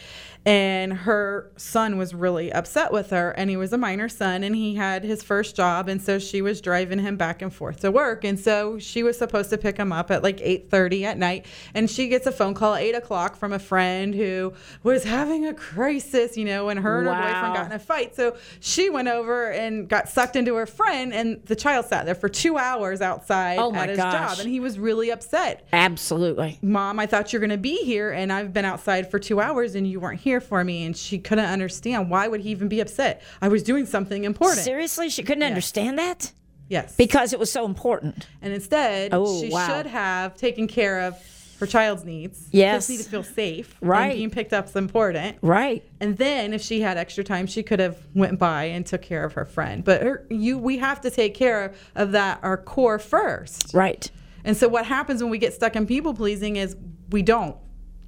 and 0.47 0.93
her 0.93 1.51
son 1.57 1.99
was 1.99 2.15
really 2.15 2.53
upset 2.53 2.93
with 2.93 3.11
her 3.11 3.33
and 3.33 3.51
he 3.51 3.57
was 3.57 3.73
a 3.73 3.79
minor 3.79 4.09
son 4.09 4.45
and 4.45 4.55
he 4.55 4.77
had 4.77 5.03
his 5.03 5.21
first 5.23 5.57
job 5.57 5.89
and 5.89 6.01
so 6.01 6.21
she 6.21 6.41
was 6.41 6.61
driving 6.61 7.01
him 7.01 7.17
back 7.17 7.43
and 7.43 7.53
forth 7.53 7.81
to 7.81 7.91
work. 7.91 8.23
And 8.23 8.39
so 8.39 8.79
she 8.79 9.03
was 9.03 9.19
supposed 9.19 9.51
to 9.51 9.59
pick 9.59 9.77
him 9.77 9.93
up 9.93 10.11
at 10.13 10.23
like 10.23 10.39
8.30 10.39 11.03
at 11.03 11.19
night 11.19 11.47
and 11.75 11.91
she 11.91 12.07
gets 12.07 12.27
a 12.29 12.33
phone 12.33 12.55
call 12.55 12.75
at 12.75 12.83
8 12.83 12.95
o'clock 12.95 13.35
from 13.37 13.53
a 13.53 13.59
friend 13.59 14.15
who 14.15 14.53
was 14.85 15.03
having 15.03 15.47
a 15.47 15.53
crisis 15.53 16.37
you 16.37 16.45
know 16.45 16.69
and 16.69 16.79
her 16.79 16.99
and 17.01 17.09
her 17.09 17.15
boyfriend 17.15 17.55
got 17.55 17.67
in 17.67 17.73
a 17.73 17.79
fight. 17.81 18.15
So 18.15 18.37
she 18.61 18.89
went 18.89 19.09
over 19.09 19.51
and 19.51 19.89
got 19.89 20.09
sucked 20.09 20.37
into 20.37 20.55
her 20.55 20.67
friend 20.67 21.13
and 21.13 21.45
the 21.47 21.57
child 21.57 21.87
sat 21.87 22.07
there 22.07 22.15
for 22.15 22.29
two 22.29 22.57
hours 22.57 23.01
outside 23.01 23.59
Oh, 23.59 23.75
at 23.75 23.89
his 23.89 23.99
gosh. 23.99 24.13
job 24.13 24.39
and 24.39 24.49
he 24.49 24.61
was 24.61 24.79
really 24.79 25.11
upset. 25.11 25.67
Absolutely. 25.73 26.59
Mom, 26.63 27.01
I 27.01 27.07
thought 27.07 27.33
you 27.33 27.39
were 27.39 27.41
going 27.47 27.51
to 27.51 27.57
be 27.59 27.79
here, 27.85 28.11
and 28.13 28.33
I've 28.33 28.53
been 28.53 28.65
outside 28.65 29.11
for 29.11 29.19
two 29.19 29.41
hours, 29.41 29.75
and 29.75 29.87
you 29.87 29.99
weren't 29.99 30.21
here 30.21 30.36
for 30.41 30.63
me. 30.65 30.85
And 30.85 30.97
she 30.97 31.19
couldn't 31.19 31.47
understand 31.47 32.11
why 32.11 32.29
would 32.29 32.41
he 32.41 32.51
even 32.51 32.69
be 32.69 32.81
upset. 32.81 33.23
I 33.41 33.49
was 33.49 33.63
doing 33.63 33.87
something 33.87 34.25
important. 34.25 34.61
Seriously, 34.61 35.09
she 35.11 35.23
couldn't 35.23 35.43
understand 35.45 35.99
that 35.99 36.33
Yes. 36.69 36.97
because 36.97 37.33
it 37.33 37.39
was 37.39 37.51
so 37.51 37.65
important. 37.65 38.27
and 38.43 38.53
instead, 38.53 39.11
Oh, 39.13 39.41
she 39.41 39.51
wow. 39.51 39.67
should 39.69 39.87
have 39.87 40.37
taken 40.37 40.67
care 40.67 41.01
of 41.03 41.17
her 41.61 41.67
child's 41.67 42.05
needs. 42.05 42.49
Yes. 42.51 42.87
Kids 42.87 42.99
need 42.99 43.05
to 43.05 43.11
feel 43.11 43.23
safe. 43.23 43.77
Right. 43.81 44.09
And 44.11 44.13
being 44.19 44.31
picked 44.31 44.53
up 44.53 44.67
is 44.69 44.77
important. 44.77 45.39
Right. 45.41 45.83
And 46.01 46.19
then, 46.19 46.53
if 46.53 46.61
she 46.61 46.83
had 46.83 46.99
extra 46.99 47.25
time, 47.25 47.47
she 47.47 47.63
could 47.63 47.81
have 47.81 47.97
went 48.15 48.39
by 48.39 48.65
and 48.65 48.85
took 48.85 49.01
care 49.01 49.25
of 49.25 49.33
her 49.33 49.47
friend. 49.47 49.83
But 49.83 50.03
her, 50.03 50.27
you, 50.29 50.59
we 50.59 50.77
have 50.79 51.01
to 51.01 51.11
take 51.11 51.33
care 51.35 51.73
of 51.95 52.13
that 52.13 52.41
our 52.43 52.59
core 52.59 52.99
first. 52.99 53.73
Right. 53.73 54.11
And 54.45 54.55
so, 54.55 54.69
what 54.69 54.85
happens 54.85 55.23
when 55.23 55.31
we 55.31 55.39
get 55.39 55.55
stuck 55.55 55.77
in 55.77 55.87
people 55.87 56.13
pleasing 56.13 56.57
is 56.57 56.77
we 57.11 57.23
don't. 57.23 57.57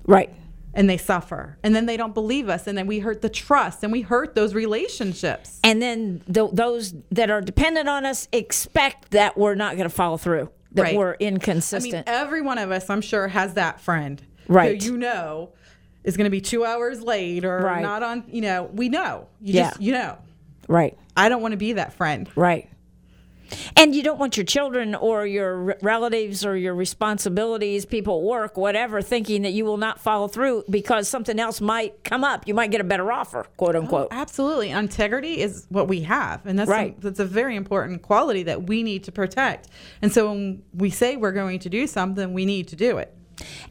Right. 0.04 0.30
And 0.74 0.88
they 0.88 0.96
suffer 0.96 1.58
and 1.62 1.74
then 1.74 1.86
they 1.86 1.96
don't 1.96 2.14
believe 2.14 2.48
us 2.48 2.66
and 2.66 2.76
then 2.78 2.86
we 2.86 2.98
hurt 3.00 3.22
the 3.22 3.28
trust 3.28 3.82
and 3.82 3.90
we 3.92 4.02
hurt 4.02 4.34
those 4.34 4.54
relationships 4.54 5.58
And 5.64 5.80
then 5.82 6.22
th- 6.32 6.50
those 6.52 6.94
that 7.10 7.30
are 7.30 7.40
dependent 7.40 7.88
on 7.88 8.04
us 8.06 8.28
expect 8.32 9.10
that 9.12 9.36
we're 9.36 9.54
not 9.54 9.76
going 9.76 9.88
to 9.88 9.94
follow 9.94 10.16
through, 10.16 10.50
that 10.72 10.82
Right. 10.82 10.96
we're 10.96 11.14
inconsistent 11.14 12.08
i 12.08 12.12
mean 12.12 12.20
every 12.20 12.42
one 12.42 12.58
of 12.58 12.70
us 12.70 12.88
i'm 12.90 13.00
sure 13.00 13.28
has 13.28 13.54
that 13.54 13.80
friend 13.80 14.22
Right. 14.46 14.80
who 14.82 14.92
you 14.92 14.98
know 14.98 15.50
is 16.04 16.16
going 16.16 16.24
to 16.26 16.30
be 16.30 16.40
two 16.40 16.64
hours 16.64 17.02
late 17.02 17.44
or 17.44 17.58
Right. 17.58 17.82
not 17.82 18.02
on 18.02 18.24
you 18.28 18.40
know 18.42 18.70
we 18.72 18.88
know 18.88 19.28
you 19.40 19.54
Yeah. 19.54 19.68
just 19.70 19.80
you 19.80 19.92
know 19.92 20.18
right. 20.68 20.96
i 21.16 21.28
don't 21.28 21.42
want 21.42 21.52
to 21.52 21.58
be 21.58 21.72
that 21.74 21.92
friend 21.94 22.28
Right. 22.36 22.68
And 23.76 23.94
you 23.94 24.02
don't 24.02 24.18
want 24.18 24.36
your 24.36 24.44
children 24.44 24.94
or 24.94 25.26
your 25.26 25.76
relatives 25.82 26.44
or 26.44 26.56
your 26.56 26.74
responsibilities, 26.74 27.86
people 27.86 28.18
at 28.18 28.24
work, 28.24 28.56
whatever, 28.56 29.02
thinking 29.02 29.42
that 29.42 29.52
you 29.52 29.64
will 29.64 29.76
not 29.76 30.00
follow 30.00 30.28
through 30.28 30.64
because 30.68 31.08
something 31.08 31.38
else 31.38 31.60
might 31.60 32.04
come 32.04 32.24
up. 32.24 32.46
You 32.46 32.54
might 32.54 32.70
get 32.70 32.80
a 32.80 32.84
better 32.84 33.10
offer, 33.12 33.44
quote 33.56 33.74
oh, 33.76 33.80
unquote. 33.80 34.08
absolutely 34.10 34.70
integrity 34.70 35.40
is 35.40 35.66
what 35.68 35.88
we 35.88 36.00
have 36.02 36.44
and 36.46 36.58
that's 36.58 36.68
Right. 36.70 36.96
a, 36.98 37.00
that's 37.00 37.20
a 37.20 37.24
very 37.24 37.56
important 37.56 38.02
quality 38.02 38.42
that 38.44 38.64
we 38.68 38.82
need 38.82 39.04
to 39.04 39.12
protect 39.12 39.68
and 40.02 40.12
so 40.12 40.30
when 40.30 40.62
we 40.72 40.90
say 40.90 41.16
we're 41.16 41.32
going 41.32 41.58
to 41.60 41.68
do 41.68 41.86
something 41.86 42.32
we 42.32 42.44
need 42.44 42.68
to 42.68 42.76
do 42.76 42.98
it 42.98 43.14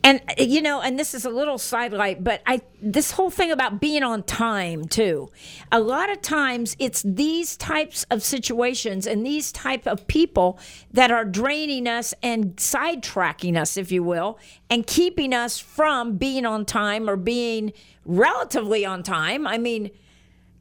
And 0.03 0.21
uh, 0.29 0.43
you 0.43 0.61
know, 0.61 0.81
and 0.81 0.97
this 0.97 1.13
is 1.13 1.25
a 1.25 1.29
little 1.29 1.57
sidelight, 1.57 2.23
but 2.23 2.41
I 2.45 2.61
this 2.81 3.11
whole 3.11 3.29
thing 3.29 3.51
about 3.51 3.81
being 3.81 4.03
on 4.03 4.23
time 4.23 4.87
too. 4.87 5.31
A 5.71 5.79
lot 5.79 6.09
of 6.09 6.21
times 6.21 6.75
it's 6.79 7.01
these 7.03 7.57
types 7.57 8.05
of 8.09 8.23
situations 8.23 9.07
and 9.07 9.25
these 9.25 9.51
type 9.51 9.87
of 9.87 10.07
people 10.07 10.59
that 10.91 11.11
are 11.11 11.25
draining 11.25 11.87
us 11.87 12.13
and 12.21 12.55
sidetracking 12.57 13.59
us, 13.59 13.77
if 13.77 13.91
you 13.91 14.03
will, 14.03 14.39
and 14.69 14.85
keeping 14.85 15.33
us 15.33 15.59
from 15.59 16.17
being 16.17 16.45
on 16.45 16.65
time 16.65 17.09
or 17.09 17.15
being 17.15 17.73
relatively 18.05 18.85
on 18.85 19.03
time. 19.03 19.45
I 19.45 19.57
mean, 19.57 19.91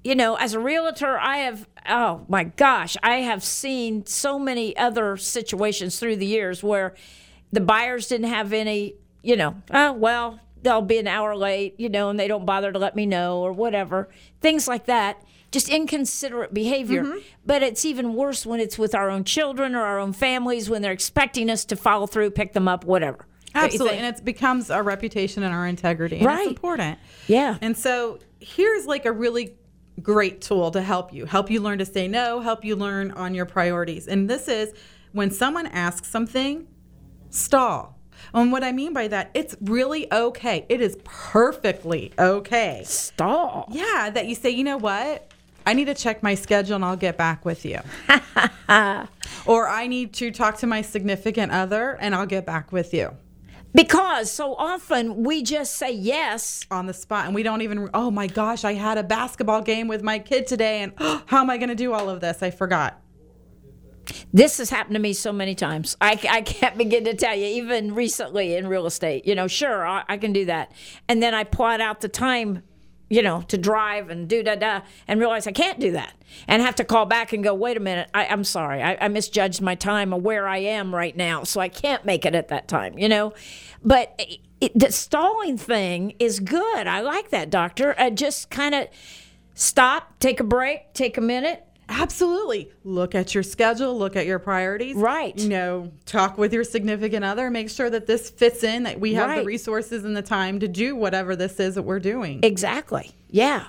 you 0.07 0.15
know, 0.15 0.37
as 0.37 0.55
a 0.55 0.61
realtor, 0.61 1.19
I 1.19 1.39
have, 1.39 1.69
oh 1.89 2.25
my 2.29 2.45
gosh, 2.45 2.97
I 3.03 3.17
have 3.17 3.43
seen 3.43 4.07
so 4.07 4.39
many 4.39 4.77
other 4.77 5.17
situations 5.17 5.99
through 5.99 6.17
the 6.17 6.27
years 6.27 6.63
where 6.63 6.95
the 7.57 7.61
buyers 7.63 8.07
didn't 8.07 8.29
have 8.29 8.53
any, 8.53 8.97
you 9.23 9.35
know, 9.35 9.55
oh, 9.71 9.91
well, 9.95 10.39
they'll 10.61 10.83
be 10.83 10.99
an 10.99 11.07
hour 11.07 11.35
late, 11.35 11.75
you 11.79 11.89
know, 11.89 12.11
and 12.11 12.21
they 12.21 12.29
don't 12.29 12.45
bother 12.45 12.71
to 12.71 12.79
let 12.79 12.95
me 12.95 13.07
know 13.07 13.41
or 13.41 13.51
whatever. 13.51 14.11
Things 14.43 14.69
like 14.69 14.85
that. 14.85 15.23
Just 15.51 15.71
inconsiderate 15.71 16.53
behavior. 16.53 17.03
Mm-hmm. 17.03 17.19
But 17.47 17.63
it's 17.63 17.87
even 17.87 18.13
worse 18.13 18.45
when 18.45 18.61
it's 18.61 18.77
with 18.79 18.95
our 18.95 19.09
own 19.09 19.25
children 19.25 19.75
or 19.75 19.81
our 19.81 19.99
own 19.99 20.13
families 20.13 20.69
when 20.69 20.83
they're 20.83 20.93
expecting 20.93 21.49
us 21.49 21.65
to 21.65 21.77
follow 21.77 22.07
through, 22.07 22.33
pick 22.33 22.53
them 22.53 22.69
up, 22.69 22.85
whatever. 22.85 23.25
Absolutely. 23.55 23.97
And 23.97 24.15
it 24.15 24.23
becomes 24.23 24.71
our 24.71 24.83
reputation 24.83 25.43
and 25.43 25.55
our 25.55 25.67
integrity. 25.67 26.19
And 26.19 26.27
Right. 26.27 26.41
it's 26.41 26.49
important. 26.49 26.99
Yeah. 27.27 27.57
And 27.63 27.75
so 27.75 28.19
here's 28.39 28.85
like 28.85 29.07
a 29.07 29.13
really 29.13 29.55
great 30.03 30.43
tool 30.43 30.71
to 30.73 30.83
help 30.83 31.11
you, 31.11 31.25
help 31.25 31.51
you 31.51 31.63
learn 31.63 31.79
to 31.79 31.87
say 31.87 32.07
no, 32.07 32.41
help 32.41 32.67
you 32.67 32.77
learn 32.77 33.13
on 33.13 33.35
your 33.35 33.47
priorities. 33.47 34.07
And 34.09 34.29
this 34.29 34.47
is 34.47 34.75
when 35.13 35.31
someone 35.31 35.69
asks 35.69 36.09
something, 36.09 36.67
stall. 37.31 37.99
And 38.35 38.53
what 38.53 38.65
I 38.65 38.73
mean 38.73 38.93
by 38.93 39.09
that, 39.09 39.31
it's 39.35 39.57
really 39.61 40.13
okay. 40.13 40.67
It 40.69 40.81
is 40.81 40.99
perfectly 41.05 42.13
okay. 42.19 42.83
Stall. 42.85 43.69
Yeah, 43.71 44.11
that 44.13 44.27
you 44.27 44.35
say, 44.35 44.51
you 44.51 44.65
know 44.65 44.77
what? 44.77 45.33
I 45.67 45.73
need 45.73 45.87
to 45.87 45.95
check 45.95 46.23
my 46.23 46.35
schedule 46.35 46.77
and 46.77 46.85
I'll 46.85 46.97
get 46.97 47.17
back 47.17 47.45
with 47.45 47.65
you. 47.65 47.81
or 49.47 49.69
I 49.69 49.87
need 49.89 50.13
to 50.15 50.31
talk 50.31 50.59
to 50.59 50.67
my 50.67 50.83
significant 50.83 51.53
other 51.53 51.97
and 52.01 52.15
I'll 52.15 52.27
get 52.27 52.47
back 52.47 52.73
with 52.73 52.95
you. 52.95 53.17
Because 53.75 54.31
so 54.31 54.55
often 54.55 55.23
we 55.23 55.43
just 55.43 55.75
say 55.75 55.93
yes 55.93 56.65
on 56.71 56.87
the 56.87 56.95
spot 56.95 57.27
and 57.27 57.35
we 57.35 57.43
don't 57.43 57.61
even 57.61 57.91
oh 57.93 58.11
my 58.11 58.27
gosh 58.27 58.65
i 58.65 58.73
had 58.73 58.97
a 58.97 59.03
basketball 59.03 59.61
game 59.61 59.87
with 59.87 60.03
my 60.03 60.19
kid 60.19 60.47
today 60.47 60.81
and 60.81 60.95
how 61.27 61.43
am 61.43 61.51
i 61.51 61.59
going 61.59 61.69
to 61.69 61.75
do 61.75 61.93
all 61.93 62.09
of 62.09 62.21
this 62.21 62.43
i 62.43 62.51
forgot 62.51 62.99
This 64.33 64.59
has 64.59 64.71
happened 64.71 64.95
to 64.95 65.01
me 65.01 65.13
so 65.13 65.33
many 65.33 65.55
times. 65.55 65.97
I, 66.01 66.19
I 66.31 66.43
can't 66.43 66.77
begin 66.77 67.05
to 67.05 67.15
tell 67.15 67.35
you, 67.35 67.47
even 67.47 67.95
recently 67.95 68.55
in 68.55 68.69
real 68.69 68.87
estate. 68.87 69.27
You 69.27 69.35
know, 69.35 69.49
sure, 69.49 69.87
I, 69.87 70.05
I 70.09 70.17
can 70.17 70.33
do 70.33 70.45
that. 70.47 70.73
And 71.09 71.23
then 71.23 71.35
I 71.35 71.45
plot 71.45 71.81
out 71.81 72.01
the 72.01 72.09
time, 72.09 72.63
you 73.09 73.23
know, 73.23 73.43
to 73.43 73.59
drive 73.59 74.11
and 74.11 74.29
do 74.29 74.43
da 74.43 74.57
da 74.57 74.81
and 75.09 75.21
realize 75.21 75.47
I 75.47 75.53
can't 75.53 75.81
do 75.81 75.93
that. 75.93 76.15
And 76.49 76.63
have 76.63 76.75
to 76.77 76.85
call 76.85 77.07
back 77.07 77.33
and 77.33 77.43
go, 77.43 77.55
wait 77.55 77.77
a 77.77 77.81
minute, 77.81 78.11
I, 78.15 78.27
I'm 78.27 78.45
sorry. 78.45 78.83
I, 78.83 78.97
I 79.01 79.09
misjudged 79.09 79.61
my 79.61 79.75
time 79.75 80.13
of 80.13 80.23
where 80.23 80.47
I 80.47 80.59
am 80.59 80.95
right 80.95 81.17
now. 81.17 81.45
So 81.45 81.61
I 81.61 81.69
can't 81.69 82.05
make 82.05 82.25
it 82.25 82.35
at 82.35 82.49
that 82.49 82.69
time, 82.69 82.99
you 82.99 83.09
know? 83.09 83.33
But 83.83 84.21
it, 84.61 84.73
the 84.75 84.91
stalling 84.91 85.59
thing 85.59 86.15
is 86.19 86.41
good. 86.41 86.87
I 86.87 87.01
like 87.01 87.31
that, 87.31 87.51
doctor. 87.51 87.99
Uh, 87.99 88.11
just 88.11 88.51
kind 88.51 88.75
of 88.75 88.89
stop, 89.55 90.19
take 90.19 90.41
a 90.41 90.45
break, 90.45 90.93
take 90.95 91.17
a 91.17 91.21
minute. 91.21 91.66
Absolutely 91.89 92.71
look 92.85 93.15
at 93.15 93.35
your 93.35 93.43
schedule 93.43 93.97
look 93.97 94.17
at 94.17 94.27
your 94.27 94.39
priorities 94.39 94.97
Right. 94.97 95.39
you 95.39 95.49
know 95.49 95.93
talk 96.05 96.37
with 96.39 96.53
your 96.53 96.65
significant 96.65 97.25
other 97.25 97.51
make 97.51 97.71
sure 97.71 97.89
that 97.91 98.07
this 98.07 98.29
fits 98.31 98.65
in 98.65 98.83
that 98.85 98.99
we 99.01 99.15
have 99.15 99.37
the 99.37 99.45
resources 99.45 100.05
and 100.05 100.17
the 100.17 100.23
time 100.23 100.59
to 100.61 100.69
do 100.69 100.97
whatever 100.97 101.37
this 101.37 101.61
is 101.61 101.75
that 101.77 101.83
we're 101.83 102.01
doing 102.01 102.41
Exactly. 102.43 103.13
Yeah. 103.31 103.67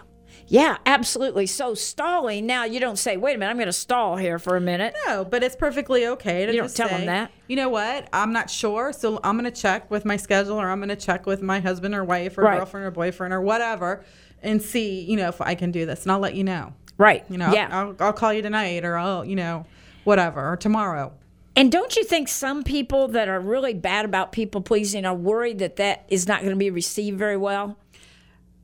Yeah, 0.49 0.77
absolutely. 0.85 1.45
So 1.45 1.73
stalling, 1.73 2.45
now 2.45 2.63
you 2.63 2.79
don't 2.79 2.95
say, 2.95 3.17
wait 3.17 3.35
a 3.35 3.37
minute, 3.37 3.51
I'm 3.51 3.57
going 3.57 3.65
to 3.65 3.73
stall 3.73 4.15
here 4.15 4.39
for 4.39 4.55
a 4.55 4.61
minute. 4.61 4.95
no 5.05 5.25
but 5.25 5.43
it's 5.43 5.55
perfectly 5.57 6.07
okay 6.07 6.45
to 6.45 6.51
You 6.53 6.59
don't 6.59 6.65
just 6.67 6.77
tell 6.77 6.87
say, 6.87 7.05
that. 7.05 7.31
you 7.47 7.55
know 7.57 7.67
what 7.69 8.07
i'm 8.13 8.31
not 8.31 8.49
sure 8.49 8.93
so 8.93 9.19
i'm 9.25 9.37
going 9.37 9.51
to 9.51 9.61
check 9.61 9.91
with 9.91 10.05
my 10.05 10.15
schedule 10.15 10.53
or 10.59 10.69
i'm 10.69 10.79
going 10.79 10.87
to 10.89 10.95
check 10.95 11.25
with 11.25 11.41
my 11.41 11.59
husband 11.59 11.93
or 11.93 12.03
wife 12.05 12.37
or 12.37 12.43
Right. 12.43 12.57
girlfriend 12.57 12.85
or 12.85 12.91
boyfriend 12.91 13.33
or 13.33 13.41
whatever 13.41 14.05
and 14.41 14.61
see 14.61 15.01
you 15.01 15.17
know 15.17 15.27
if 15.27 15.41
i 15.41 15.53
can 15.53 15.71
do 15.71 15.85
this 15.85 16.03
and 16.03 16.11
i'll 16.13 16.19
let 16.19 16.35
you 16.35 16.43
know 16.45 16.73
Right. 16.97 17.23
You 17.29 17.37
know, 17.37 17.53
yeah. 17.53 17.67
I'll, 17.71 17.95
I'll 17.99 18.13
call 18.13 18.33
you 18.33 18.41
tonight 18.41 18.83
or 18.83 18.97
I'll, 18.97 19.23
you 19.23 19.35
know, 19.35 19.65
whatever, 20.03 20.51
or 20.51 20.57
tomorrow. 20.57 21.13
and 21.55 21.71
don't 21.71 21.95
you 21.95 22.03
think 22.03 22.27
some 22.27 22.63
people 22.63 23.07
that 23.09 23.27
are 23.27 23.39
really 23.39 23.73
bad 23.73 24.05
about 24.05 24.31
people 24.31 24.61
pleasing 24.61 25.05
are 25.05 25.15
worried 25.15 25.59
that 25.59 25.75
that 25.77 26.05
is 26.07 26.27
not 26.27 26.41
going 26.41 26.51
to 26.51 26.57
be 26.57 26.69
received 26.69 27.17
very 27.17 27.37
well? 27.37 27.77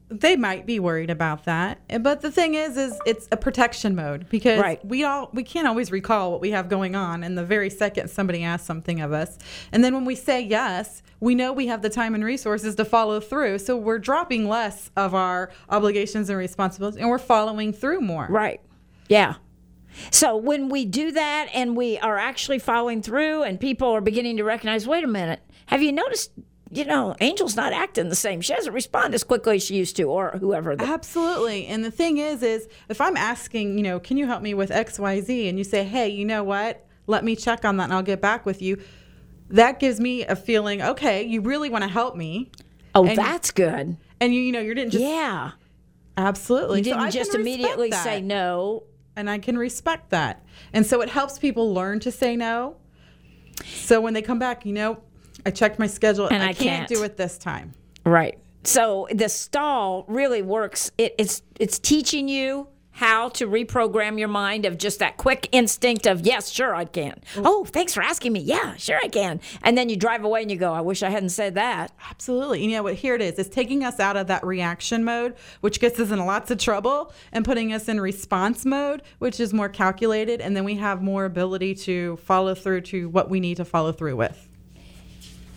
They 0.10 0.36
might 0.36 0.66
be 0.66 0.80
worried 0.80 1.10
about 1.10 1.46
that 1.46 1.80
but 2.02 2.22
the 2.22 2.30
thing 2.30 2.54
is 2.54 2.78
is 2.78 3.00
it's 3.06 3.28
a 3.32 3.38
protection 3.38 3.96
mode 3.96 4.28
because 4.30 4.60
Right. 4.60 4.84
we 4.86 5.04
all 5.04 5.30
we 5.34 5.44
can't 5.44 5.68
always 5.68 5.92
recall 5.92 6.32
what 6.32 6.42
we 6.42 6.52
have 6.52 6.70
going 6.70 6.96
on 6.96 7.24
in 7.24 7.36
the 7.36 7.44
very 7.46 7.70
second 7.70 8.10
somebody 8.10 8.44
asks 8.44 8.68
something 8.68 9.02
of 9.02 9.12
us 9.12 9.38
and 9.72 9.84
then 9.84 9.94
when 9.94 10.06
we 10.06 10.14
say 10.16 10.42
yes 10.42 11.02
we 11.20 11.34
know 11.36 11.52
we 11.54 11.68
have 11.68 11.82
the 11.82 11.90
time 11.90 12.14
and 12.16 12.24
resources 12.24 12.76
to 12.76 12.86
follow 12.86 13.20
through 13.20 13.58
so 13.60 13.76
we're 13.78 13.98
dropping 13.98 14.48
less 14.48 14.92
of 14.96 15.16
our 15.16 15.50
obligations 15.70 16.30
and 16.30 16.38
responsibilities 16.38 17.00
and 17.00 17.10
we're 17.10 17.18
following 17.18 17.74
through 17.74 18.02
more 18.02 18.28
Right. 18.30 18.62
Yeah. 19.10 19.36
So 20.12 20.36
when 20.36 20.70
we 20.70 20.86
do 20.86 21.12
that 21.12 21.50
and 21.54 21.76
we 21.78 21.98
are 22.00 22.18
actually 22.18 22.60
following 22.60 23.02
through 23.02 23.44
and 23.44 23.60
people 23.60 23.90
are 23.90 24.02
beginning 24.02 24.38
to 24.38 24.44
recognize, 24.44 24.88
wait 24.88 25.04
a 25.04 25.08
minute, 25.08 25.40
have 25.68 25.84
you 25.84 25.92
noticed, 25.92 26.32
you 26.74 26.86
know, 26.86 27.16
Angel's 27.20 27.56
not 27.56 27.74
acting 27.74 28.10
the 28.10 28.16
same. 28.16 28.42
She 28.42 28.54
doesn't 28.54 28.74
respond 28.74 29.14
as 29.14 29.24
quickly 29.24 29.58
as 29.58 29.64
she 29.64 29.76
used 29.76 29.96
to, 29.98 30.04
or 30.04 30.32
whoever. 30.40 30.76
The, 30.76 30.86
Absolutely. 30.86 31.68
And 31.68 31.84
the 31.84 31.92
thing 31.92 32.18
is, 32.18 32.42
is 32.42 32.68
if 32.90 33.00
I'm 33.00 33.16
asking, 33.16 33.78
you 33.78 33.84
know, 33.84 34.00
can 34.00 34.18
you 34.18 34.26
help 34.26 34.42
me 34.42 34.54
with 34.54 34.72
X, 34.72 34.98
Y, 35.00 35.22
Z, 35.22 35.48
and 35.48 35.58
you 35.58 35.64
say, 35.64 35.84
hey, 35.84 36.10
you 36.10 36.26
know 36.26 36.44
what? 36.44 36.86
Let 37.06 37.24
me 37.24 37.36
check 37.36 37.66
on 37.66 37.78
that 37.78 37.86
and 37.86 37.94
I'll 37.94 38.02
get 38.02 38.22
back 38.22 38.46
with 38.46 38.62
you. 38.62 38.82
That 39.50 39.80
gives 39.80 40.00
me 40.00 40.24
a 40.24 40.36
feeling, 40.36 40.82
okay, 40.82 41.24
you 41.24 41.42
really 41.42 41.70
want 41.70 41.84
to 41.84 41.90
help 41.90 42.16
me. 42.16 42.52
oh, 42.96 43.06
and- 43.06 43.18
that's 43.18 43.52
good. 43.52 43.98
And 44.20 44.34
you, 44.34 44.42
you 44.42 44.52
know, 44.54 44.62
you 44.62 44.74
didn't 44.74 44.92
just 44.92 45.04
yeah. 45.04 45.52
absolutely. 46.16 46.80
You 46.80 46.84
didn't 46.86 47.00
can 47.02 47.12
just 47.12 47.36
immediately 47.36 47.90
that. 47.90 48.04
say 48.04 48.22
no. 48.22 48.84
and 49.18 49.30
I 49.30 49.38
can 49.38 49.58
respect 49.58 50.12
that. 50.12 50.46
And 50.72 50.86
so 50.86 51.02
it 51.02 51.10
helps 51.10 51.38
people 51.38 51.74
learn 51.74 52.00
to 52.00 52.12
say 52.12 52.36
no. 52.38 52.78
So 53.66 54.00
when 54.02 54.14
they 54.14 54.22
come 54.22 54.40
back, 54.40 54.66
you 54.66 54.74
know, 54.74 55.04
I 55.46 55.52
checked 55.52 55.80
my 55.80 55.88
schedule 55.88 56.28
And 56.28 56.42
I, 56.42 56.50
I 56.50 56.54
can't, 56.54 56.88
can't. 56.88 56.90
do 56.90 57.04
it 57.04 57.18
this 57.18 57.38
time. 57.38 57.74
Right. 58.06 58.38
So 58.64 59.08
the 59.14 59.30
stall 59.30 60.06
really 60.08 60.42
works. 60.42 60.92
It, 60.98 61.16
it's 61.18 61.42
it's 61.60 61.80
teaching 61.80 62.30
you 62.30 62.68
how 62.96 63.28
to 63.28 63.48
reprogram 63.48 64.20
your 64.20 64.28
mind 64.28 64.66
of 64.66 64.78
just 64.78 65.00
that 65.00 65.18
quick 65.18 65.50
instinct 65.52 66.06
of 66.06 66.22
yes, 66.22 66.50
sure 66.50 66.76
I 66.76 66.86
can. 66.86 67.20
Oh. 67.36 67.42
oh, 67.44 67.66
thanks 67.66 67.94
for 67.94 68.04
asking 68.04 68.34
me. 68.34 68.40
Yeah, 68.42 68.76
sure 68.76 69.00
I 69.04 69.08
can. 69.08 69.42
And 69.64 69.76
then 69.76 69.90
you 69.90 69.98
drive 69.98 70.24
away 70.24 70.44
and 70.44 70.52
you 70.52 70.58
go, 70.58 70.72
I 70.72 70.82
wish 70.82 71.02
I 71.02 71.10
hadn't 71.10 71.30
said 71.30 71.56
that. 71.56 71.92
Absolutely. 72.10 72.62
And 72.62 72.72
you 72.72 72.78
know 72.78 72.84
what? 72.84 72.94
Here 72.94 73.16
it 73.16 73.22
is. 73.22 73.40
It's 73.40 73.50
taking 73.50 73.84
us 73.84 74.00
out 74.00 74.16
of 74.16 74.28
that 74.28 74.46
reaction 74.46 75.04
mode, 75.04 75.34
which 75.62 75.80
gets 75.80 76.00
us 76.00 76.12
in 76.12 76.20
lots 76.24 76.52
of 76.52 76.60
trouble, 76.60 77.12
and 77.32 77.44
putting 77.44 77.74
us 77.74 77.90
in 77.90 78.00
response 78.00 78.64
mode, 78.64 79.02
which 79.18 79.40
is 79.40 79.54
more 79.54 79.70
calculated. 79.70 80.40
And 80.40 80.56
then 80.56 80.64
we 80.64 80.76
have 80.76 81.02
more 81.02 81.26
ability 81.26 81.74
to 81.76 82.18
follow 82.18 82.54
through 82.54 82.82
to 82.82 83.10
what 83.10 83.28
we 83.28 83.40
need 83.40 83.58
to 83.58 83.66
follow 83.66 83.92
through 83.92 84.18
with. 84.18 84.50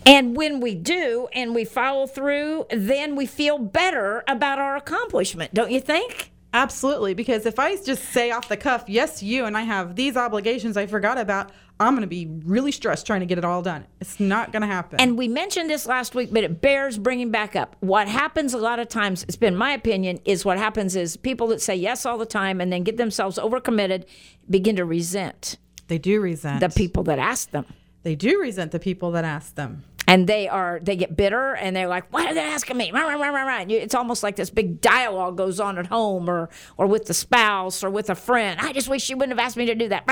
And 0.07 0.37
when 0.37 0.61
we 0.61 0.73
do 0.73 1.27
and 1.33 1.53
we 1.53 1.65
follow 1.65 2.07
through, 2.07 2.65
then 2.69 3.15
we 3.15 3.25
feel 3.25 3.57
better 3.57 4.23
about 4.27 4.57
our 4.57 4.77
accomplishment, 4.77 5.53
don't 5.53 5.69
you 5.69 5.81
think? 5.81 6.31
Absolutely. 6.53 7.13
Because 7.13 7.45
if 7.45 7.59
I 7.59 7.75
just 7.75 8.05
say 8.05 8.31
off 8.31 8.47
the 8.47 8.55
cuff, 8.55 8.85
yes, 8.87 9.21
you, 9.21 9.43
and 9.43 9.57
I 9.57 9.63
have 9.63 9.97
these 9.97 10.15
obligations 10.15 10.77
I 10.77 10.87
forgot 10.87 11.17
about, 11.17 11.51
I'm 11.79 11.93
going 11.93 12.01
to 12.01 12.07
be 12.07 12.25
really 12.45 12.71
stressed 12.71 13.05
trying 13.05 13.19
to 13.19 13.25
get 13.25 13.37
it 13.37 13.43
all 13.43 13.61
done. 13.61 13.85
It's 13.99 14.19
not 14.19 14.53
going 14.53 14.61
to 14.61 14.67
happen. 14.67 14.99
And 15.01 15.17
we 15.17 15.27
mentioned 15.27 15.69
this 15.69 15.85
last 15.85 16.15
week, 16.15 16.29
but 16.31 16.43
it 16.43 16.61
bears 16.61 16.97
bringing 16.97 17.29
back 17.29 17.55
up. 17.55 17.75
What 17.81 18.07
happens 18.07 18.53
a 18.53 18.57
lot 18.57 18.79
of 18.79 18.87
times, 18.87 19.23
it's 19.23 19.35
been 19.35 19.57
my 19.57 19.71
opinion, 19.73 20.19
is 20.23 20.45
what 20.45 20.57
happens 20.57 20.95
is 20.95 21.17
people 21.17 21.47
that 21.47 21.61
say 21.61 21.75
yes 21.75 22.05
all 22.05 22.17
the 22.17 22.25
time 22.25 22.61
and 22.61 22.71
then 22.71 22.83
get 22.83 22.97
themselves 22.97 23.37
overcommitted 23.37 24.05
begin 24.49 24.77
to 24.77 24.85
resent 24.85 25.57
they 25.87 25.97
do 25.97 26.19
resent 26.19 26.59
the 26.59 26.69
people 26.69 27.03
that 27.03 27.19
ask 27.19 27.51
them. 27.51 27.65
They 28.03 28.15
do 28.15 28.39
resent 28.41 28.71
the 28.71 28.79
people 28.79 29.11
that 29.11 29.25
ask 29.25 29.55
them. 29.55 29.83
And 30.09 30.25
they 30.25 30.47
are 30.47 30.79
they 30.81 30.95
get 30.95 31.17
bitter 31.17 31.53
and 31.55 31.75
they're 31.75 31.89
like, 31.89 32.11
why 32.13 32.25
are 32.27 32.33
they 32.33 32.39
asking 32.39 32.77
me? 32.77 32.91
It's 32.93 33.93
almost 33.93 34.23
like 34.23 34.37
this 34.37 34.49
big 34.49 34.79
dialogue 34.79 35.35
goes 35.35 35.59
on 35.59 35.77
at 35.77 35.87
home 35.87 36.29
or 36.29 36.49
or 36.77 36.87
with 36.87 37.05
the 37.05 37.13
spouse 37.13 37.83
or 37.83 37.89
with 37.89 38.09
a 38.09 38.15
friend. 38.15 38.59
I 38.61 38.71
just 38.71 38.87
wish 38.87 39.03
she 39.03 39.13
wouldn't 39.13 39.37
have 39.37 39.45
asked 39.45 39.57
me 39.57 39.65
to 39.65 39.75
do 39.75 39.89
that. 39.89 40.05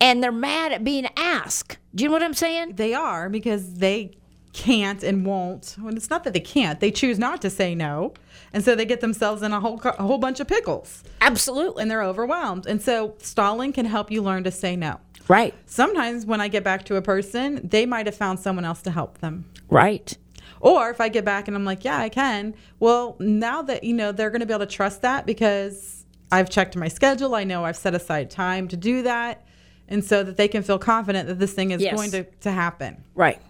And 0.00 0.22
they're 0.22 0.32
mad 0.32 0.72
at 0.72 0.84
being 0.84 1.06
asked. 1.16 1.78
Do 1.94 2.02
you 2.02 2.08
know 2.08 2.14
what 2.14 2.22
I'm 2.24 2.34
saying? 2.34 2.74
They 2.74 2.92
are 2.92 3.30
because 3.30 3.74
they 3.74 4.18
can't 4.52 5.02
and 5.02 5.24
won't. 5.24 5.76
Well, 5.80 5.94
it's 5.94 6.10
not 6.10 6.24
that 6.24 6.32
they 6.32 6.40
can't. 6.40 6.80
They 6.80 6.90
choose 6.90 7.18
not 7.18 7.40
to 7.42 7.50
say 7.50 7.74
no, 7.74 8.14
and 8.52 8.64
so 8.64 8.74
they 8.74 8.84
get 8.84 9.00
themselves 9.00 9.42
in 9.42 9.52
a 9.52 9.60
whole 9.60 9.80
a 9.84 10.02
whole 10.02 10.18
bunch 10.18 10.40
of 10.40 10.46
pickles, 10.48 11.02
Absolutely. 11.20 11.82
and 11.82 11.90
they're 11.90 12.02
overwhelmed. 12.02 12.66
And 12.66 12.80
so 12.80 13.14
stalling 13.18 13.72
can 13.72 13.86
help 13.86 14.10
you 14.10 14.22
learn 14.22 14.44
to 14.44 14.50
say 14.50 14.76
no. 14.76 15.00
Right. 15.28 15.54
Sometimes 15.66 16.24
when 16.24 16.40
I 16.40 16.48
get 16.48 16.62
back 16.62 16.84
to 16.86 16.96
a 16.96 17.02
person, 17.02 17.60
they 17.68 17.84
might 17.86 18.06
have 18.06 18.14
found 18.16 18.38
someone 18.38 18.64
else 18.64 18.80
to 18.82 18.90
help 18.90 19.18
them. 19.18 19.44
Right. 19.68 20.16
Or 20.60 20.88
if 20.90 21.00
I 21.00 21.08
get 21.08 21.24
back 21.24 21.48
and 21.48 21.56
I'm 21.56 21.64
like, 21.64 21.84
yeah, 21.84 21.98
I 21.98 22.08
can. 22.08 22.54
Well, 22.78 23.16
now 23.18 23.60
that 23.62 23.82
you 23.84 23.92
know, 23.92 24.12
they're 24.12 24.30
going 24.30 24.40
to 24.40 24.46
be 24.46 24.54
able 24.54 24.64
to 24.66 24.72
trust 24.72 25.02
that 25.02 25.26
because 25.26 26.04
I've 26.32 26.48
checked 26.48 26.76
my 26.76 26.88
schedule. 26.88 27.34
I 27.34 27.44
know 27.44 27.64
I've 27.64 27.76
set 27.76 27.94
aside 27.94 28.30
time 28.30 28.68
to 28.68 28.76
do 28.76 29.02
that. 29.02 29.44
And 29.88 30.04
so 30.04 30.22
that 30.24 30.36
they 30.36 30.48
can 30.48 30.62
feel 30.62 30.78
confident 30.78 31.28
that 31.28 31.38
this 31.38 31.52
thing 31.52 31.72
is 31.72 31.82
Yes. 31.82 31.94
going 31.94 32.10
to, 32.12 32.24
to 32.40 32.50
happen. 32.50 33.04
Right. 33.14 33.40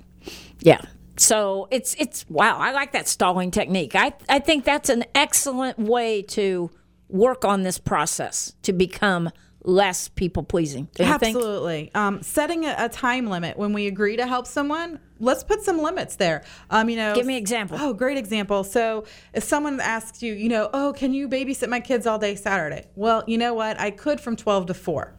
Yeah. 0.60 0.80
So 1.18 1.68
it's 1.70 1.94
it's 1.98 2.28
wow, 2.28 2.58
I 2.58 2.72
like 2.72 2.92
that 2.92 3.08
stalling 3.08 3.50
technique. 3.50 3.94
I 3.94 4.12
I 4.28 4.38
think 4.38 4.64
that's 4.64 4.88
an 4.88 5.04
excellent 5.14 5.78
way 5.78 6.22
to 6.22 6.70
work 7.08 7.44
on 7.44 7.62
this 7.62 7.78
process 7.78 8.54
to 8.62 8.72
become 8.72 9.30
less 9.66 10.08
people 10.08 10.42
pleasing. 10.44 10.88
Do 10.94 11.04
you 11.04 11.18
think? 11.18 11.36
Absolutely. 11.36 11.90
Um, 11.94 12.22
setting 12.22 12.64
a, 12.64 12.74
a 12.78 12.88
time 12.88 13.26
limit 13.26 13.58
when 13.58 13.72
we 13.72 13.88
agree 13.88 14.16
to 14.16 14.26
help 14.26 14.46
someone, 14.46 15.00
let's 15.18 15.42
put 15.42 15.62
some 15.62 15.82
limits 15.82 16.16
there. 16.16 16.44
Um, 16.70 16.88
you 16.88 16.96
know, 16.96 17.14
Give 17.14 17.26
me 17.26 17.34
an 17.34 17.40
example. 17.40 17.76
Oh, 17.80 17.92
great 17.92 18.16
example. 18.16 18.64
So 18.64 19.04
if 19.34 19.42
someone 19.42 19.80
asks 19.80 20.22
you, 20.22 20.34
you 20.34 20.48
know, 20.48 20.70
oh, 20.72 20.92
can 20.96 21.12
you 21.12 21.28
babysit 21.28 21.68
my 21.68 21.80
kids 21.80 22.06
all 22.06 22.18
day 22.18 22.36
Saturday? 22.36 22.86
Well, 22.94 23.24
you 23.26 23.38
know 23.38 23.54
what? 23.54 23.78
I 23.78 23.90
could 23.90 24.20
from 24.20 24.36
12 24.36 24.66
to 24.66 24.74
4. 24.74 25.14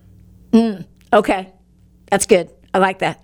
Okay. 1.13 1.53
That's 2.09 2.25
good. 2.25 2.49
I 2.73 2.79
like 2.79 2.99
that. 2.99 3.23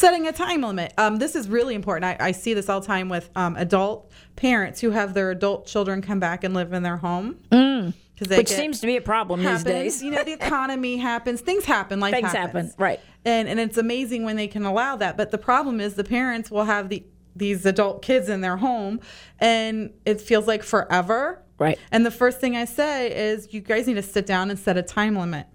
Setting 0.00 0.26
a 0.26 0.32
time 0.32 0.62
limit. 0.62 0.94
Um, 0.96 1.18
this 1.18 1.36
is 1.36 1.46
really 1.46 1.74
important. 1.74 2.20
I, 2.20 2.28
I 2.28 2.32
see 2.32 2.54
this 2.54 2.70
all 2.70 2.80
the 2.80 2.86
time 2.86 3.10
with 3.10 3.28
um, 3.36 3.54
adult 3.56 4.10
parents 4.34 4.80
who 4.80 4.92
have 4.92 5.12
their 5.12 5.30
adult 5.30 5.66
children 5.66 6.00
come 6.00 6.18
back 6.18 6.42
and 6.42 6.54
live 6.54 6.72
in 6.72 6.82
their 6.82 6.96
home. 6.96 7.36
Mm. 7.52 7.92
Which 8.28 8.48
seems 8.48 8.80
to 8.80 8.86
be 8.86 8.96
a 8.96 9.02
problem 9.02 9.40
happens. 9.40 9.64
these 9.64 9.72
days. 9.72 10.02
You 10.02 10.10
know, 10.10 10.24
the 10.24 10.32
economy 10.32 10.96
happens. 10.96 11.42
Things 11.42 11.64
happen. 11.64 12.00
Life 12.00 12.14
Things 12.14 12.32
happens. 12.32 12.70
happen, 12.70 12.82
right. 12.82 13.00
And 13.24 13.48
and 13.48 13.60
it's 13.60 13.76
amazing 13.76 14.24
when 14.24 14.36
they 14.36 14.48
can 14.48 14.64
allow 14.64 14.96
that. 14.96 15.16
But 15.16 15.30
the 15.30 15.38
problem 15.38 15.80
is 15.80 15.94
the 15.94 16.04
parents 16.04 16.50
will 16.50 16.64
have 16.64 16.88
the 16.88 17.04
these 17.36 17.64
adult 17.64 18.02
kids 18.02 18.28
in 18.28 18.40
their 18.40 18.56
home, 18.56 19.00
and 19.38 19.90
it 20.04 20.20
feels 20.20 20.46
like 20.46 20.62
forever. 20.62 21.42
Right. 21.58 21.78
And 21.92 22.04
the 22.06 22.10
first 22.10 22.40
thing 22.40 22.56
I 22.56 22.64
say 22.64 23.14
is, 23.14 23.52
you 23.52 23.60
guys 23.60 23.86
need 23.86 23.94
to 23.94 24.02
sit 24.02 24.26
down 24.26 24.50
and 24.50 24.58
set 24.58 24.76
a 24.78 24.82
time 24.82 25.16
limit, 25.16 25.46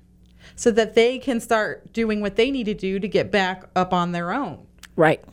so 0.55 0.71
that 0.71 0.95
they 0.95 1.19
can 1.19 1.39
start 1.39 1.91
doing 1.93 2.21
what 2.21 2.35
they 2.35 2.51
need 2.51 2.65
to 2.65 2.73
do 2.73 2.99
to 2.99 3.07
get 3.07 3.31
back 3.31 3.63
up 3.75 3.93
on 3.93 4.11
their 4.11 4.31
own. 4.31 4.65
Right. 4.95 5.23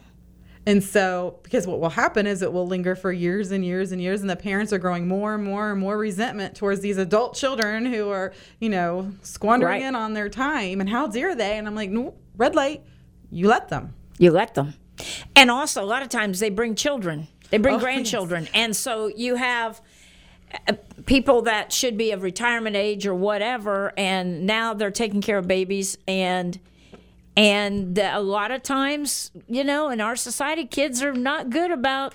And 0.64 0.83
so, 0.83 1.41
because 1.43 1.66
what 1.66 1.81
will 1.81 1.91
happen 1.91 2.25
is 2.25 2.41
it 2.41 2.53
will 2.53 2.66
linger 2.68 2.95
for 2.95 3.11
years 3.11 3.51
and 3.51 3.64
years 3.64 3.91
and 3.91 4.01
years, 4.01 4.20
and 4.20 4.31
the 4.31 4.37
parents 4.37 4.73
are 4.73 4.79
growing 4.79 5.09
more 5.09 5.35
and 5.35 5.43
more 5.43 5.73
and 5.73 5.81
more 5.81 5.99
resentment 5.99 6.55
towards 6.55 6.81
these 6.81 6.99
adult 6.99 7.35
children 7.35 7.85
who 7.87 8.11
are, 8.11 8.33
you 8.61 8.68
know, 8.68 9.11
squandering 9.23 9.73
Right. 9.73 9.83
in 9.83 9.97
on 9.97 10.12
their 10.14 10.29
time. 10.29 10.81
And 10.81 10.89
how 10.89 11.09
dare 11.09 11.35
they? 11.35 11.59
And 11.59 11.66
I'm 11.66 11.75
like, 11.75 11.91
no, 11.91 12.14
red 12.37 12.55
light, 12.55 12.83
you 13.31 13.49
let 13.49 13.70
them. 13.70 13.95
You 14.18 14.31
let 14.31 14.55
them. 14.55 14.75
And 15.35 15.51
also, 15.51 15.83
a 15.83 15.87
lot 15.87 16.03
of 16.03 16.09
times 16.11 16.39
they 16.39 16.51
bring 16.51 16.77
children, 16.77 17.27
they 17.51 17.59
bring 17.59 17.75
Oh, 17.75 17.79
yes. 17.79 17.83
grandchildren. 17.85 18.47
And 18.55 18.77
so 18.77 19.09
you 19.09 19.35
have 19.35 19.81
uh, 20.68 20.75
people 21.07 21.43
that 21.43 21.73
should 21.73 21.97
be 21.97 22.13
of 22.13 22.23
retirement 22.23 22.77
age 22.77 23.07
or 23.07 23.15
whatever, 23.15 23.93
and 23.97 24.47
now 24.47 24.75
they're 24.75 24.91
taking 24.91 25.21
care 25.21 25.39
of 25.39 25.49
babies. 25.49 25.99
And 26.07 26.59
and 27.37 27.99
a 27.99 28.21
lot 28.21 28.51
of 28.51 28.63
times, 28.63 29.31
you 29.49 29.65
know, 29.65 29.89
in 29.89 30.01
our 30.01 30.17
society, 30.17 30.67
kids 30.67 31.03
are 31.03 31.15
not 31.15 31.49
good 31.49 31.71
about, 31.71 32.15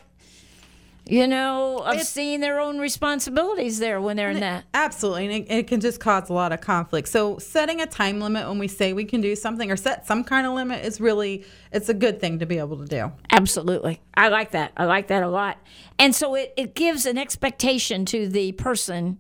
you 1.09 1.27
know, 1.27 1.79
of 1.79 2.01
seeing 2.01 2.41
their 2.41 2.59
own 2.59 2.79
responsibilities 2.79 3.79
there 3.79 4.01
when 4.01 4.17
they're 4.17 4.31
in 4.31 4.39
that. 4.41 4.65
Absolutely. 4.73 5.25
And 5.25 5.33
it, 5.33 5.51
it 5.51 5.67
can 5.67 5.79
just 5.79 5.99
cause 5.99 6.29
a 6.29 6.33
lot 6.33 6.51
of 6.51 6.61
conflict. 6.61 7.07
So, 7.07 7.37
setting 7.37 7.81
a 7.81 7.85
time 7.85 8.19
limit 8.19 8.47
when 8.47 8.59
we 8.59 8.67
say 8.67 8.93
we 8.93 9.05
can 9.05 9.21
do 9.21 9.35
something 9.35 9.71
or 9.71 9.77
set 9.77 10.05
some 10.05 10.23
kind 10.23 10.45
of 10.45 10.53
limit 10.53 10.83
is 10.85 10.99
really, 10.99 11.45
it's 11.71 11.89
a 11.89 11.93
good 11.93 12.19
thing 12.19 12.39
to 12.39 12.45
be 12.45 12.57
able 12.57 12.77
to 12.77 12.85
do. 12.85 13.11
Absolutely. 13.31 14.01
I 14.15 14.27
like 14.29 14.51
that. 14.51 14.73
I 14.75 14.85
like 14.85 15.07
that 15.07 15.23
a 15.23 15.29
lot. 15.29 15.57
And 15.97 16.13
so 16.13 16.35
it, 16.35 16.53
it 16.57 16.75
gives 16.75 17.05
an 17.05 17.17
expectation 17.17 18.05
to 18.07 18.27
the 18.27 18.51
person 18.53 19.19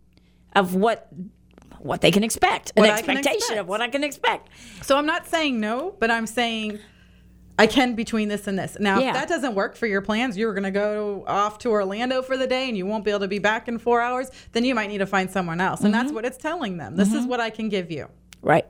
of 0.55 0.75
what 0.75 1.09
what 1.79 2.01
they 2.01 2.11
can 2.11 2.23
expect. 2.23 2.73
An 2.75 2.81
What 2.81 2.89
expectation 2.89 3.35
expect. 3.35 3.59
of 3.59 3.67
what 3.67 3.81
I 3.81 3.87
can 3.87 4.03
expect. 4.03 4.49
So 4.81 4.97
I'm 4.97 5.05
not 5.05 5.27
saying 5.27 5.59
no, 5.59 5.95
but 5.99 6.11
I'm 6.11 6.27
saying 6.27 6.79
I 7.59 7.65
can 7.67 7.95
between 7.95 8.27
this 8.29 8.47
and 8.47 8.57
this. 8.57 8.77
Now, 8.79 8.99
Yeah. 8.99 9.07
if 9.09 9.13
that 9.15 9.27
doesn't 9.27 9.55
work 9.55 9.75
for 9.75 9.87
your 9.87 10.01
plans, 10.01 10.37
you're 10.37 10.53
going 10.53 10.63
to 10.63 10.71
go 10.71 11.23
off 11.27 11.57
to 11.59 11.69
Orlando 11.69 12.21
for 12.21 12.37
the 12.37 12.45
day 12.47 12.67
and 12.67 12.77
you 12.77 12.85
won't 12.85 13.03
be 13.03 13.11
able 13.11 13.21
to 13.21 13.27
be 13.27 13.39
back 13.39 13.67
in 13.67 13.79
four 13.79 14.01
hours, 14.01 14.29
then 14.51 14.63
you 14.63 14.75
might 14.75 14.87
need 14.87 14.99
to 14.99 15.05
find 15.07 15.29
someone 15.31 15.59
else. 15.59 15.81
And 15.81 15.93
Mm-hmm. 15.93 16.03
that's 16.03 16.13
what 16.13 16.25
it's 16.25 16.37
telling 16.37 16.77
them. 16.77 16.95
This 16.95 17.13
is 17.13 17.25
what 17.25 17.39
I 17.39 17.49
can 17.49 17.69
give 17.69 17.89
you. 17.91 18.07
Right. 18.41 18.65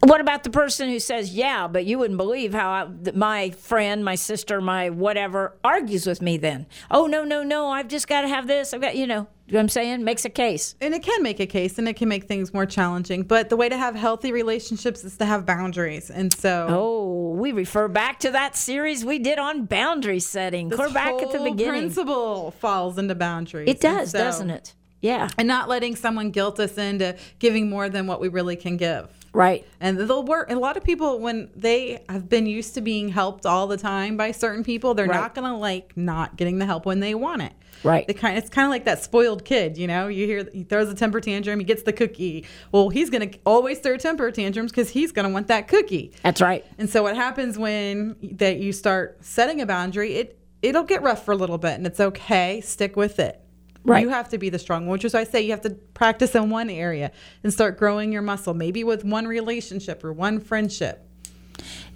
What 0.00 0.20
about 0.20 0.44
the 0.44 0.50
person 0.50 0.88
who 0.88 0.98
says, 0.98 1.34
"Yeah, 1.34 1.68
but 1.68 1.84
you 1.84 1.98
wouldn't 1.98 2.16
believe 2.18 2.52
how 2.54 2.68
I, 2.70 2.88
my 3.14 3.50
friend, 3.50 4.04
my 4.04 4.14
sister, 4.14 4.60
my 4.60 4.90
whatever 4.90 5.56
argues 5.64 6.06
with 6.06 6.22
me?" 6.22 6.36
Then, 6.36 6.66
oh 6.90 7.06
no, 7.06 7.24
no, 7.24 7.42
no, 7.42 7.68
I've 7.70 7.88
just 7.88 8.08
got 8.08 8.22
to 8.22 8.28
have 8.28 8.46
this. 8.46 8.72
I've 8.74 8.80
got, 8.80 8.96
you 8.96 9.06
know, 9.06 9.26
you 9.46 9.52
know 9.54 9.58
what 9.58 9.62
I'm 9.62 9.68
saying? 9.70 10.04
Makes 10.04 10.24
a 10.24 10.30
case. 10.30 10.74
And 10.80 10.94
it 10.94 11.02
can 11.02 11.22
make 11.22 11.40
a 11.40 11.46
case 11.46 11.78
and 11.78 11.88
it 11.88 11.94
can 11.96 12.08
make 12.08 12.24
things 12.24 12.52
more 12.52 12.66
challenging. 12.66 13.22
But 13.22 13.48
the 13.48 13.56
way 13.56 13.68
to 13.70 13.76
have 13.78 13.94
healthy 13.94 14.30
relationships 14.30 15.04
is 15.04 15.16
to 15.18 15.24
have 15.24 15.46
boundaries. 15.46 16.10
And 16.10 16.32
so 16.32 16.66
Oh, 16.68 17.30
we 17.32 17.52
refer 17.52 17.88
back 17.88 18.20
to 18.20 18.30
that 18.32 18.56
series 18.56 19.04
we 19.06 19.18
did 19.18 19.38
on 19.38 19.64
boundary 19.64 20.20
setting. 20.20 20.68
We're 20.68 20.92
back 20.92 21.14
at 21.22 21.32
the 21.32 21.38
beginning. 21.38 21.80
principle 21.82 22.50
falls 22.52 22.98
into 22.98 23.14
boundaries. 23.14 23.70
It 23.70 23.80
does, 23.80 24.10
so- 24.10 24.18
doesn't 24.18 24.50
it? 24.50 24.74
Yeah, 25.00 25.28
And 25.38 25.46
not 25.46 25.68
letting 25.68 25.94
someone 25.94 26.32
guilt 26.32 26.58
us 26.58 26.76
into 26.76 27.16
giving 27.38 27.70
more 27.70 27.88
than 27.88 28.08
what 28.08 28.20
we 28.20 28.26
really 28.26 28.56
can 28.56 28.76
give. 28.76 29.06
Right. 29.32 29.66
And 29.80 29.98
they'll 29.98 30.24
work. 30.24 30.50
A 30.50 30.54
lot 30.56 30.76
of 30.76 30.84
people, 30.84 31.18
when 31.20 31.50
they 31.54 32.04
have 32.08 32.28
been 32.28 32.46
used 32.46 32.74
to 32.74 32.80
being 32.80 33.08
helped 33.08 33.46
all 33.46 33.66
the 33.66 33.76
time 33.76 34.16
by 34.16 34.32
certain 34.32 34.64
people, 34.64 34.94
they're 34.94 35.06
Right. 35.06 35.20
not 35.20 35.34
going 35.34 35.48
to 35.50 35.56
like 35.56 35.96
not 35.96 36.36
getting 36.36 36.58
the 36.58 36.66
help 36.66 36.86
when 36.86 37.00
they 37.00 37.14
want 37.14 37.42
it. 37.42 37.52
Right. 37.84 38.06
They 38.06 38.14
kind 38.14 38.36
it's 38.36 38.50
kind 38.50 38.64
of 38.66 38.70
like 38.70 38.84
that 38.86 39.04
spoiled 39.04 39.44
kid, 39.44 39.78
you 39.78 39.86
know. 39.86 40.08
You 40.08 40.26
hear 40.26 40.48
he 40.52 40.64
throws 40.64 40.90
a 40.90 40.94
temper 40.94 41.20
tantrum, 41.20 41.60
he 41.60 41.64
gets 41.64 41.82
the 41.84 41.92
cookie. 41.92 42.44
Well, 42.72 42.88
he's 42.88 43.08
going 43.10 43.30
to 43.30 43.38
always 43.46 43.78
throw 43.78 43.96
temper 43.96 44.30
tantrums 44.32 44.72
because 44.72 44.90
he's 44.90 45.12
going 45.12 45.28
to 45.28 45.32
want 45.32 45.46
that 45.48 45.68
cookie. 45.68 46.12
That's 46.22 46.40
right. 46.40 46.64
And 46.78 46.90
so 46.90 47.02
what 47.04 47.14
happens 47.14 47.56
when 47.56 48.16
that 48.22 48.58
you 48.58 48.72
start 48.72 49.18
setting 49.24 49.60
a 49.60 49.66
boundary, 49.66 50.14
it 50.14 50.38
it'll 50.60 50.82
get 50.82 51.02
rough 51.02 51.24
for 51.24 51.30
a 51.30 51.36
little 51.36 51.58
bit, 51.58 51.74
and 51.74 51.86
it's 51.86 52.00
okay. 52.00 52.60
Stick 52.60 52.96
with 52.96 53.20
it. 53.20 53.40
Right. 53.88 54.02
You 54.02 54.10
have 54.10 54.28
to 54.30 54.38
be 54.38 54.50
the 54.50 54.58
strong 54.58 54.86
one, 54.86 54.92
which 54.92 55.04
is 55.04 55.14
why 55.14 55.20
I 55.20 55.24
say 55.24 55.42
you 55.42 55.50
have 55.50 55.62
to 55.62 55.70
practice 55.70 56.34
in 56.34 56.50
one 56.50 56.70
area 56.70 57.10
and 57.42 57.52
start 57.52 57.78
growing 57.78 58.12
your 58.12 58.22
muscle, 58.22 58.54
maybe 58.54 58.84
with 58.84 59.04
one 59.04 59.26
relationship 59.26 60.04
or 60.04 60.12
one 60.12 60.40
friendship. 60.40 61.04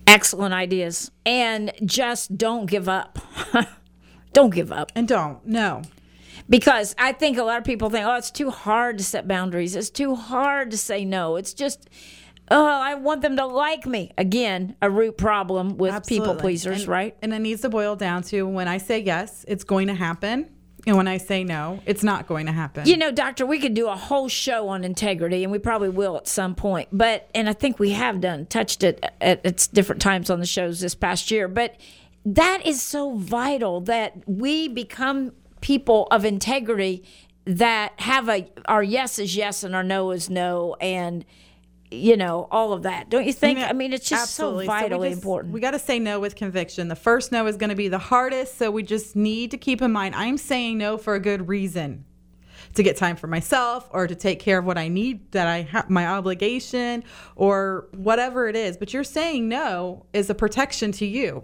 Excellent 0.06 0.54
ideas. 0.54 1.10
And 1.24 1.72
just 1.84 2.36
don't 2.36 2.66
give 2.66 2.88
up. 2.88 3.18
don't 4.32 4.50
give 4.54 4.72
up. 4.72 4.90
And 4.94 5.06
don't 5.06 5.44
no. 5.46 5.82
Because 6.48 6.94
I 6.98 7.12
think 7.12 7.38
a 7.38 7.44
lot 7.44 7.58
of 7.58 7.64
people 7.64 7.88
think, 7.88 8.04
oh, 8.04 8.16
it's 8.16 8.30
too 8.30 8.50
hard 8.50 8.98
to 8.98 9.04
set 9.04 9.28
boundaries. 9.28 9.76
It's 9.76 9.90
too 9.90 10.14
hard 10.14 10.70
to 10.72 10.76
say 10.76 11.04
no. 11.04 11.36
It's 11.36 11.54
just, 11.54 11.88
oh, 12.50 12.66
I 12.66 12.94
want 12.94 13.22
them 13.22 13.36
to 13.36 13.46
like 13.46 13.86
me. 13.86 14.12
Again, 14.18 14.76
a 14.82 14.90
root 14.90 15.16
problem 15.16 15.76
with 15.78 16.06
people 16.06 16.34
pleasers, 16.34 16.80
And- 16.80 16.88
right? 16.88 17.16
And 17.22 17.32
it 17.32 17.38
needs 17.38 17.62
to 17.62 17.68
boil 17.68 17.96
down 17.96 18.22
to 18.24 18.42
when 18.46 18.66
I 18.68 18.78
say 18.78 18.98
yes, 18.98 19.44
it's 19.46 19.64
going 19.64 19.86
to 19.86 19.94
happen. 19.94 20.50
And 20.86 20.96
when 20.96 21.06
I 21.06 21.18
say 21.18 21.44
no, 21.44 21.80
it's 21.86 22.02
not 22.02 22.26
going 22.26 22.46
to 22.46 22.52
happen. 22.52 22.86
You 22.86 22.96
know, 22.96 23.12
Doctor, 23.12 23.46
we 23.46 23.60
could 23.60 23.74
do 23.74 23.88
a 23.88 23.94
whole 23.94 24.28
show 24.28 24.68
on 24.68 24.82
integrity, 24.82 25.44
and 25.44 25.52
we 25.52 25.58
probably 25.58 25.90
will 25.90 26.16
at 26.16 26.26
some 26.26 26.54
point. 26.54 26.88
But, 26.90 27.30
and 27.34 27.48
I 27.48 27.52
think 27.52 27.78
we 27.78 27.90
have 27.90 28.20
done, 28.20 28.46
touched 28.46 28.82
it 28.82 29.04
at, 29.20 29.68
different 29.72 30.02
times 30.02 30.28
on 30.28 30.40
the 30.40 30.46
shows 30.46 30.80
this 30.80 30.94
past 30.96 31.30
year. 31.30 31.46
But 31.46 31.76
that 32.24 32.66
is 32.66 32.82
so 32.82 33.14
vital 33.14 33.80
that 33.82 34.22
we 34.26 34.68
become 34.68 35.32
people 35.60 36.08
of 36.10 36.24
integrity 36.24 37.04
that 37.44 37.92
have 38.00 38.28
a 38.28 38.48
our 38.66 38.82
yes 38.82 39.18
is 39.18 39.34
yes 39.34 39.64
and 39.64 39.74
our 39.74 39.82
no 39.82 40.10
is 40.10 40.30
no, 40.30 40.74
and 40.80 41.24
you 41.92 42.16
know 42.16 42.48
all 42.50 42.72
of 42.72 42.82
that. 42.82 43.10
Don't 43.10 43.24
you 43.26 43.32
think? 43.32 43.58
Yeah, 43.58 43.68
I 43.68 43.72
mean, 43.72 43.92
it's 43.92 44.08
just 44.08 44.22
absolutely. 44.22 44.66
so 44.66 44.72
we 44.72 44.80
vitally 44.80 45.08
just- 45.10 45.22
important. 45.22 45.52
We 45.54 45.60
got 45.60 45.72
to 45.72 45.78
say 45.78 45.98
no 45.98 46.18
with 46.20 46.34
conviction. 46.36 46.88
The 46.88 46.96
first 46.96 47.32
no 47.32 47.46
is 47.46 47.56
going 47.56 47.70
to 47.70 47.76
be 47.76 47.88
the 47.88 47.98
hardest, 47.98 48.58
so 48.58 48.70
we 48.70 48.82
just 48.82 49.14
need 49.16 49.50
to 49.52 49.58
keep 49.58 49.82
in 49.82 49.92
mind 49.92 50.14
I'm 50.14 50.38
saying 50.38 50.78
no 50.78 50.96
for 50.98 51.14
a 51.14 51.20
good 51.20 51.48
reason. 51.48 52.04
To 52.76 52.82
get 52.82 52.96
time 52.96 53.16
for 53.16 53.26
myself 53.26 53.86
or 53.92 54.06
to 54.06 54.14
take 54.14 54.38
care 54.38 54.58
of 54.58 54.64
what 54.64 54.78
I 54.78 54.88
need 54.88 55.30
that 55.32 55.46
I 55.46 55.60
have 55.60 55.90
my 55.90 56.06
obligation 56.06 57.04
or 57.36 57.86
whatever 57.94 58.48
it 58.48 58.56
is. 58.56 58.78
But 58.78 58.94
you're 58.94 59.04
saying 59.04 59.46
no 59.46 60.06
is 60.14 60.30
a 60.30 60.34
protection 60.34 60.90
to 60.92 61.04
you. 61.06 61.42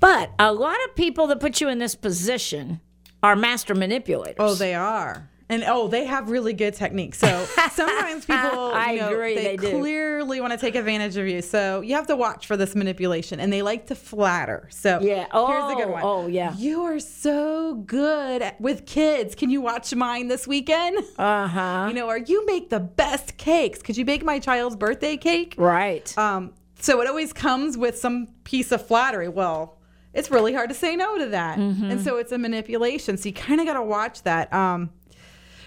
but 0.00 0.32
a 0.38 0.52
lot 0.52 0.76
of 0.84 0.94
people 0.94 1.28
that 1.28 1.40
put 1.40 1.62
you 1.62 1.68
in 1.70 1.78
this 1.78 1.94
position 1.94 2.80
are 3.22 3.34
master 3.34 3.74
manipulators. 3.74 4.36
Oh, 4.38 4.54
they 4.54 4.74
are. 4.74 5.30
And 5.48 5.62
oh, 5.64 5.86
they 5.86 6.04
have 6.06 6.28
really 6.28 6.52
good 6.54 6.74
techniques. 6.74 7.18
So 7.18 7.44
sometimes 7.70 8.24
people, 8.26 8.72
I 8.74 8.92
you 8.94 9.00
know, 9.00 9.12
agree, 9.12 9.34
they, 9.36 9.56
they 9.56 9.70
clearly 9.70 10.40
want 10.40 10.52
to 10.52 10.58
take 10.58 10.74
advantage 10.74 11.16
of 11.16 11.28
you. 11.28 11.40
So 11.40 11.82
you 11.82 11.94
have 11.94 12.08
to 12.08 12.16
watch 12.16 12.48
for 12.48 12.56
this 12.56 12.74
manipulation, 12.74 13.38
and 13.38 13.52
they 13.52 13.62
like 13.62 13.86
to 13.86 13.94
flatter. 13.94 14.66
So 14.72 14.98
Yeah. 15.00 15.26
oh, 15.30 15.46
here's 15.46 15.62
a 15.62 15.66
Oh, 15.66 15.76
good 15.76 15.88
one. 15.88 16.02
oh, 16.04 16.26
yeah. 16.26 16.52
You 16.56 16.82
are 16.82 16.98
so 16.98 17.74
good 17.76 18.42
at- 18.42 18.60
with 18.60 18.86
kids. 18.86 19.36
Can 19.36 19.50
you 19.50 19.60
watch 19.60 19.94
mine 19.94 20.26
this 20.26 20.48
weekend? 20.48 20.98
Uh 21.16 21.46
huh. 21.46 21.86
You 21.90 21.94
know, 21.94 22.08
or 22.08 22.18
you 22.18 22.44
make 22.46 22.68
the 22.70 22.80
best 22.80 23.36
cakes. 23.36 23.80
Could 23.82 23.96
you 23.96 24.04
bake 24.04 24.24
my 24.24 24.40
child's 24.40 24.74
birthday 24.74 25.16
cake? 25.16 25.54
Right. 25.56 26.16
Um, 26.18 26.54
so 26.80 27.00
it 27.02 27.06
always 27.06 27.32
comes 27.32 27.78
with 27.78 27.96
some 27.96 28.26
piece 28.42 28.72
of 28.72 28.84
flattery. 28.84 29.28
Well, 29.28 29.78
it's 30.12 30.30
really 30.30 30.54
hard 30.54 30.70
to 30.70 30.74
say 30.74 30.96
no 30.96 31.18
to 31.18 31.26
that. 31.26 31.58
Mm-hmm. 31.58 31.84
And 31.90 32.00
so 32.00 32.16
it's 32.16 32.32
a 32.32 32.38
manipulation. 32.38 33.16
So 33.16 33.28
you 33.28 33.32
kind 33.32 33.60
of 33.60 33.66
got 33.66 33.74
to 33.74 33.82
watch 33.82 34.22
that. 34.24 34.52
Um, 34.52 34.90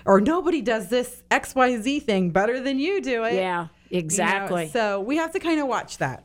or 0.10 0.20
nobody 0.20 0.60
does 0.64 0.89
this 0.89 1.24
XYZ 1.30 2.01
thing 2.01 2.32
better 2.32 2.60
than 2.60 2.80
you 2.80 2.99
do 2.99 3.24
it. 3.26 3.36
yeah. 3.36 3.68
You 3.89 3.97
know, 3.97 3.99
Exactly. 4.05 4.68
so 4.70 5.01
we 5.01 5.18
have 5.18 5.32
to 5.34 5.39
kind 5.39 5.62
of 5.62 5.68
watch 5.68 5.99
that. 5.99 6.24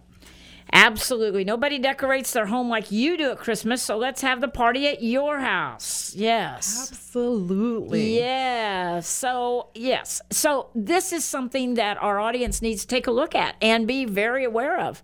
Absolutely. 0.72 1.44
Nobody 1.44 1.78
decorates 1.78 2.32
their 2.32 2.46
home 2.46 2.70
like 2.70 2.90
you 2.90 3.18
do 3.18 3.30
at 3.32 3.38
Christmas, 3.38 3.82
so 3.82 3.98
let's 3.98 4.22
have 4.22 4.40
the 4.40 4.48
party 4.48 4.88
at 4.88 5.02
your 5.02 5.38
house. 5.38 6.14
Yes. 6.16 6.88
Absolutely. 6.90 8.18
Yeah. 8.18 9.00
So, 9.00 9.68
yes. 9.74 10.22
So, 10.30 10.70
this 10.74 11.12
is 11.12 11.24
something 11.24 11.74
that 11.74 12.02
our 12.02 12.18
audience 12.18 12.62
needs 12.62 12.80
to 12.82 12.88
take 12.88 13.06
a 13.06 13.12
look 13.12 13.34
at 13.34 13.54
and 13.60 13.86
be 13.86 14.06
very 14.06 14.44
aware 14.44 14.80
of 14.80 15.02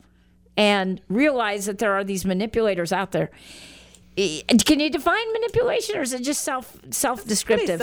and 0.56 1.02
realize 1.08 1.66
that 1.66 1.78
there 1.78 1.92
are 1.92 2.02
these 2.02 2.24
manipulators 2.24 2.92
out 2.92 3.12
there. 3.12 3.30
Can 4.16 4.80
you 4.80 4.90
define 4.90 5.32
manipulation 5.32 5.96
or 5.98 6.02
is 6.02 6.12
it 6.12 6.22
just 6.22 6.42
self 6.42 6.76
self 6.90 7.26
Pretty 7.26 7.78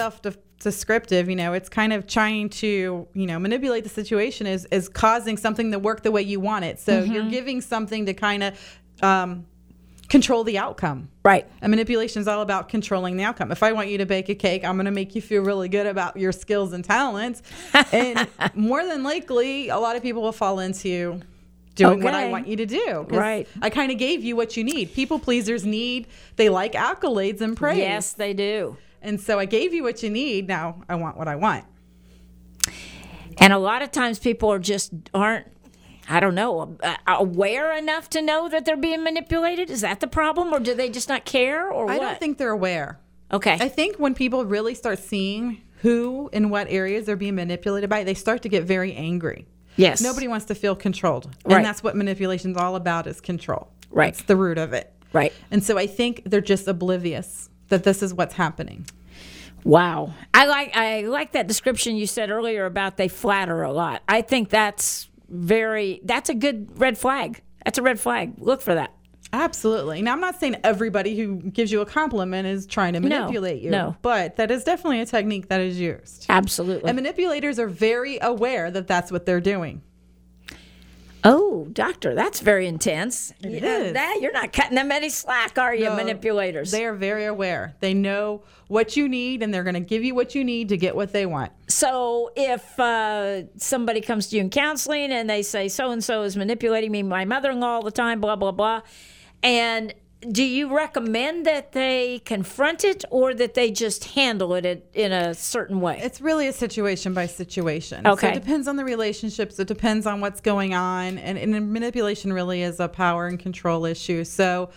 descriptive? 0.60 1.30
You 1.30 1.36
know, 1.36 1.54
it's 1.54 1.70
kind 1.70 1.94
of 1.94 2.08
trying 2.08 2.50
to, 2.50 3.08
you 3.14 3.26
know, 3.26 3.40
manipulate 3.40 3.84
the 3.84 3.90
situation 3.90 4.48
is 4.48 4.66
is 4.72 4.90
causing 4.90 5.38
something 5.38 5.72
to 5.72 5.80
work 5.80 6.04
the 6.04 6.12
way 6.12 6.22
you 6.22 6.40
want 6.40 6.66
it. 6.66 6.80
So 6.80 7.02
Mm-hmm. 7.02 7.12
you're 7.12 7.30
giving 7.30 7.62
something 7.62 8.06
to 8.06 8.14
kind 8.14 8.44
of 8.44 8.80
um, 9.02 9.46
control 10.10 10.44
the 10.44 10.58
outcome. 10.58 11.10
Right. 11.24 11.46
And 11.62 11.70
manipulation 11.70 12.22
is 12.22 12.28
all 12.28 12.42
about 12.42 12.70
controlling 12.70 13.18
the 13.18 13.24
outcome. 13.24 13.52
If 13.52 13.62
I 13.62 13.74
want 13.74 13.90
you 13.90 13.98
to 14.00 14.06
bake 14.06 14.30
a 14.30 14.36
cake, 14.36 14.64
I'm 14.64 14.76
going 14.78 14.86
to 14.86 14.92
make 14.92 15.14
you 15.16 15.22
feel 15.22 15.44
really 15.44 15.68
good 15.70 15.86
about 15.86 16.18
your 16.18 16.32
skills 16.32 16.72
and 16.74 16.84
talents. 16.84 17.44
And 17.92 18.28
more 18.56 18.86
than 18.86 19.04
likely, 19.04 19.70
a 19.70 19.78
lot 19.78 19.96
of 19.98 20.02
people 20.02 20.22
will 20.22 20.32
fall 20.32 20.60
into 20.60 21.22
doing 21.76 22.02
what 22.02 22.16
I 22.16 22.30
want 22.30 22.48
you 22.48 22.56
to 22.56 22.66
do. 22.66 23.06
Right. 23.10 23.48
I 23.62 23.70
kind 23.70 23.92
of 23.92 23.98
gave 24.00 24.24
you 24.24 24.36
what 24.36 24.58
you 24.58 24.64
need. 24.64 24.94
People 24.94 25.20
pleasers 25.20 25.66
need, 25.66 26.08
they 26.38 26.50
like 26.50 26.74
accolades 26.74 27.42
and 27.42 27.56
praise. 27.56 27.78
Yes, 27.78 28.14
they 28.14 28.34
do. 28.34 28.78
And 29.02 29.20
so 29.22 29.40
I 29.40 29.46
gave 29.46 29.74
you 29.74 29.84
what 29.84 30.04
you 30.04 30.10
need. 30.10 30.48
Now 30.48 30.84
I 30.90 30.96
want 30.96 31.18
what 31.18 31.28
I 31.28 31.36
want. 31.36 31.66
And 33.40 33.54
a 33.54 33.58
lot 33.58 33.82
of 33.82 33.92
times 33.92 34.20
people 34.20 34.52
are 34.52 34.60
just 34.60 34.92
aren't, 35.14 35.46
I 36.10 36.20
don't 36.20 36.36
know, 36.36 36.78
aware 37.06 37.78
enough 37.78 38.10
to 38.12 38.22
know 38.22 38.50
that 38.50 38.66
they're 38.66 38.78
being 38.78 39.04
manipulated. 39.04 39.70
Is 39.70 39.82
that 39.82 40.00
the 40.00 40.08
problem, 40.08 40.54
or 40.54 40.60
do 40.60 40.74
they 40.74 40.90
just 40.90 41.08
not 41.08 41.26
care, 41.26 41.70
or 41.70 41.90
I 41.90 41.98
what? 41.98 42.04
don't 42.04 42.20
think 42.20 42.38
they're 42.38 42.50
aware. 42.50 43.00
Okay. 43.32 43.58
I 43.60 43.70
think 43.70 43.98
when 43.98 44.16
people 44.16 44.46
really 44.46 44.74
start 44.74 45.00
seeing 45.00 45.62
who 45.82 46.30
and 46.34 46.50
what 46.50 46.68
areas 46.70 47.06
they're 47.06 47.16
being 47.16 47.36
manipulated 47.36 47.90
by, 47.90 48.04
they 48.04 48.14
start 48.16 48.42
to 48.44 48.50
get 48.50 48.64
very 48.64 48.94
angry. 48.94 49.46
yes. 49.76 50.02
Nobody 50.02 50.28
wants 50.28 50.46
to 50.46 50.56
feel 50.56 50.76
controlled. 50.76 51.30
Right. 51.46 51.58
And 51.58 51.66
that's 51.66 51.84
what 51.84 51.96
manipulation 51.96 52.52
is 52.52 52.58
all 52.58 52.76
about 52.76 53.06
is 53.06 53.22
control. 53.22 53.70
Right. 53.92 54.10
It's 54.10 54.24
the 54.24 54.36
root 54.36 54.58
of 54.58 54.74
it. 54.74 54.92
Right. 55.14 55.32
And 55.52 55.64
so 55.64 55.78
I 55.78 55.88
think 55.88 56.24
they're 56.26 56.42
just 56.42 56.68
oblivious 56.68 57.50
that 57.70 57.84
this 57.84 58.02
is 58.02 58.14
what's 58.14 58.34
happening. 58.34 58.86
Wow. 59.64 60.14
I 60.34 60.46
like 60.46 60.76
I 60.76 61.02
like 61.02 61.34
that 61.34 61.48
description 61.48 61.96
you 61.96 62.08
said 62.08 62.30
earlier 62.30 62.66
about 62.66 62.98
they 62.98 63.08
flatter 63.08 63.64
a 63.64 63.72
lot. 63.72 64.02
I 64.08 64.22
think 64.22 64.50
that's 64.50 65.10
very 65.30 66.00
that's 66.04 66.30
a 66.30 66.36
good 66.36 66.80
red 66.80 66.98
flag. 66.98 67.42
That's 67.66 67.78
a 67.78 67.82
red 67.82 68.00
flag. 68.00 68.36
Look 68.38 68.62
for 68.62 68.76
that. 68.76 68.94
Absolutely. 69.34 70.02
Now, 70.02 70.14
I'm 70.14 70.22
not 70.22 70.40
saying 70.40 70.56
everybody 70.64 71.18
who 71.18 71.36
gives 71.36 71.70
you 71.70 71.82
a 71.82 71.86
compliment 71.86 72.48
is 72.48 72.66
trying 72.66 72.94
to 72.94 73.02
manipulate 73.02 73.62
you. 73.62 73.72
no. 73.72 73.98
But 74.02 74.38
that 74.38 74.52
is 74.52 74.64
definitely 74.64 75.02
a 75.02 75.06
technique 75.06 75.50
that 75.50 75.60
is 75.60 75.78
used. 75.80 76.28
Absolutely. 76.30 76.90
And 76.90 76.96
manipulators 76.96 77.60
are 77.60 77.68
very 77.68 78.20
aware 78.22 78.72
that 78.72 78.88
that's 78.88 79.12
what 79.12 79.26
they're 79.26 79.42
doing. 79.42 79.82
Oh, 81.28 81.66
doctor, 81.74 82.16
that's 82.16 82.40
very 82.40 82.68
intense. 82.68 83.34
It 83.42 83.52
You 83.52 83.62
know, 83.62 83.82
is. 83.82 83.94
that 83.94 84.20
you're 84.22 84.32
not 84.32 84.54
cutting 84.54 84.76
them 84.76 84.92
any 84.92 85.10
slack, 85.10 85.58
are 85.58 85.76
you, 85.76 85.86
No, 85.86 85.96
manipulators? 85.96 86.72
They 86.72 86.86
are 86.86 86.94
very 86.94 87.26
aware. 87.26 87.76
They 87.82 87.94
know 87.94 88.44
what 88.68 88.96
you 88.96 89.08
need 89.10 89.44
and 89.44 89.54
they're 89.54 89.64
going 89.64 89.74
to 89.74 89.80
give 89.80 90.04
you 90.04 90.16
what 90.16 90.36
you 90.36 90.44
need 90.44 90.70
to 90.70 90.78
get 90.78 90.96
what 90.96 91.12
they 91.14 91.26
want. 91.26 91.52
So 91.68 92.32
if 92.36 92.80
uh, 92.80 93.44
somebody 93.58 94.02
comes 94.02 94.28
to 94.28 94.36
you 94.38 94.42
in 94.42 94.50
counseling 94.50 95.12
and 95.12 95.30
they 95.30 95.42
say 95.44 95.68
so 95.68 95.92
and 95.92 96.04
so 96.04 96.24
is 96.24 96.38
manipulating 96.38 96.92
me, 96.92 97.04
my 97.04 97.26
mother-in-law 97.26 97.68
all 97.68 97.84
the 97.84 97.92
time, 97.92 98.22
blah 98.22 98.36
blah 98.36 98.52
blah, 98.52 98.82
and 99.44 99.94
do 100.22 100.44
you 100.44 100.76
recommend 100.76 101.46
that 101.46 101.74
they 101.74 102.20
confront 102.26 102.84
it 102.84 103.06
or 103.12 103.34
that 103.36 103.54
they 103.54 103.70
just 103.72 104.04
handle 104.06 104.54
it 104.56 104.90
in- 104.94 105.12
a 105.12 105.34
certain 105.36 105.80
way? 105.80 106.00
It's 106.04 106.20
really 106.22 106.48
a 106.48 106.54
situation 106.54 107.14
by 107.14 107.28
situation. 107.28 108.04
So 108.04 108.12
Okay. 108.14 108.30
it 108.30 108.34
depends 108.34 108.68
on 108.68 108.78
the 108.78 108.84
relationships. 108.84 109.60
It 109.60 109.68
depends 109.68 110.06
on 110.08 110.20
what's 110.20 110.42
going 110.42 110.74
on. 110.74 111.18
And, 111.20 111.38
and 111.38 111.72
manipulation 111.72 112.34
really 112.34 112.64
is 112.64 112.80
a 112.80 112.88
power 112.88 113.28
and 113.28 113.38
control 113.40 113.86
issue. 113.86 114.24
So 114.24 114.70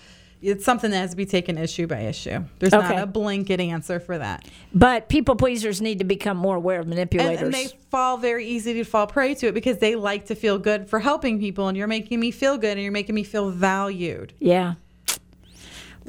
it's 0.43 0.65
something 0.65 0.91
that 0.91 0.99
has 0.99 1.11
to 1.11 1.17
be 1.17 1.27
taken 1.27 1.57
issue 1.59 1.87
by 1.87 2.01
issue. 2.01 2.45
There's 2.59 2.73
Okay. 2.75 2.95
not 2.95 3.03
a 3.03 3.07
blanket 3.07 3.61
answer 3.61 3.99
for 4.01 4.19
that. 4.19 4.47
But 4.75 5.09
people 5.09 5.37
pleasers 5.37 5.81
need 5.81 5.99
to 5.99 6.05
become 6.05 6.37
more 6.37 6.57
aware 6.57 6.81
of 6.81 6.87
And, 6.87 6.91
manipulators. 6.95 7.41
and 7.43 7.53
they 7.53 7.69
fall 7.91 8.17
very 8.19 8.47
easy 8.47 8.75
to 8.75 8.85
fall 8.85 9.07
prey 9.07 9.35
to 9.35 9.49
it 9.49 9.53
because 9.55 9.79
they 9.79 9.95
like 9.97 10.27
to 10.27 10.35
feel 10.35 10.59
good 10.59 10.89
for 10.89 10.99
helping 11.01 11.39
people. 11.39 11.69
And 11.69 11.77
you're 11.79 11.87
making 11.87 12.21
me 12.21 12.31
feel 12.31 12.57
good 12.59 12.73
and 12.73 12.81
you're 12.81 12.93
making 12.93 13.15
me 13.15 13.25
feel 13.25 13.51
valued. 13.51 14.35
yeah. 14.39 14.75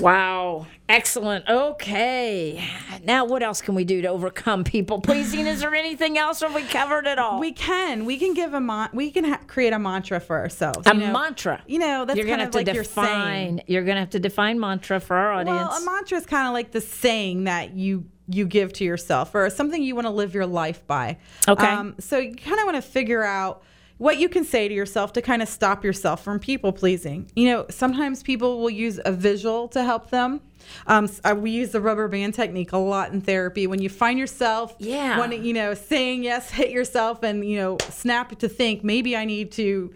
Wow. 0.02 0.68
Excellent. 0.90 1.48
Okay. 1.48 2.68
Now, 3.04 3.24
what 3.24 3.44
else 3.44 3.62
can 3.62 3.76
we 3.76 3.86
do 3.86 4.02
to 4.02 4.10
overcome 4.10 4.64
people 4.64 5.00
pleasing? 5.00 5.48
Is 5.48 5.62
there 5.62 5.74
anything 5.74 6.18
else, 6.18 6.44
or 6.44 6.48
have 6.48 6.56
we 6.56 6.64
covered 6.64 7.08
it 7.08 7.18
all? 7.18 7.40
We 7.40 7.54
can. 7.54 8.06
We 8.06 8.18
can 8.18 8.34
give 8.34 8.54
a 8.54 8.60
mon- 8.60 8.90
we 8.92 9.12
can 9.12 9.24
ha- 9.24 9.40
create 9.48 9.74
a 9.74 9.80
mantra 9.80 10.20
for 10.20 10.38
ourselves. 10.38 10.86
a 10.86 10.94
know? 10.94 11.14
mantra. 11.14 11.62
You 11.66 11.80
know, 11.80 12.06
that's 12.06 12.18
you're 12.18 12.28
gonna 12.28 12.44
have 12.44 12.52
to 12.52 12.58
like 12.58 12.68
your 12.68 12.84
define. 12.84 13.62
You're 13.68 13.84
gonna 13.84 14.02
have 14.02 14.10
to 14.12 14.20
define 14.20 14.60
mantra 14.60 15.00
for 15.00 15.16
our 15.16 15.34
audience. 15.34 15.70
Well, 15.70 15.82
a 15.82 15.86
mantra 15.86 16.18
is 16.18 16.26
kind 16.26 16.48
of 16.48 16.54
like 16.54 16.72
the 16.72 16.82
saying 16.82 17.46
that 17.46 17.74
you 17.74 18.06
you 18.28 18.46
give 18.46 18.74
to 18.74 18.84
yourself 18.84 19.34
or 19.36 19.50
something 19.50 19.82
you 19.82 19.96
want 19.96 20.08
to 20.08 20.12
live 20.12 20.34
your 20.34 20.46
life 20.46 20.86
by. 20.88 21.18
Okay. 21.48 21.66
Um, 21.66 21.96
so 22.00 22.18
you 22.18 22.36
kind 22.36 22.60
of 22.60 22.66
want 22.66 22.76
to 22.76 22.82
figure 22.82 23.24
out 23.24 23.64
what 24.02 24.18
you 24.18 24.28
can 24.28 24.44
say 24.44 24.68
to 24.68 24.74
yourself 24.74 25.14
to 25.14 25.22
kind 25.22 25.44
of 25.44 25.48
stop 25.48 25.84
yourself 25.84 26.24
from 26.24 26.40
people 26.40 26.74
pleasing. 26.74 27.30
You 27.36 27.46
know, 27.52 27.66
sometimes 27.70 28.24
people 28.24 28.60
will 28.60 28.72
use 28.72 29.00
a 29.06 29.12
visual 29.12 29.68
to 29.68 29.84
help 29.84 30.10
them. 30.10 30.42
Um, 30.88 31.08
uh, 31.24 31.36
we 31.38 31.52
use 31.52 31.70
the 31.70 31.82
rubber 31.82 32.08
band 32.08 32.34
technique 32.34 32.72
a 32.72 32.78
lot 32.80 33.12
in 33.14 33.22
therapy. 33.22 33.68
When 33.68 33.80
you 33.80 33.90
find 33.90 34.18
yourself, 34.18 34.76
Yeah. 34.80 35.20
wanting, 35.20 35.46
you 35.46 35.54
know, 35.54 35.76
saying 35.76 36.24
yes, 36.24 36.50
hit 36.60 36.72
yourself, 36.72 37.22
and 37.22 37.46
you 37.48 37.58
know, 37.58 37.78
snap 37.92 38.36
to 38.40 38.50
think 38.50 38.84
maybe 38.84 39.16
I 39.16 39.24
need 39.26 39.52
to 39.52 39.94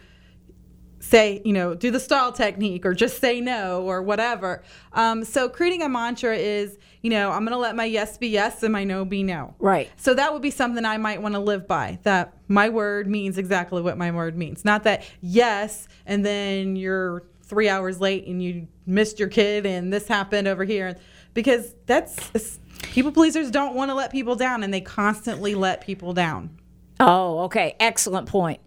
say, 1.06 1.40
you 1.46 1.54
know, 1.54 1.76
do 1.76 1.92
the 1.92 2.00
stall 2.00 2.32
technique 2.32 2.86
or 2.86 2.94
just 2.94 3.22
say 3.22 3.40
no 3.40 3.84
or 3.84 4.02
whatever. 4.02 4.64
Um, 4.94 5.24
so 5.24 5.48
creating 5.48 5.84
a 5.84 5.90
mantra 5.90 6.36
is, 6.36 6.78
you 7.04 7.12
know, 7.12 7.30
I'm 7.32 7.42
going 7.46 7.52
to 7.52 7.58
let 7.58 7.76
my 7.76 7.86
yes 7.86 8.18
be 8.18 8.28
yes 8.28 8.64
and 8.64 8.74
my 8.74 8.84
no 8.84 9.06
be 9.06 9.22
no. 9.22 9.54
Right. 9.60 9.90
So 9.98 10.16
that 10.16 10.34
would 10.34 10.42
be 10.42 10.50
something 10.50 10.84
I 10.84 10.98
might 10.98 11.22
want 11.22 11.36
to 11.36 11.40
live 11.40 11.68
by. 11.68 12.00
That 12.04 12.34
my 12.48 12.70
word 12.70 13.08
means 13.08 13.38
exactly 13.38 13.84
what 13.84 13.98
my 13.98 14.10
word 14.10 14.36
means. 14.36 14.66
Not 14.66 14.84
that 14.84 15.04
yes 15.22 15.88
and 16.08 16.26
then 16.26 16.76
you're 16.76 17.24
three 17.44 17.70
hours 17.70 18.02
late 18.02 18.26
and 18.26 18.42
you 18.42 18.68
missed 18.88 19.20
your 19.20 19.30
kid 19.30 19.68
and 19.68 19.94
this 19.94 20.08
happened 20.08 20.48
over 20.48 20.64
here. 20.64 20.96
Because 21.36 21.76
that's 21.86 22.60
people 22.82 23.12
pleasers 23.12 23.52
don't 23.52 23.76
want 23.76 23.92
to 23.92 23.96
let 23.96 24.12
people 24.12 24.36
down 24.36 24.64
and 24.64 24.74
they 24.74 24.82
constantly 24.82 25.54
let 25.54 25.82
people 25.82 26.14
down. 26.14 26.58
Oh, 27.00 27.42
okay. 27.42 27.76
Excellent 27.80 28.28
point. 28.28 28.62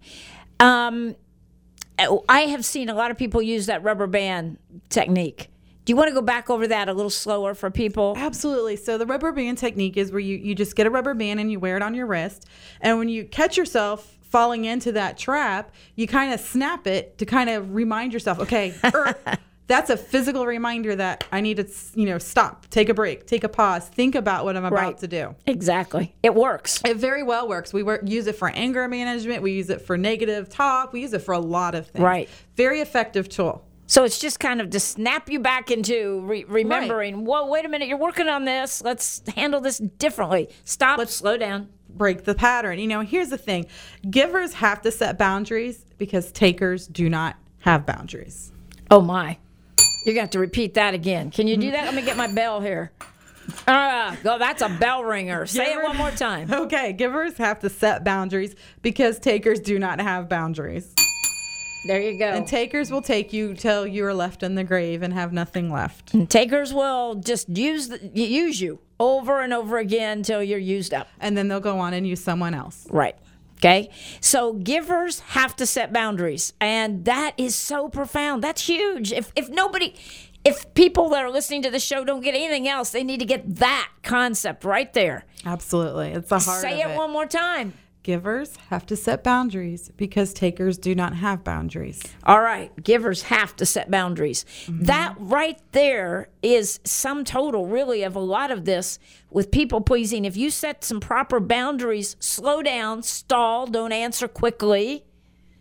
Um, 0.61 1.17
I 1.99 2.41
have 2.43 2.65
seen 2.65 2.89
a 2.89 2.95
lot 2.95 3.11
of 3.11 3.19
people 3.19 3.43
use 3.43 3.67
that 3.67 3.83
rubber 3.83 4.07
band 4.07 4.59
technique. 4.89 5.51
Do 5.85 5.93
you 5.93 5.97
want 5.97 6.09
to 6.09 6.15
go 6.15 6.21
back 6.21 6.51
over 6.51 6.69
that 6.69 6.89
a 6.89 6.93
little 6.93 7.11
slower 7.11 7.55
for 7.55 7.71
people? 7.71 8.15
Absolutely. 8.17 8.77
So 8.77 8.99
the 8.99 9.07
rubber 9.07 9.33
band 9.33 9.57
technique 9.57 9.97
is 9.97 10.13
where 10.13 10.21
you, 10.21 10.37
you 10.37 10.55
just 10.55 10.77
get 10.77 10.87
a 10.87 10.91
rubber 10.91 11.15
band 11.15 11.41
and 11.41 11.51
you 11.51 11.59
wear 11.59 11.77
it 11.77 11.83
on 11.83 11.95
your 11.95 12.07
wrist. 12.07 12.47
And 12.83 12.99
when 12.99 13.09
you 13.09 13.25
catch 13.25 13.57
yourself 13.57 14.19
falling 14.21 14.67
into 14.67 14.93
that 14.93 15.17
trap, 15.17 15.73
you 15.97 16.07
kind 16.07 16.35
of 16.35 16.41
snap 16.41 16.87
it 16.87 17.17
to 17.19 17.27
kind 17.27 17.49
of 17.49 17.75
remind 17.75 18.13
yourself, 18.13 18.39
okay, 18.41 18.75
er, 18.85 19.17
that's 19.69 19.91
a 19.91 19.97
physical 19.97 20.45
reminder 20.47 20.97
that 20.97 21.25
I 21.31 21.41
need 21.41 21.59
to, 21.59 21.67
you 21.95 22.07
know, 22.07 22.19
stop, 22.19 22.67
take 22.71 22.89
a 22.89 22.95
break, 22.95 23.27
take 23.27 23.45
a 23.45 23.49
pause, 23.49 23.87
think 23.87 24.15
about 24.17 24.45
what 24.45 24.57
I'm 24.57 24.65
about 24.65 24.75
Right. 24.77 24.99
to 24.99 25.07
do. 25.07 25.37
Exactly. 25.47 26.15
It 26.23 26.35
works. 26.35 26.83
It 26.85 26.97
very 26.97 27.23
well 27.23 27.49
works. 27.49 27.73
We 27.73 27.83
work, 27.83 28.01
use 28.05 28.27
it 28.27 28.35
for 28.37 28.49
anger 28.51 28.89
management. 28.89 29.43
We 29.43 29.53
use 29.53 29.71
it 29.71 29.83
for 29.83 29.97
negative 29.97 30.49
talk. 30.49 30.93
We 30.93 31.03
use 31.03 31.13
it 31.13 31.21
for 31.21 31.33
a 31.35 31.39
lot 31.39 31.75
of 31.77 31.87
things. 31.87 32.03
Right. 32.03 32.29
Very 32.57 32.81
effective 32.81 33.29
tool. 33.29 33.65
So 33.87 34.05
it's 34.05 34.19
just 34.19 34.39
kind 34.41 34.61
of 34.61 34.69
to 34.71 34.81
snap 34.81 35.31
you 35.31 35.39
back 35.41 35.71
into 35.71 36.21
re- 36.27 36.45
remembering, 36.47 37.25
whoa, 37.25 37.47
wait 37.47 37.65
a 37.65 37.69
minute, 37.71 37.89
you're 37.89 37.97
working 37.97 38.29
on 38.29 38.45
this. 38.45 38.83
Let's 38.83 39.23
handle 39.35 39.61
this 39.63 39.79
differently. 39.79 40.49
Stop, 40.65 40.99
Let's- 40.99 41.15
slow 41.15 41.37
down. 41.39 41.69
break 41.89 42.25
the 42.25 42.35
pattern. 42.35 42.79
You 42.79 42.87
know, 42.87 43.01
here's 43.01 43.31
the 43.31 43.39
thing 43.39 43.65
givers 44.09 44.53
have 44.55 44.83
to 44.83 44.91
set 44.91 45.17
boundaries 45.19 45.85
because 45.97 46.31
takers 46.33 46.87
do 46.87 47.09
not 47.09 47.37
have 47.61 47.87
boundaries. 47.87 48.53
Oh, 48.91 49.01
my. 49.01 49.39
You're 50.05 50.15
going 50.15 50.17
to 50.17 50.21
have 50.21 50.31
to 50.31 50.39
repeat 50.39 50.75
that 50.75 50.95
again. 50.95 51.31
Can 51.31 51.47
you 51.49 51.57
do 51.57 51.71
that? 51.73 51.85
Let 51.85 51.95
me 51.95 52.03
get 52.03 52.17
my 52.17 52.29
bell 52.29 52.61
here. 52.61 52.93
Ah, 53.67 54.17
go. 54.23 54.39
That's 54.39 54.63
a 54.63 54.69
bell 54.69 55.05
ringer. 55.05 55.47
Say 55.47 55.73
it 55.73 55.83
one 55.83 55.97
more 55.97 56.11
time. 56.11 56.53
Okay, 56.59 56.93
givers 56.93 57.37
have 57.39 57.61
to 57.61 57.71
set 57.71 58.05
boundaries 58.05 58.55
because 58.83 59.19
takers 59.19 59.61
do 59.61 59.79
not 59.79 60.01
have 60.01 60.29
boundaries. 60.29 60.95
There 61.87 62.01
you 62.01 62.19
go. 62.19 62.27
And 62.27 62.47
takers 62.47 62.91
will 62.91 63.01
take 63.01 63.33
you 63.33 63.55
till 63.55 63.87
you 63.87 64.05
are 64.05 64.13
left 64.13 64.43
in 64.43 64.55
the 64.55 64.65
grave 64.65 65.03
and 65.03 65.15
have 65.15 65.33
nothing 65.33 65.73
left. 65.73 66.13
And 66.13 66.29
takers 66.29 66.75
will 66.75 67.15
just 67.15 67.49
use 67.49 67.89
the, 67.89 68.11
use 68.13 68.61
you 68.61 68.81
over 69.01 69.41
and 69.41 69.55
over 69.55 69.79
again 69.79 70.23
till 70.23 70.43
you're 70.43 70.59
used 70.59 70.93
up. 70.93 71.09
And 71.21 71.37
then 71.39 71.49
they'll 71.49 71.61
go 71.61 71.79
on 71.79 71.95
and 71.95 72.07
use 72.07 72.23
someone 72.23 72.53
else. 72.53 72.87
Right. 72.91 73.17
Okay. 73.59 73.91
So 74.21 74.53
givers 74.53 75.21
have 75.21 75.57
to 75.57 75.67
set 75.67 75.93
boundaries, 75.93 76.53
and 76.61 77.05
that 77.07 77.35
is 77.37 77.55
so 77.57 77.89
profound. 77.89 78.43
That's 78.43 78.67
huge. 78.67 79.13
If 79.13 79.33
if 79.35 79.49
nobody, 79.49 79.95
if 80.45 80.73
people 80.75 81.09
that 81.11 81.25
are 81.25 81.31
listening 81.31 81.63
to 81.63 81.71
the 81.71 81.81
show 81.81 82.05
don't 82.05 82.21
get 82.21 82.35
anything 82.35 82.69
else, 82.69 82.91
they 82.91 83.03
need 83.03 83.19
to 83.19 83.27
get 83.27 83.57
that 83.57 83.91
concept 84.03 84.65
right 84.65 84.93
there. 84.93 85.25
Absolutely. 85.45 86.13
It's 86.13 86.29
the 86.29 86.39
heart 86.39 86.61
Say 86.61 86.81
it, 86.81 86.89
it. 86.89 86.97
one 86.97 87.11
more 87.11 87.27
time. 87.27 87.73
Givers 88.09 88.57
have 88.71 88.87
to 88.87 88.97
set 88.97 89.23
boundaries 89.23 89.91
because 89.99 90.33
takers 90.33 90.79
do 90.79 90.95
not 90.95 91.13
have 91.17 91.45
boundaries. 91.45 92.03
All 92.25 92.41
right, 92.41 92.73
givers 92.83 93.25
have 93.25 93.55
to 93.57 93.67
set 93.67 93.91
boundaries. 93.91 94.47
Mm-hmm. 94.65 94.85
That 94.85 95.15
right 95.19 95.61
there 95.73 96.31
is 96.43 96.81
sum 96.85 97.23
total, 97.23 97.67
really, 97.67 98.05
of 98.05 98.17
a 98.17 98.21
lot 98.21 98.51
of 98.51 98.65
this 98.65 98.99
with 99.29 99.51
people 99.51 99.83
pleasing. 99.83 100.25
If 100.25 100.39
you 100.39 100.49
set 100.49 100.85
some 100.85 101.01
proper 101.01 101.39
boundaries, 101.39 102.17
slow 102.19 102.63
down, 102.63 103.03
stall, 103.03 103.67
don't 103.67 103.93
answer 103.93 104.27
quickly, 104.27 105.05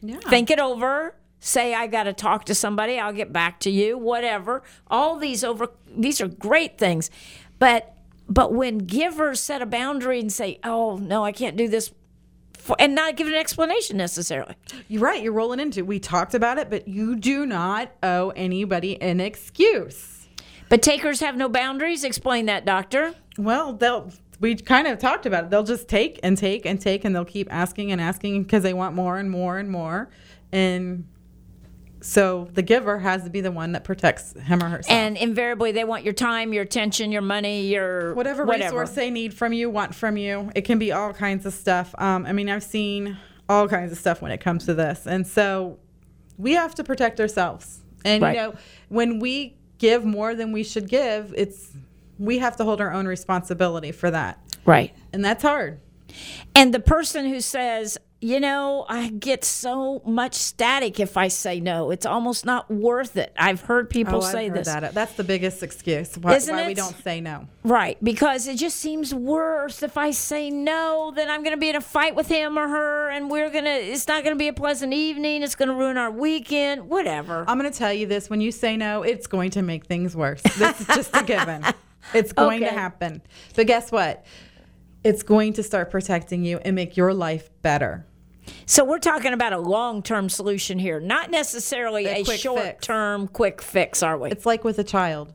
Yeah. 0.01 0.19
think 0.29 0.49
it 0.49 0.57
over. 0.57 1.15
Say 1.41 1.73
I 1.73 1.87
got 1.87 2.03
to 2.03 2.13
talk 2.13 2.45
to 2.45 2.55
somebody. 2.55 2.97
I'll 2.97 3.11
get 3.11 3.33
back 3.33 3.59
to 3.59 3.69
you. 3.69 3.97
Whatever. 3.97 4.63
All 4.89 5.17
these 5.17 5.43
over. 5.43 5.67
These 5.85 6.21
are 6.21 6.29
great 6.29 6.77
things, 6.77 7.11
but 7.59 7.93
but 8.29 8.53
when 8.53 8.77
givers 8.77 9.41
set 9.41 9.61
a 9.61 9.65
boundary 9.65 10.21
and 10.21 10.31
say, 10.31 10.59
"Oh 10.63 10.95
no, 10.95 11.25
I 11.25 11.33
can't 11.33 11.57
do 11.57 11.67
this," 11.67 11.91
for, 12.67 12.75
and 12.79 12.93
not 12.93 13.15
give 13.15 13.27
an 13.27 13.33
explanation 13.33 13.97
necessarily. 13.97 14.55
You're 14.87 15.01
right. 15.01 15.23
You're 15.23 15.33
rolling 15.33 15.59
into. 15.59 15.83
We 15.83 15.99
talked 15.99 16.35
about 16.35 16.57
it, 16.57 16.69
but 16.69 16.87
you 16.87 17.15
do 17.15 17.45
not 17.45 17.91
owe 18.03 18.29
anybody 18.35 19.01
an 19.01 19.19
excuse. 19.19 20.27
But 20.69 20.81
takers 20.81 21.21
have 21.21 21.37
no 21.37 21.47
boundaries. 21.49 22.03
Explain 22.03 22.45
that, 22.47 22.65
doctor. 22.65 23.15
Well, 23.37 23.73
they'll. 23.73 24.11
We 24.39 24.55
kind 24.55 24.85
of 24.85 24.99
talked 24.99 25.25
about 25.25 25.45
it. 25.45 25.49
They'll 25.49 25.63
just 25.63 25.87
take 25.87 26.19
and 26.21 26.37
take 26.37 26.67
and 26.67 26.79
take, 26.79 27.05
and 27.05 27.15
they'll 27.15 27.25
keep 27.25 27.51
asking 27.51 27.91
and 27.91 27.99
asking 27.99 28.43
because 28.43 28.61
they 28.61 28.73
want 28.73 28.93
more 28.93 29.17
and 29.17 29.31
more 29.31 29.57
and 29.57 29.71
more. 29.71 30.09
And 30.51 31.07
so 32.07 32.47
the 32.53 32.61
giver 32.61 32.99
has 32.99 33.25
to 33.25 33.29
be 33.29 33.41
the 33.41 33.51
one 33.51 33.73
that 33.73 33.83
protects 33.83 34.31
him 34.31 34.63
or 34.63 34.69
herself. 34.69 34.89
And 34.97 35.17
invariably, 35.17 35.73
they 35.73 35.83
want 35.83 36.05
your 36.05 36.13
time, 36.13 36.53
your 36.53 36.63
attention, 36.63 37.11
your 37.11 37.21
money, 37.21 37.67
your 37.67 38.13
whatever, 38.13 38.45
resource 38.45 38.91
they 38.91 39.09
need 39.09 39.33
from 39.33 39.51
you, 39.51 39.69
want 39.69 39.93
from 39.93 40.15
you. 40.15 40.49
It 40.55 40.61
can 40.61 40.79
be 40.79 40.93
all 40.93 41.11
kinds 41.11 41.45
of 41.45 41.53
stuff. 41.53 41.93
Um, 41.97 42.25
I 42.25 42.31
mean, 42.31 42.49
I've 42.49 42.63
seen 42.63 43.17
all 43.49 43.67
kinds 43.67 43.91
of 43.91 43.97
stuff 43.97 44.21
when 44.21 44.31
it 44.31 44.39
comes 44.39 44.65
to 44.67 44.73
this, 44.73 45.05
and 45.05 45.27
so 45.27 45.79
we 46.37 46.53
have 46.53 46.73
to 46.75 46.83
protect 46.85 47.19
ourselves. 47.19 47.81
And 48.05 48.23
Right. 48.23 48.35
you 48.35 48.41
know, 48.41 48.53
when 48.87 49.19
we 49.19 49.57
give 49.77 50.05
more 50.05 50.33
than 50.33 50.53
we 50.53 50.63
should 50.63 50.87
give, 50.87 51.33
it's 51.35 51.71
we 52.17 52.37
have 52.39 52.55
to 52.55 52.63
hold 52.63 52.79
our 52.79 52.93
own 52.93 53.05
responsibility 53.05 53.91
for 53.91 54.09
that, 54.11 54.39
Right. 54.63 54.93
and 55.11 55.25
that's 55.25 55.43
hard. 55.43 55.79
And 56.55 56.73
the 56.73 56.79
person 56.79 57.25
who 57.25 57.41
says, 57.41 57.97
you 58.19 58.39
know, 58.39 58.85
I 58.89 59.09
get 59.09 59.43
so 59.45 60.01
much 60.03 60.33
static 60.33 60.99
if 60.99 61.17
I 61.17 61.27
say 61.27 61.59
no. 61.59 61.91
It's 61.91 62.05
almost 62.05 62.45
not 62.45 62.69
worth 62.69 63.15
it. 63.15 63.31
I've 63.37 63.61
heard 63.61 63.91
people 63.91 64.17
oh, 64.17 64.21
say 64.21 64.49
heard 64.49 64.57
this. 64.57 64.67
that. 64.67 64.93
That's 64.95 65.13
the 65.13 65.23
biggest 65.23 65.61
excuse 65.61 66.17
why, 66.17 66.35
Isn't 66.35 66.55
why 66.55 66.65
we 66.65 66.73
don't 66.73 66.95
say 67.03 67.21
no. 67.21 67.47
Right, 67.63 68.03
because 68.03 68.47
it 68.47 68.57
just 68.57 68.77
seems 68.77 69.13
worse 69.13 69.83
if 69.83 69.97
I 69.97 70.11
say 70.11 70.49
no, 70.49 71.11
then 71.15 71.29
I'm 71.29 71.43
going 71.43 71.55
to 71.55 71.59
be 71.59 71.69
in 71.69 71.75
a 71.75 71.81
fight 71.81 72.15
with 72.15 72.27
him 72.27 72.57
or 72.57 72.67
her 72.67 73.09
and 73.09 73.29
we're 73.29 73.51
going 73.51 73.65
to 73.65 73.69
it's 73.69 74.07
not 74.07 74.23
going 74.23 74.35
to 74.35 74.39
be 74.39 74.47
a 74.47 74.53
pleasant 74.53 74.93
evening, 74.93 75.43
it's 75.43 75.55
going 75.55 75.69
to 75.69 75.75
ruin 75.75 75.97
our 75.97 76.09
weekend, 76.09 76.89
whatever. 76.89 77.45
I'm 77.47 77.59
going 77.59 77.71
to 77.71 77.77
tell 77.77 77.93
you 77.93 78.07
this: 78.07 78.29
when 78.29 78.41
you 78.41 78.51
say 78.51 78.77
no, 78.77 79.03
it's 79.03 79.27
going 79.27 79.51
to 79.51 79.61
make 79.61 79.85
things 79.85 80.15
worse. 80.15 80.41
This 80.41 80.81
is 80.81 80.87
just 80.87 81.15
a 81.15 81.23
given. 81.23 81.63
It's 82.13 82.31
going 82.31 82.61
to 82.61 82.69
happen. 82.69 83.21
But 83.55 83.67
guess 83.67 83.91
what? 83.91 84.25
It's 85.07 85.23
going 85.23 85.53
to 85.53 85.63
start 85.63 85.89
protecting 85.89 86.43
you 86.43 86.59
and 86.65 86.75
make 86.75 86.97
your 86.97 87.13
life 87.13 87.49
better. 87.61 88.05
So 88.65 88.83
we're 88.83 88.99
talking 88.99 89.33
about 89.33 89.53
a 89.53 89.57
long-term 89.57 90.27
solution 90.29 90.79
here, 90.79 90.99
not 90.99 91.31
necessarily 91.31 92.05
A 92.07 92.21
a, 92.21 92.25
short-term 92.25 93.29
quick 93.29 93.61
fix, 93.61 94.03
are 94.03 94.17
we? 94.17 94.29
It's 94.31 94.45
like 94.45 94.63
with 94.65 94.79
a 94.79 94.83
child. 94.83 95.33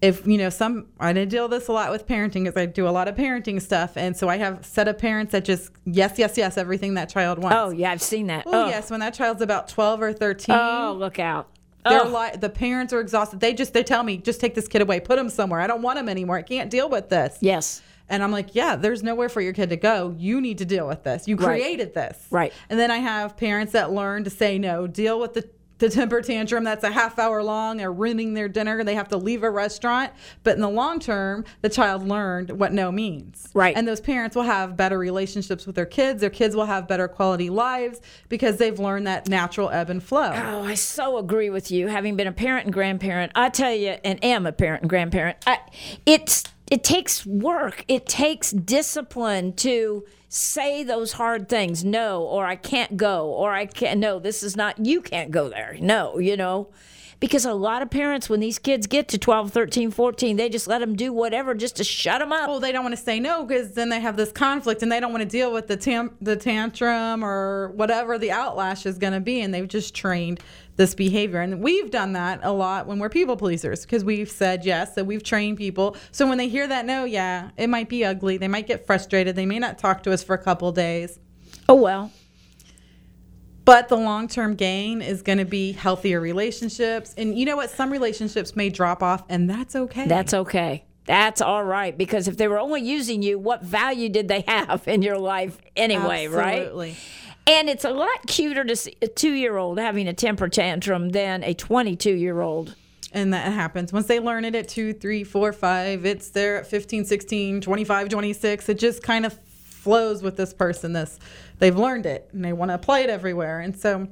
If 0.00 0.24
you 0.24 0.38
know 0.38 0.50
some, 0.50 0.86
I 1.00 1.12
deal 1.12 1.48
with 1.48 1.58
this 1.58 1.66
a 1.68 1.72
lot 1.72 1.90
with 1.90 2.06
parenting, 2.06 2.44
because 2.44 2.56
I 2.56 2.66
do 2.66 2.86
a 2.86 2.90
lot 2.90 3.08
of 3.08 3.16
parenting 3.16 3.60
stuff, 3.60 3.96
and 3.96 4.16
so 4.16 4.28
I 4.28 4.36
have 4.36 4.64
set 4.64 4.86
of 4.86 4.96
parents 4.98 5.32
that 5.32 5.44
just 5.44 5.72
yes, 5.84 6.16
yes, 6.18 6.36
yes, 6.36 6.56
everything 6.56 6.94
that 6.94 7.08
child 7.08 7.40
wants. 7.40 7.56
oh 7.58 7.70
yeah, 7.70 7.90
I've 7.90 8.00
seen 8.02 8.28
that. 8.28 8.44
Oh, 8.46 8.68
yes, 8.68 8.88
when 8.92 9.00
that 9.00 9.14
child's 9.14 9.42
about 9.42 9.66
twelve 9.68 10.00
or 10.00 10.12
thirteen. 10.12 10.54
Oh, 10.56 10.94
look 10.96 11.18
out. 11.18 11.48
They're 11.84 12.04
Oh. 12.06 12.08
li- 12.32 12.36
the 12.38 12.48
parents 12.50 12.92
are 12.92 13.00
exhausted. 13.00 13.40
They 13.40 13.54
just 13.54 13.72
they 13.72 13.82
tell 13.82 14.04
me 14.04 14.18
just 14.18 14.40
take 14.40 14.54
this 14.54 14.68
kid 14.68 14.82
away, 14.82 15.00
put 15.00 15.18
him 15.18 15.28
somewhere. 15.30 15.60
I 15.60 15.66
don't 15.66 15.82
want 15.82 15.98
him 15.98 16.08
anymore. 16.08 16.36
I 16.36 16.42
can't 16.42 16.70
deal 16.70 16.88
with 16.88 17.08
this. 17.08 17.36
Yes. 17.40 17.82
And 18.08 18.22
I'm 18.22 18.32
like, 18.32 18.54
yeah, 18.54 18.76
there's 18.76 19.02
nowhere 19.02 19.28
for 19.28 19.40
your 19.40 19.52
kid 19.52 19.68
to 19.70 19.76
go. 19.76 20.14
You 20.18 20.40
need 20.40 20.58
to 20.58 20.64
deal 20.64 20.86
with 20.86 21.02
this. 21.04 21.28
You 21.28 21.36
Right. 21.36 21.46
created 21.60 21.94
this. 21.94 22.26
Right. 22.30 22.52
And 22.70 22.78
then 22.78 22.90
I 22.90 22.98
have 22.98 23.36
parents 23.36 23.72
that 23.72 23.92
learn 23.92 24.24
to 24.24 24.30
say 24.30 24.58
no, 24.58 24.86
deal 24.86 25.20
with 25.20 25.34
the, 25.34 25.48
the 25.78 25.88
temper 25.90 26.20
tantrum 26.22 26.64
that's 26.64 26.82
a 26.82 26.90
half 26.90 27.18
hour 27.20 27.40
long. 27.42 27.76
They're 27.76 27.92
ruining 27.92 28.34
their 28.34 28.48
dinner. 28.48 28.82
They 28.82 28.96
have 28.96 29.08
to 29.08 29.16
leave 29.16 29.44
a 29.44 29.50
restaurant. 29.50 30.10
But 30.42 30.56
in 30.56 30.60
the 30.60 30.68
long 30.68 30.98
term, 30.98 31.44
the 31.60 31.68
child 31.68 32.02
learned 32.08 32.50
what 32.58 32.72
no 32.72 32.90
means. 32.90 33.46
Right. 33.54 33.76
And 33.76 33.86
those 33.86 34.00
parents 34.00 34.34
will 34.34 34.42
have 34.42 34.76
better 34.76 34.98
relationships 34.98 35.66
with 35.66 35.76
their 35.76 35.86
kids. 35.86 36.20
Their 36.20 36.30
kids 36.30 36.56
will 36.56 36.66
have 36.66 36.88
better 36.88 37.06
quality 37.06 37.48
lives 37.50 38.00
because 38.28 38.56
they've 38.56 38.78
learned 38.78 39.06
that 39.06 39.28
natural 39.28 39.70
ebb 39.70 39.88
and 39.90 40.02
flow. 40.02 40.32
Oh, 40.34 40.64
I 40.64 40.74
so 40.74 41.16
agree 41.18 41.50
with 41.50 41.70
you. 41.70 41.86
Having 41.86 42.16
been 42.16 42.26
a 42.26 42.32
parent 42.32 42.64
and 42.64 42.72
grandparent, 42.72 43.30
I 43.36 43.48
tell 43.50 43.72
you, 43.74 43.96
and 44.02 44.18
am 44.24 44.46
a 44.46 44.52
parent 44.52 44.82
and 44.82 44.90
grandparent. 44.90 45.36
I, 45.46 45.58
it's 46.06 46.42
it 46.70 46.84
takes 46.84 47.24
work. 47.24 47.84
It 47.88 48.06
takes 48.06 48.50
discipline 48.50 49.54
to 49.54 50.04
say 50.28 50.82
those 50.82 51.12
hard 51.12 51.48
things. 51.48 51.84
No, 51.84 52.22
or 52.22 52.44
I 52.46 52.56
can't 52.56 52.96
go, 52.96 53.28
or 53.28 53.52
I 53.52 53.66
can't. 53.66 54.00
No, 54.00 54.18
this 54.18 54.42
is 54.42 54.56
not. 54.56 54.84
You 54.84 55.00
can't 55.00 55.30
go 55.30 55.48
there. 55.48 55.76
No, 55.80 56.18
you 56.18 56.36
know. 56.36 56.68
Because 57.20 57.44
a 57.44 57.52
lot 57.52 57.82
of 57.82 57.90
parents, 57.90 58.28
when 58.30 58.38
these 58.38 58.60
kids 58.60 58.86
get 58.86 59.08
to 59.08 59.18
12, 59.18 59.50
13, 59.50 59.90
14, 59.90 60.36
they 60.36 60.48
just 60.48 60.68
let 60.68 60.78
them 60.78 60.94
do 60.94 61.12
whatever 61.12 61.52
just 61.52 61.74
to 61.76 61.84
shut 61.84 62.20
them 62.20 62.30
up. 62.30 62.48
Well, 62.48 62.60
they 62.60 62.70
don't 62.70 62.84
want 62.84 62.96
to 62.96 63.02
say 63.02 63.18
no 63.18 63.44
because 63.44 63.72
then 63.72 63.88
they 63.88 63.98
have 63.98 64.16
this 64.16 64.30
conflict 64.30 64.84
and 64.84 64.92
they 64.92 65.00
don't 65.00 65.10
want 65.10 65.22
to 65.22 65.28
deal 65.28 65.52
with 65.52 65.66
the 65.66 65.76
tam- 65.76 66.16
the 66.20 66.36
tantrum 66.36 67.24
or 67.24 67.72
whatever 67.74 68.18
the 68.18 68.28
outlash 68.28 68.86
is 68.86 68.98
going 68.98 69.14
to 69.14 69.20
be, 69.20 69.40
and 69.40 69.52
they've 69.52 69.66
just 69.66 69.96
trained 69.96 70.38
this 70.78 70.94
behavior. 70.94 71.40
And 71.40 71.60
we've 71.60 71.90
done 71.90 72.14
that 72.14 72.40
a 72.42 72.52
lot 72.52 72.86
when 72.86 72.98
we're 72.98 73.08
people 73.10 73.36
pleasers 73.36 73.82
because 73.82 74.04
we've 74.04 74.30
said 74.30 74.64
yes, 74.64 74.94
so 74.94 75.04
we've 75.04 75.22
trained 75.22 75.58
people. 75.58 75.96
So 76.12 76.26
when 76.26 76.38
they 76.38 76.48
hear 76.48 76.66
that 76.66 76.86
no, 76.86 77.04
yeah, 77.04 77.50
it 77.58 77.68
might 77.68 77.88
be 77.90 78.04
ugly. 78.04 78.38
They 78.38 78.48
might 78.48 78.66
get 78.66 78.86
frustrated. 78.86 79.36
They 79.36 79.44
may 79.44 79.58
not 79.58 79.76
talk 79.78 80.04
to 80.04 80.12
us 80.12 80.22
for 80.22 80.34
a 80.34 80.38
couple 80.38 80.72
days. 80.72 81.18
oh, 81.68 81.74
well. 81.74 82.12
But 83.64 83.88
the 83.88 83.96
long 83.96 84.28
term 84.28 84.54
gain 84.54 85.02
is 85.02 85.20
going 85.20 85.36
to 85.36 85.44
be 85.44 85.72
healthier 85.72 86.20
relationships. 86.20 87.12
And 87.18 87.38
you 87.38 87.44
know 87.44 87.56
what? 87.56 87.68
Some 87.68 87.90
relationships 87.90 88.56
may 88.56 88.70
drop 88.70 89.02
off, 89.02 89.24
and 89.28 89.50
that's 89.50 89.76
okay. 89.76 90.06
That's 90.06 90.32
okay. 90.32 90.84
That's 91.04 91.42
all 91.42 91.64
right. 91.64 91.96
Because 91.96 92.28
if 92.28 92.38
they 92.38 92.48
were 92.48 92.58
only 92.58 92.80
using 92.80 93.22
you, 93.22 93.38
what 93.38 93.62
value 93.62 94.08
did 94.08 94.28
they 94.28 94.40
have 94.48 94.88
in 94.88 95.02
your 95.02 95.18
life 95.18 95.58
anyway, 95.76 96.28
right? 96.28 96.60
Absolutely. 96.60 96.96
And 97.48 97.70
it's 97.70 97.86
a 97.86 97.90
lot 97.90 98.26
cuter 98.26 98.62
to 98.62 98.76
see 98.76 98.94
a 99.00 99.08
two 99.08 99.32
year 99.32 99.56
old 99.56 99.78
having 99.78 100.06
a 100.06 100.12
temper 100.12 100.50
tantrum 100.50 101.08
than 101.08 101.42
a 101.42 101.54
22 101.54 102.10
year 102.10 102.42
old. 102.42 102.76
And 103.10 103.32
that 103.32 103.50
happens. 103.50 103.90
Once 103.90 104.06
they 104.06 104.20
learn 104.20 104.44
it 104.44 104.54
at 104.54 104.68
two, 104.68 104.92
three, 104.92 105.24
four, 105.24 105.54
five, 105.54 106.04
it's 106.04 106.28
there 106.28 106.58
at 106.58 106.66
15, 106.66 107.06
16, 107.06 107.62
25, 107.62 108.08
26. 108.10 108.68
It 108.68 108.78
just 108.78 109.02
kind 109.02 109.24
of 109.24 109.32
flows 109.32 110.22
with 110.22 110.36
this 110.36 110.52
person. 110.52 110.92
This 110.92 111.18
they've 111.58 111.74
learned 111.74 112.04
it 112.04 112.28
and 112.32 112.44
they 112.44 112.52
want 112.52 112.68
to 112.68 112.74
apply 112.74 113.00
it 113.00 113.10
everywhere. 113.10 113.60
And 113.60 113.74
so 113.74 114.08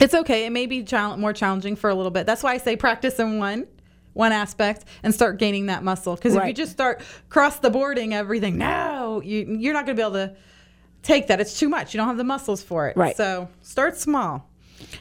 it's 0.00 0.14
okay. 0.14 0.46
It 0.46 0.50
may 0.50 0.66
be 0.66 0.86
more 1.18 1.32
challenging 1.32 1.74
for 1.74 1.90
a 1.90 1.94
little 1.96 2.12
bit. 2.12 2.26
That's 2.26 2.44
why 2.44 2.52
I 2.52 2.58
say 2.58 2.76
practice 2.76 3.18
in 3.18 3.38
one 3.38 3.66
one 4.12 4.30
aspect 4.30 4.84
and 5.02 5.12
start 5.12 5.38
gaining 5.38 5.66
that 5.66 5.82
muscle. 5.82 6.14
Because 6.14 6.36
if 6.36 6.46
you 6.46 6.52
just 6.52 6.70
start 6.70 7.02
cross 7.28 7.58
the 7.58 7.70
boarding 7.70 8.14
everything, 8.14 8.56
no, 8.56 9.20
you 9.24 9.56
you're 9.58 9.74
not 9.74 9.84
going 9.84 9.96
to 9.96 10.00
be 10.00 10.06
able 10.06 10.12
to 10.12 10.36
take 11.02 11.26
that. 11.28 11.40
It's 11.40 11.58
too 11.58 11.68
much. 11.68 11.94
You 11.94 11.98
don't 11.98 12.08
have 12.08 12.16
the 12.16 12.24
muscles 12.24 12.62
for 12.62 12.88
it. 12.88 12.96
Right. 12.96 13.16
So 13.16 13.48
start 13.62 13.96
small. 13.96 14.48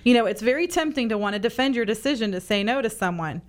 You 0.03 0.13
know, 0.13 0.25
it's 0.25 0.41
very 0.41 0.67
tempting 0.67 1.09
to 1.09 1.17
want 1.17 1.33
to 1.35 1.39
defend 1.39 1.75
your 1.75 1.85
decision 1.85 2.31
to 2.33 2.41
say 2.41 2.63
no 2.63 2.81
to 2.81 2.89
someone. 2.89 3.41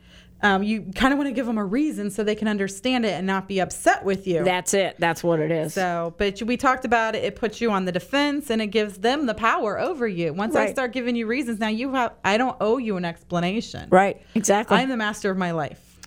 Um, 0.43 0.63
you 0.63 0.91
kind 0.95 1.13
of 1.13 1.19
want 1.19 1.29
to 1.29 1.35
give 1.35 1.45
them 1.45 1.59
a 1.59 1.65
reason 1.65 2.09
so 2.11 2.25
they 2.25 2.35
can 2.35 2.49
understand 2.49 3.05
it 3.05 3.11
and 3.11 3.27
not 3.27 3.47
be 3.47 3.61
upset 3.61 4.05
with 4.07 4.27
you. 4.27 4.43
That's 4.43 4.73
it. 4.73 4.97
That's 4.99 5.23
what 5.23 5.39
it 5.39 5.51
is. 5.51 5.75
so, 5.75 6.15
but 6.17 6.41
we 6.41 6.57
talked 6.57 6.87
about 6.87 7.15
it. 7.15 7.25
It 7.25 7.37
puts 7.37 7.61
you 7.61 7.71
on 7.71 7.85
the 7.85 7.93
defense 7.93 8.49
and 8.49 8.63
it 8.63 8.69
gives 8.69 8.99
them 8.99 9.27
the 9.27 9.35
power 9.35 9.79
over 9.79 10.09
you. 10.09 10.33
Once 10.33 10.57
I 10.57 10.73
start 10.73 10.93
giving 10.93 11.15
you 11.15 11.27
reasons, 11.27 11.59
now 11.59 11.69
you 11.69 11.93
have. 11.93 12.15
I 12.25 12.39
don't 12.39 12.57
owe 12.61 12.79
you 12.79 12.97
an 12.97 13.05
explanation. 13.05 13.89
right. 13.91 14.23
Exactly. 14.35 14.79
I'm 14.79 14.89
the 14.89 14.97
master 14.97 15.31
of 15.31 15.37
my 15.37 15.51
life. 15.51 15.99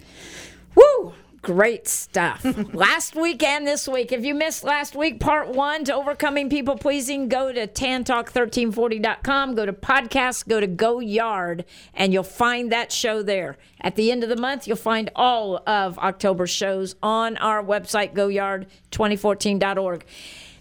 Woo! 0.73 1.13
Great 1.43 1.87
stuff. 1.89 2.43
last 2.73 3.15
week 3.15 3.43
and 3.43 3.67
this 3.67 3.85
week. 3.87 4.11
If 4.13 4.23
you 4.23 4.33
missed 4.33 4.63
last 4.63 4.95
week, 4.95 5.19
part 5.19 5.49
one 5.49 5.83
to 5.83 5.93
overcoming 5.93 6.49
people 6.49 6.77
pleasing, 6.77 7.27
go 7.27 7.51
to 7.51 7.67
tantalk1340.com, 7.67 9.53
go 9.55 9.65
to 9.65 9.73
podcasts, 9.73 10.47
go 10.47 10.59
to 10.61 10.67
Go 10.67 10.99
Yard, 11.01 11.65
and 11.93 12.13
you'll 12.13 12.23
find 12.23 12.71
that 12.71 12.93
show 12.93 13.21
there. 13.21 13.57
At 13.81 13.97
the 13.97 14.09
end 14.09 14.23
of 14.23 14.29
the 14.29 14.37
month, 14.37 14.67
you'll 14.67 14.77
find 14.77 15.09
all 15.17 15.61
of 15.67 15.99
October's 15.99 16.49
shows 16.49 16.95
on 17.03 17.35
our 17.37 17.61
website, 17.61 18.13
goyard2014.org. 18.15 20.05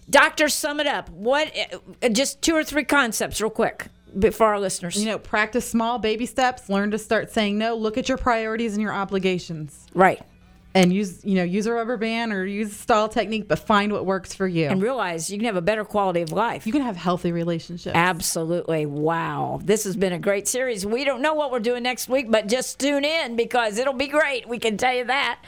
Doctor, 0.09 0.49
sum 0.49 0.81
it 0.81 0.87
up. 0.87 1.09
What? 1.11 1.49
uh, 2.03 2.09
Just 2.09 2.41
two 2.41 2.55
or 2.55 2.63
three 2.65 2.83
concepts, 2.83 3.39
real 3.39 3.49
quick, 3.49 3.87
for 4.33 4.47
our 4.47 4.59
listeners. 4.59 4.97
You 4.97 5.05
know, 5.11 5.17
practice 5.17 5.65
small 5.69 5.97
baby 5.97 6.25
steps. 6.25 6.67
Learn 6.69 6.91
to 6.91 6.97
start 6.99 7.31
saying 7.31 7.57
no. 7.57 7.73
Look 7.75 7.97
at 7.97 8.09
your 8.09 8.17
priorities 8.17 8.73
and 8.73 8.81
your 8.81 8.91
obligations, 8.93 9.87
right. 9.93 10.21
And 10.75 10.91
use 10.91 11.23
you 11.23 11.35
know 11.35 11.43
use 11.43 11.65
a 11.67 11.73
rubber 11.73 11.97
band 11.97 12.33
or 12.33 12.45
use 12.45 12.71
a 12.71 12.75
stall 12.75 13.07
technique, 13.07 13.47
but 13.47 13.59
find 13.59 13.91
what 13.91 14.05
works 14.05 14.33
for 14.33 14.47
you. 14.47 14.67
And 14.67 14.81
realize 14.81 15.29
you 15.29 15.37
can 15.37 15.45
have 15.45 15.55
a 15.55 15.61
better 15.61 15.85
quality 15.85 16.21
of 16.21 16.31
life. 16.31 16.65
you 16.65 16.73
can 16.73 16.81
have 16.81 16.95
healthy 16.95 17.31
relationships. 17.31 17.95
Absolutely. 17.95 18.85
Wow. 18.85 19.59
This 19.63 19.83
has 19.83 19.95
been 19.95 20.13
a 20.13 20.19
great 20.19 20.47
series. 20.47 20.85
We 20.85 21.03
don't 21.03 21.21
know 21.21 21.33
what 21.33 21.51
we're 21.51 21.59
doing 21.59 21.83
next 21.83 22.09
week, 22.09 22.31
but 22.31 22.47
just 22.47 22.79
tune 22.79 23.05
in 23.05 23.35
because 23.35 23.77
it'll 23.77 23.93
be 23.93 24.07
great. 24.07 24.47
We 24.47 24.59
can 24.59 24.77
tell 24.77 24.93
you 24.93 25.05
that. 25.05 25.39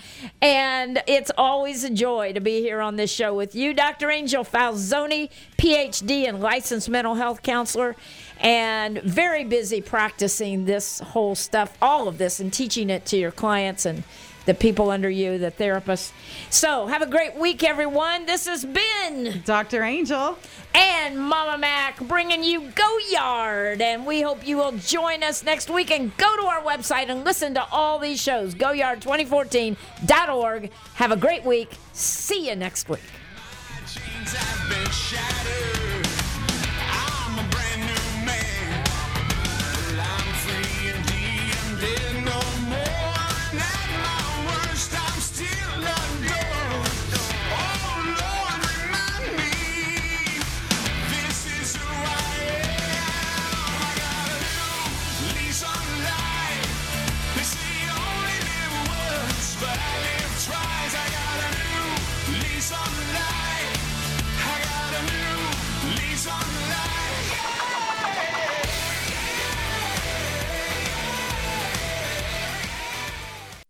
And 0.41 1.01
it's 1.07 1.32
always 1.38 1.84
a 1.84 1.89
joy 1.89 2.34
to 2.34 2.39
be 2.39 2.61
here 2.61 2.82
on 2.82 2.95
this 2.95 3.11
show 3.11 3.34
with 3.34 3.55
you, 3.55 3.73
Dr. 3.73 4.11
Angel 4.11 4.43
Falzoni, 4.43 5.30
PhD 5.57 6.28
and 6.28 6.39
licensed 6.39 6.89
mental 6.89 7.15
health 7.15 7.41
counselor, 7.41 7.95
and 8.39 9.01
very 9.01 9.43
busy 9.43 9.82
practicing 9.82 10.65
this 10.65 10.99
whole 10.99 11.36
stuff, 11.36 11.76
all 11.82 12.07
of 12.07 12.17
this, 12.17 12.39
and 12.39 12.53
teaching 12.53 12.89
it 12.89 13.05
to 13.07 13.17
your 13.17 13.32
clients 13.32 13.86
and 13.86 14.03
the 14.46 14.54
people 14.54 14.89
under 14.91 15.10
you, 15.10 15.38
the 15.38 15.52
therapists. 15.52 16.12
So, 16.50 16.88
have 16.88 17.02
a 17.02 17.06
great 17.08 17.36
week, 17.36 17.64
everyone. 17.64 18.26
This 18.26 18.48
has 18.48 18.66
been 18.66 19.41
Dr. 19.46 19.84
Angel. 19.84 20.38
and 20.74 21.18
Mama 21.18 21.58
Mac 21.58 22.00
bringing 22.02 22.43
you 22.43 22.70
Go 22.76 22.98
Yard. 23.10 23.82
And 23.82 24.06
we 24.06 24.22
hope 24.22 24.46
you 24.46 24.58
will 24.58 24.74
join 24.74 25.24
us 25.24 25.41
next 25.43 25.70
week 25.70 25.89
and 25.89 26.16
go 26.18 26.36
to 26.36 26.43
our 26.48 26.62
website 26.62 27.08
and 27.10 27.24
listen 27.24 27.54
to 27.54 27.64
all 27.72 27.98
these 27.98 28.22
shows. 28.22 28.54
GoYard2014.org. 28.56 30.72
Have 30.96 31.12
a 31.12 31.18
great 31.18 31.46
week. 31.46 31.70
See 31.93 32.50
you 32.50 32.56
next 32.56 32.89
week. 32.89 33.00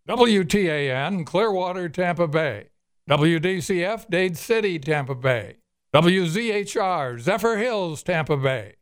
WTAN, 0.08 1.26
Clearwater, 1.26 1.88
Tampa 1.88 2.28
Bay. 2.28 2.68
WDCF, 3.10 4.08
Dade 4.08 4.36
City, 4.36 4.78
Tampa 4.78 5.16
Bay. 5.16 5.56
WZHR, 5.92 7.20
Zephyrhills, 7.20 8.04
Tampa 8.04 8.36
Bay. 8.36 8.74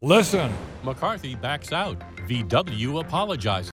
Listen. 0.00 0.50
McCarthy 0.82 1.34
backs 1.34 1.72
out. 1.72 2.02
VW 2.26 3.00
apologizes. 3.00 3.68